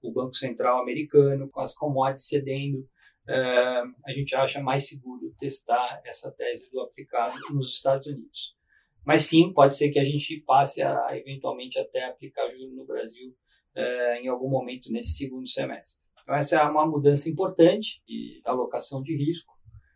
[0.02, 6.02] o Banco Central americano com as commodities cedendo uh, a gente acha mais seguro testar
[6.04, 8.58] essa tese do aplicado nos Estados Unidos
[9.06, 13.34] mas sim pode ser que a gente passe a eventualmente até aplicar juro no Brasil
[13.76, 16.04] uh, em algum momento nesse segundo semestre.
[16.22, 19.54] Então, essa é uma mudança importante de alocação de risco,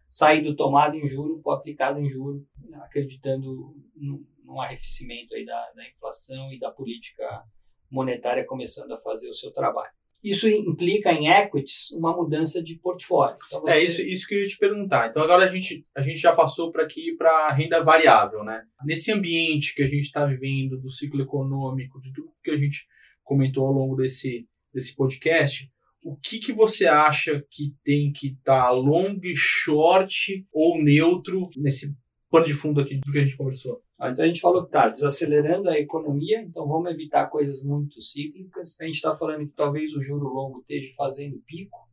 [0.09, 2.45] sair do tomado em juro para aplicado em juro,
[2.83, 7.43] acreditando num arrefecimento aí da, da inflação e da política
[7.89, 9.91] monetária começando a fazer o seu trabalho.
[10.23, 13.37] Isso implica em equities uma mudança de portfólio.
[13.47, 13.77] Então é você...
[13.77, 15.09] É isso, isso que eu ia te perguntar.
[15.09, 18.63] Então agora a gente, a gente já passou para aqui para renda variável, né?
[18.83, 22.85] Nesse ambiente que a gente está vivendo do ciclo econômico, de tudo que a gente
[23.27, 25.69] comentou ao longo desse, desse podcast,
[26.01, 31.93] o que, que você acha que tem que estar tá long, short ou neutro nesse
[32.29, 33.81] pano de fundo aqui do que a gente conversou?
[33.99, 38.79] Então a gente falou que está desacelerando a economia, então vamos evitar coisas muito cíclicas.
[38.79, 41.87] A gente está falando que talvez o juro longo esteja fazendo pico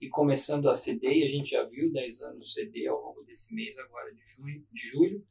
[0.00, 3.54] e começando a ceder, e a gente já viu 10 anos ceder ao longo desse
[3.54, 5.22] mês agora de, junho, de julho.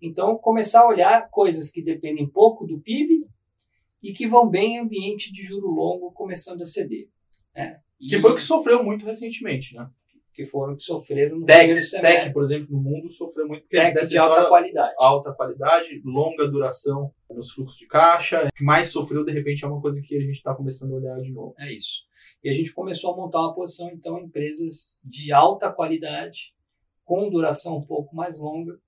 [0.00, 3.26] Então, começar a olhar coisas que dependem pouco do PIB
[4.02, 7.08] e que vão bem em ambiente de juro longo começando a ceder.
[7.54, 7.80] Né?
[7.98, 9.88] Que foi o que sofreu muito recentemente, né?
[10.32, 12.22] Que foram que sofreram no tech, primeiro semestre.
[12.22, 13.66] Tech, por exemplo, no mundo sofreu muito.
[13.68, 14.94] Tech de alta qualidade.
[14.98, 18.46] Alta qualidade, longa duração nos fluxos de caixa.
[18.46, 20.96] O que mais sofreu, de repente, é uma coisa que a gente está começando a
[20.96, 21.54] olhar de novo.
[21.58, 22.04] É isso.
[22.42, 26.54] E a gente começou a montar uma posição, então, em empresas de alta qualidade,
[27.04, 28.78] com duração um pouco mais longa,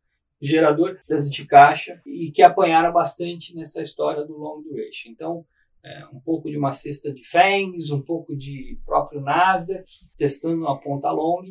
[0.42, 0.98] gerador
[1.30, 5.10] de caixa e que apanharam bastante nessa história do long duration.
[5.10, 5.46] Então,
[5.84, 9.84] é, um pouco de uma cesta de FANGs, um pouco de próprio Nasdaq,
[10.16, 11.44] testando uma ponta long,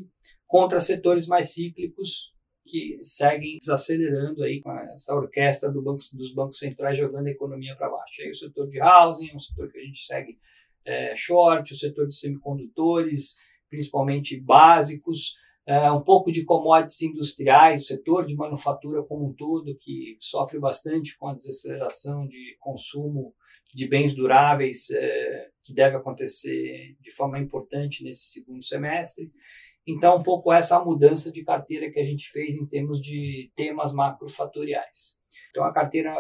[0.46, 2.34] contra setores mais cíclicos
[2.66, 7.76] que seguem desacelerando aí com essa orquestra do banco, dos bancos centrais jogando a economia
[7.76, 8.22] para baixo.
[8.22, 10.38] Aí o setor de housing um setor que a gente segue
[10.86, 13.36] é, short, o setor de semicondutores,
[13.70, 15.36] principalmente básicos,
[15.68, 20.60] é, um pouco de commodities industriais, o setor de manufatura como um todo, que sofre
[20.60, 23.34] bastante com a desaceleração de consumo
[23.74, 29.32] de bens duráveis, é, que deve acontecer de forma importante nesse segundo semestre.
[29.88, 33.94] Então, um pouco essa mudança de carteira que a gente fez em termos de temas
[33.94, 35.20] macrofatoriais.
[35.50, 36.14] Então, a carteira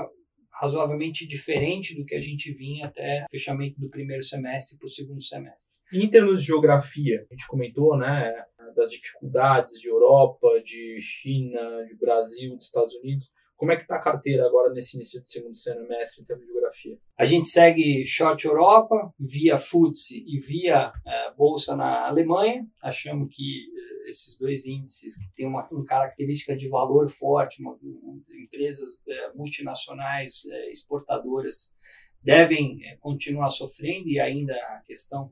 [0.54, 5.22] razoavelmente diferente do que a gente vinha até fechamento do primeiro semestre para o segundo
[5.22, 5.74] semestre.
[5.94, 8.34] Em termos de geografia, a gente comentou, né,
[8.76, 13.30] das dificuldades de Europa, de China, de Brasil, dos Estados Unidos.
[13.58, 16.52] Como é que está a carteira agora nesse início de segundo semestre em termos de
[16.52, 16.98] geografia?
[17.16, 22.66] A gente segue short Europa via FTSE e via uh, bolsa na Alemanha.
[22.82, 27.78] Achamos que uh, esses dois índices que têm uma, uma, característica de valor forte, uma,
[27.84, 31.76] uma, empresas uh, multinacionais exportadoras
[32.24, 35.32] devem continuar sofrendo e ainda a questão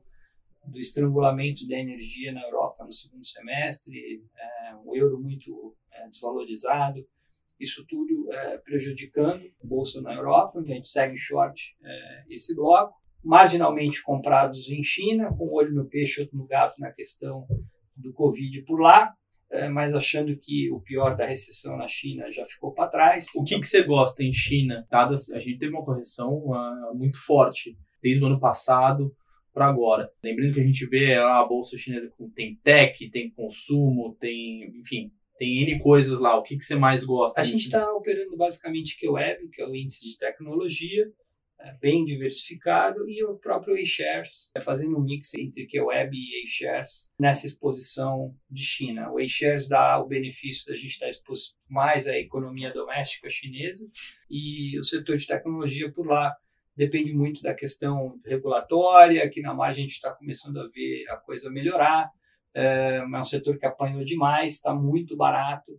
[0.66, 7.04] do estrangulamento da energia na Europa no segundo semestre, é, o euro muito é, desvalorizado,
[7.58, 12.94] isso tudo é, prejudicando a bolsa na Europa, a gente segue short é, esse bloco.
[13.22, 17.46] marginalmente comprados em China, com olho no peixe, outro no gato na questão
[17.94, 19.12] do Covid por lá,
[19.50, 23.26] é, mas achando que o pior da recessão na China já ficou para trás.
[23.36, 24.86] O que, que você gosta em China?
[24.90, 29.14] A gente teve uma correção uh, muito forte desde o ano passado
[29.52, 30.10] para agora.
[30.22, 35.12] Lembrando que a gente vê lá a bolsa chinesa tem tech, tem consumo, tem, enfim,
[35.38, 36.38] tem N coisas lá.
[36.38, 37.40] O que, que você mais gosta?
[37.40, 41.10] A gente está operando basicamente QWeb, que é o índice de tecnologia,
[41.58, 47.10] é, bem diversificado, e o próprio A-Shares, é, fazendo um mix entre QWeb e A-Shares
[47.18, 49.10] nessa exposição de China.
[49.10, 53.88] O A-Shares dá o benefício da gente estar exposto mais à economia doméstica chinesa
[54.28, 56.34] e o setor de tecnologia por lá
[56.76, 61.16] depende muito da questão regulatória, que na margem a gente está começando a ver a
[61.16, 62.10] coisa melhorar,
[62.54, 65.72] é, é um setor que apanhou demais, está muito barato,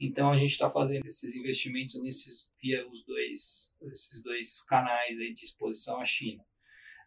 [0.00, 5.32] então a gente está fazendo esses investimentos nesses via os dois esses dois canais aí
[5.32, 6.42] de exposição à China.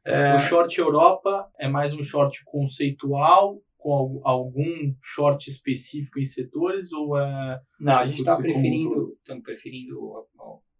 [0.06, 0.36] É...
[0.36, 7.18] O short Europa é mais um short conceitual com algum short específico em setores ou
[7.18, 10.28] é não a gente está preferindo estamos preferindo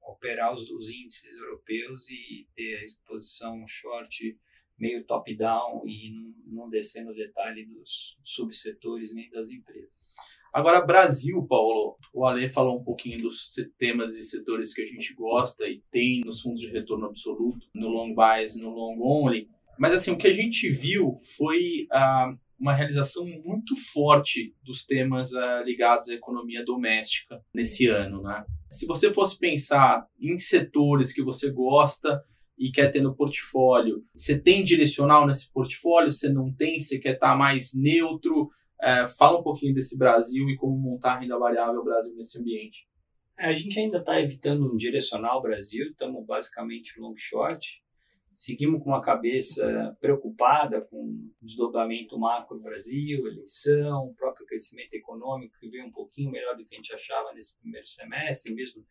[0.08, 4.38] operar os, os índices europeus e ter a exposição short
[4.80, 10.16] meio top-down e não, não descer no detalhe dos subsetores nem das empresas.
[10.54, 15.14] Agora, Brasil, Paulo, o Ale falou um pouquinho dos temas e setores que a gente
[15.14, 19.50] gosta e tem nos fundos de retorno absoluto, no long bias no long only.
[19.78, 25.34] Mas assim, o que a gente viu foi ah, uma realização muito forte dos temas
[25.34, 28.44] ah, ligados à economia doméstica nesse ano, né?
[28.70, 32.22] Se você fosse pensar em setores que você gosta
[32.58, 36.12] e quer ter no portfólio, você tem direcional nesse portfólio?
[36.12, 36.80] Você não tem?
[36.80, 38.50] Você quer estar mais neutro?
[38.82, 42.88] É, fala um pouquinho desse Brasil e como montar a renda variável Brasil nesse ambiente.
[43.40, 47.82] É, a gente ainda está evitando um direcional Brasil, estamos basicamente long short.
[48.40, 55.58] Seguimos com uma cabeça preocupada com o desdobramento macro Brasil, eleição, o próprio crescimento econômico
[55.60, 58.86] que veio um pouquinho melhor do que a gente achava nesse primeiro semestre, mesmo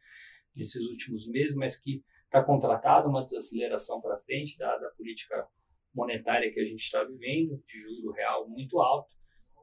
[0.52, 5.47] nesses últimos meses, mas que está contratada uma desaceleração para frente, dada a política
[5.94, 9.14] monetária que a gente está vivendo, de juro real muito alto.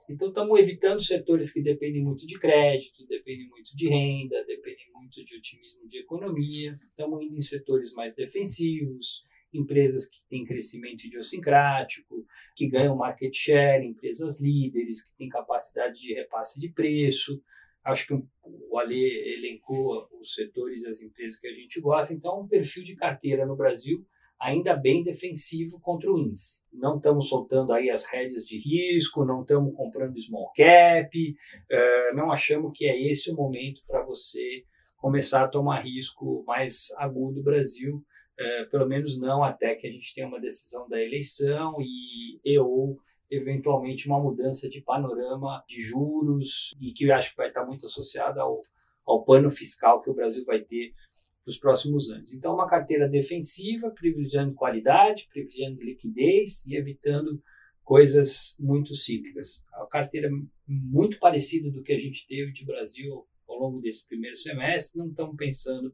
[0.09, 5.25] Então, estamos evitando setores que dependem muito de crédito, dependem muito de renda, dependem muito
[5.25, 6.79] de otimismo de economia.
[6.87, 12.25] Estamos indo em setores mais defensivos, empresas que têm crescimento idiosincrático,
[12.55, 17.41] que ganham market share, empresas líderes, que têm capacidade de repasse de preço.
[17.83, 22.13] Acho que o Ale elencou os setores e as empresas que a gente gosta.
[22.13, 24.05] Então, um perfil de carteira no Brasil
[24.43, 26.61] ainda bem defensivo contra o índice.
[26.71, 32.31] Não estamos soltando aí as rédeas de risco, não estamos comprando small cap, uh, não
[32.31, 34.63] achamos que é esse o momento para você
[34.97, 38.03] começar a tomar risco mais agudo do Brasil,
[38.39, 42.57] uh, pelo menos não até que a gente tenha uma decisão da eleição e, e
[42.59, 42.97] ou
[43.29, 47.85] eventualmente uma mudança de panorama de juros e que eu acho que vai estar muito
[47.85, 48.61] associada ao,
[49.05, 50.93] ao plano fiscal que o Brasil vai ter
[51.43, 52.33] para os próximos anos.
[52.33, 57.41] Então, uma carteira defensiva, privilegiando qualidade, privilegiando liquidez e evitando
[57.83, 59.65] coisas muito cíclicas.
[59.73, 60.29] A carteira
[60.65, 65.09] muito parecida do que a gente teve de Brasil ao longo desse primeiro semestre, não
[65.09, 65.93] estamos pensando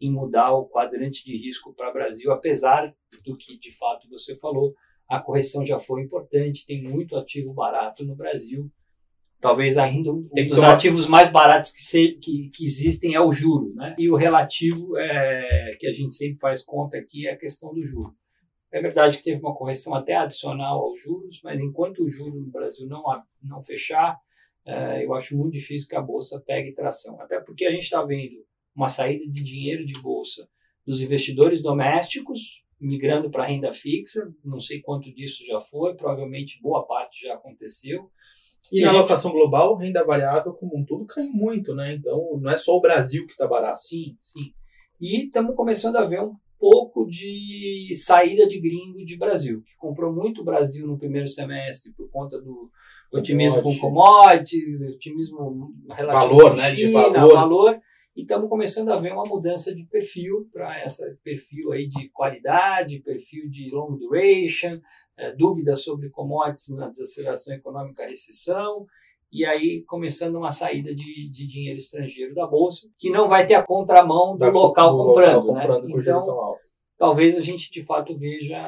[0.00, 2.94] em mudar o quadrante de risco para o Brasil, apesar
[3.24, 4.74] do que de fato você falou,
[5.08, 8.70] a correção já foi importante, tem muito ativo barato no Brasil,
[9.38, 10.74] Talvez ainda um dos tomar...
[10.74, 13.94] ativos mais baratos que, se, que, que, existem é o juro, né?
[13.98, 17.82] E o relativo, é, que a gente sempre faz conta aqui, é a questão do
[17.82, 18.14] juro.
[18.72, 22.50] É verdade que teve uma correção até adicional aos juros, mas enquanto o juro no
[22.50, 23.04] Brasil não,
[23.42, 24.18] não fechar,
[24.64, 27.20] é, eu acho muito difícil que a Bolsa pegue tração.
[27.20, 28.44] Até porque a gente está vendo
[28.76, 30.48] uma saída de dinheiro de Bolsa
[30.86, 36.60] dos investidores domésticos, migrando para a renda fixa, não sei quanto disso já foi, provavelmente
[36.62, 38.10] boa parte já aconteceu,
[38.70, 38.98] e, na gente...
[38.98, 41.94] alocação global, renda variável como um todo caiu muito, né?
[41.94, 43.76] Então não é só o Brasil que está barato.
[43.76, 44.52] Sim, sim.
[45.00, 50.12] E estamos começando a ver um pouco de saída de gringo de Brasil, que comprou
[50.12, 52.70] muito Brasil no primeiro semestre por conta do
[53.12, 54.58] otimismo com commodity,
[54.94, 57.34] otimismo relativo valor, né, de valor.
[57.34, 57.80] valor
[58.16, 63.00] e estamos começando a ver uma mudança de perfil para esse perfil aí de qualidade,
[63.00, 64.80] perfil de long duration,
[65.18, 68.86] é, dúvidas sobre commodities na desaceleração econômica, recessão,
[69.30, 73.54] e aí começando uma saída de, de dinheiro estrangeiro da bolsa, que não vai ter
[73.54, 75.66] a contramão do, local, do comprando, local né?
[75.66, 76.00] comprando.
[76.00, 76.56] Então,
[76.96, 78.58] talvez a gente de fato veja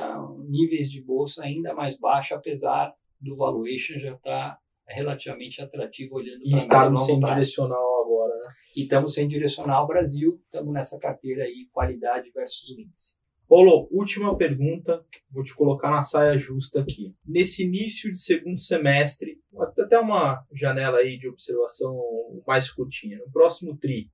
[0.47, 4.59] níveis de bolsa ainda mais baixos, apesar do valuation já estar tá
[4.95, 7.35] relativamente atrativo olhando para E estarmos sem prazo.
[7.35, 8.41] direcional agora
[8.77, 13.17] e estamos sem direcionar o Brasil, estamos nessa carteira aí, qualidade versus índice.
[13.49, 17.15] Paulo, última pergunta, vou te colocar na saia justa aqui.
[17.27, 19.41] Nesse início de segundo semestre,
[19.79, 21.99] até uma janela aí de observação
[22.47, 24.11] mais curtinha, no próximo TRI,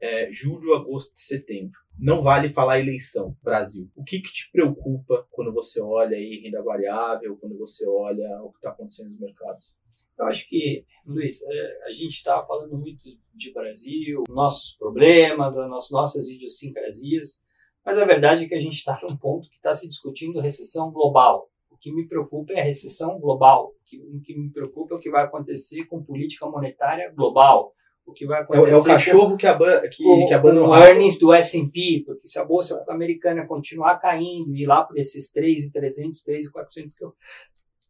[0.00, 3.90] é, julho, agosto e setembro, não vale falar eleição, Brasil.
[3.94, 8.50] O que, que te preocupa quando você olha aí renda variável, quando você olha o
[8.52, 9.76] que está acontecendo nos mercados?
[10.18, 15.90] Eu acho que, Luiz, é, a gente estava falando muito de Brasil, nossos problemas, as
[15.90, 17.44] nossas idiosincrasias,
[17.86, 20.90] mas a verdade é que a gente está num ponto que está se discutindo recessão
[20.90, 21.48] global.
[21.70, 23.68] O que me preocupa é a recessão global.
[23.68, 27.72] O que, o que me preocupa é o que vai acontecer com política monetária global.
[28.04, 30.74] O que vai acontecer é, o cachorro com, que, aba, que, com, que abana o
[30.74, 35.30] earnings do S&P, porque se a bolsa americana continuar caindo e ir lá por esses
[35.30, 37.14] 3,300, 3,400 que eu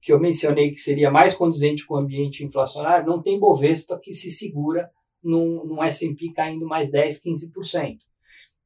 [0.00, 4.12] que eu mencionei que seria mais condizente com o ambiente inflacionário, não tem Bovespa que
[4.12, 4.90] se segura
[5.22, 7.98] num, num S&P caindo mais 10, 15%.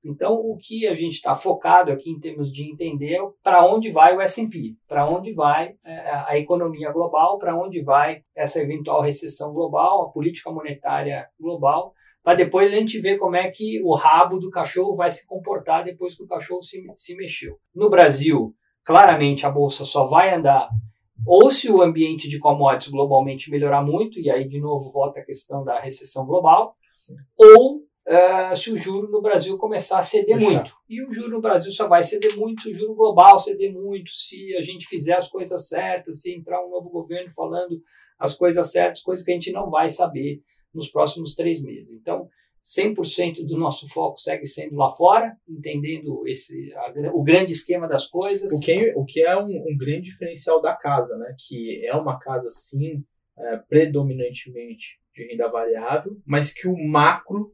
[0.05, 3.91] Então, o que a gente está focado aqui em termos de entender é para onde
[3.91, 9.01] vai o S&P, para onde vai é, a economia global, para onde vai essa eventual
[9.01, 13.95] recessão global, a política monetária global, para depois a gente ver como é que o
[13.95, 17.57] rabo do cachorro vai se comportar depois que o cachorro se, se mexeu.
[17.73, 18.53] No Brasil,
[18.85, 20.69] claramente a bolsa só vai andar
[21.27, 25.25] ou se o ambiente de commodities globalmente melhorar muito, e aí de novo volta a
[25.25, 26.75] questão da recessão global,
[27.37, 30.73] ou uh, se o juro no Brasil começar a ceder muito.
[30.89, 34.11] E o juro no Brasil só vai ceder muito se o juro global ceder muito,
[34.11, 37.81] se a gente fizer as coisas certas, se entrar um novo governo falando
[38.19, 40.41] as coisas certas, coisas que a gente não vai saber
[40.75, 41.93] nos próximos três meses.
[41.93, 42.29] Então,
[42.65, 48.07] 100% do nosso foco segue sendo lá fora, entendendo esse, a, o grande esquema das
[48.07, 48.53] coisas.
[48.53, 51.35] O que, o que é um, um, grande diferencial da casa, né?
[51.39, 53.05] que é uma casa, sim,
[53.37, 57.53] é, predominantemente de renda variável, mas que o macro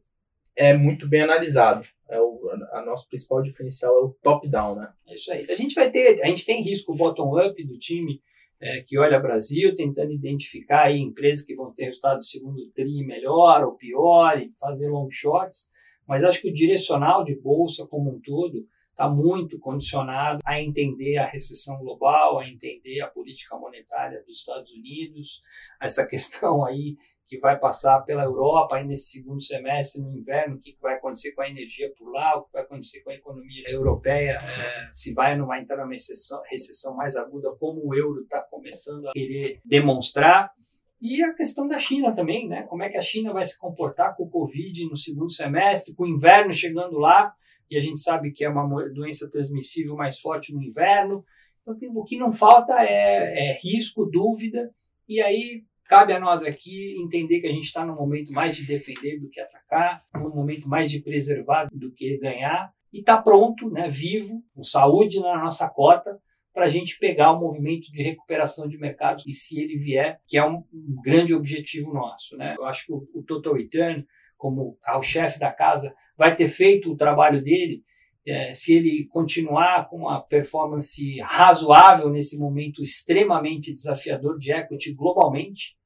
[0.55, 1.87] é muito bem analisado.
[2.07, 4.75] É o a, a nosso principal diferencial é o top-down.
[4.75, 4.91] Né?
[5.07, 5.45] É isso aí.
[5.49, 8.21] A gente vai ter, a gente tem risco bottom-up do time
[8.61, 13.05] é, que olha Brasil, tentando identificar aí empresas que vão ter resultado do segundo TRI
[13.05, 15.69] melhor ou pior e fazer long shots,
[16.07, 21.17] mas acho que o direcional de bolsa como um todo está muito condicionado a entender
[21.17, 25.41] a recessão global, a entender a política monetária dos Estados Unidos,
[25.81, 26.97] essa questão aí
[27.29, 31.31] que vai passar pela Europa aí nesse segundo semestre, no inverno, o que, vai acontecer
[31.33, 35.13] com a energia por lá, o que vai acontecer com a economia europeia, é, se
[35.13, 39.07] vai ou não vai entrar numa recessão, recessão mais aguda, como o euro está começando
[39.07, 40.51] a querer demonstrar.
[40.99, 42.63] E a questão da China também, né?
[42.63, 46.05] Como é que a China vai se comportar com o Covid no segundo semestre, com
[46.05, 47.31] o inverno chegando lá,
[47.69, 51.23] e a gente sabe que é uma doença transmissível mais forte no inverno.
[51.61, 54.71] Então, o que não falta é, é risco, dúvida,
[55.07, 58.63] e aí Cabe a nós aqui entender que a gente está num momento mais de
[58.63, 63.67] defender do que atacar, num momento mais de preservar do que ganhar, e está pronto,
[63.71, 66.19] né, vivo, com saúde na nossa cota,
[66.53, 70.37] para a gente pegar o movimento de recuperação de mercados e se ele vier, que
[70.37, 70.63] é um,
[71.03, 72.37] grande objetivo nosso.
[72.37, 72.53] Né?
[72.55, 74.05] Eu acho que o, Total Return,
[74.37, 77.83] como o chefe da casa, vai ter feito o trabalho dele
[78.27, 85.78] é, se ele continuar com uma performance razoável nesse momento extremamente desafiador de equity globalmente,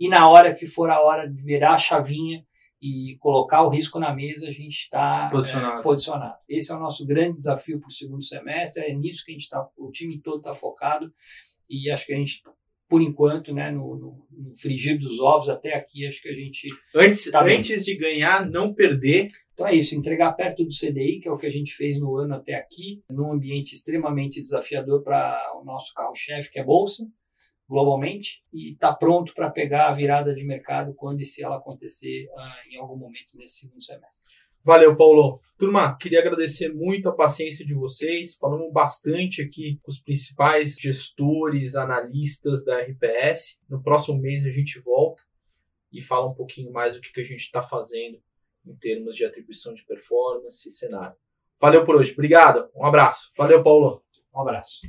[0.00, 2.42] e na hora que for a hora de virar a chavinha
[2.80, 5.80] e colocar o risco na mesa, a gente está posicionado.
[5.80, 6.34] É, posicionado.
[6.48, 9.42] Esse é o nosso grande desafio para o segundo semestre, é nisso que a gente
[9.42, 11.12] está, o time todo está focado
[11.68, 12.42] e acho que a gente,
[12.88, 16.68] por enquanto, né, no, no, no, frigir dos ovos até aqui, acho que a gente.
[16.94, 19.26] Antes, tá antes de ganhar, não perder.
[19.52, 22.16] Então é isso, entregar perto do CDI, que é o que a gente fez no
[22.16, 27.06] ano até aqui, num ambiente extremamente desafiador para o nosso carro-chefe, que é a Bolsa
[27.70, 32.26] globalmente e está pronto para pegar a virada de mercado quando e se ela acontecer
[32.32, 34.34] uh, em algum momento nesse segundo semestre.
[34.62, 35.40] Valeu, Paulo.
[35.56, 38.34] Turma, queria agradecer muito a paciência de vocês.
[38.34, 43.60] Falamos bastante aqui com os principais gestores, analistas da RPS.
[43.70, 45.22] No próximo mês a gente volta
[45.92, 48.20] e fala um pouquinho mais do que, que a gente está fazendo
[48.66, 51.16] em termos de atribuição de performance e cenário.
[51.60, 52.12] Valeu por hoje.
[52.12, 52.68] Obrigado.
[52.74, 53.32] Um abraço.
[53.38, 54.02] Valeu, Paulo.
[54.34, 54.80] Um abraço.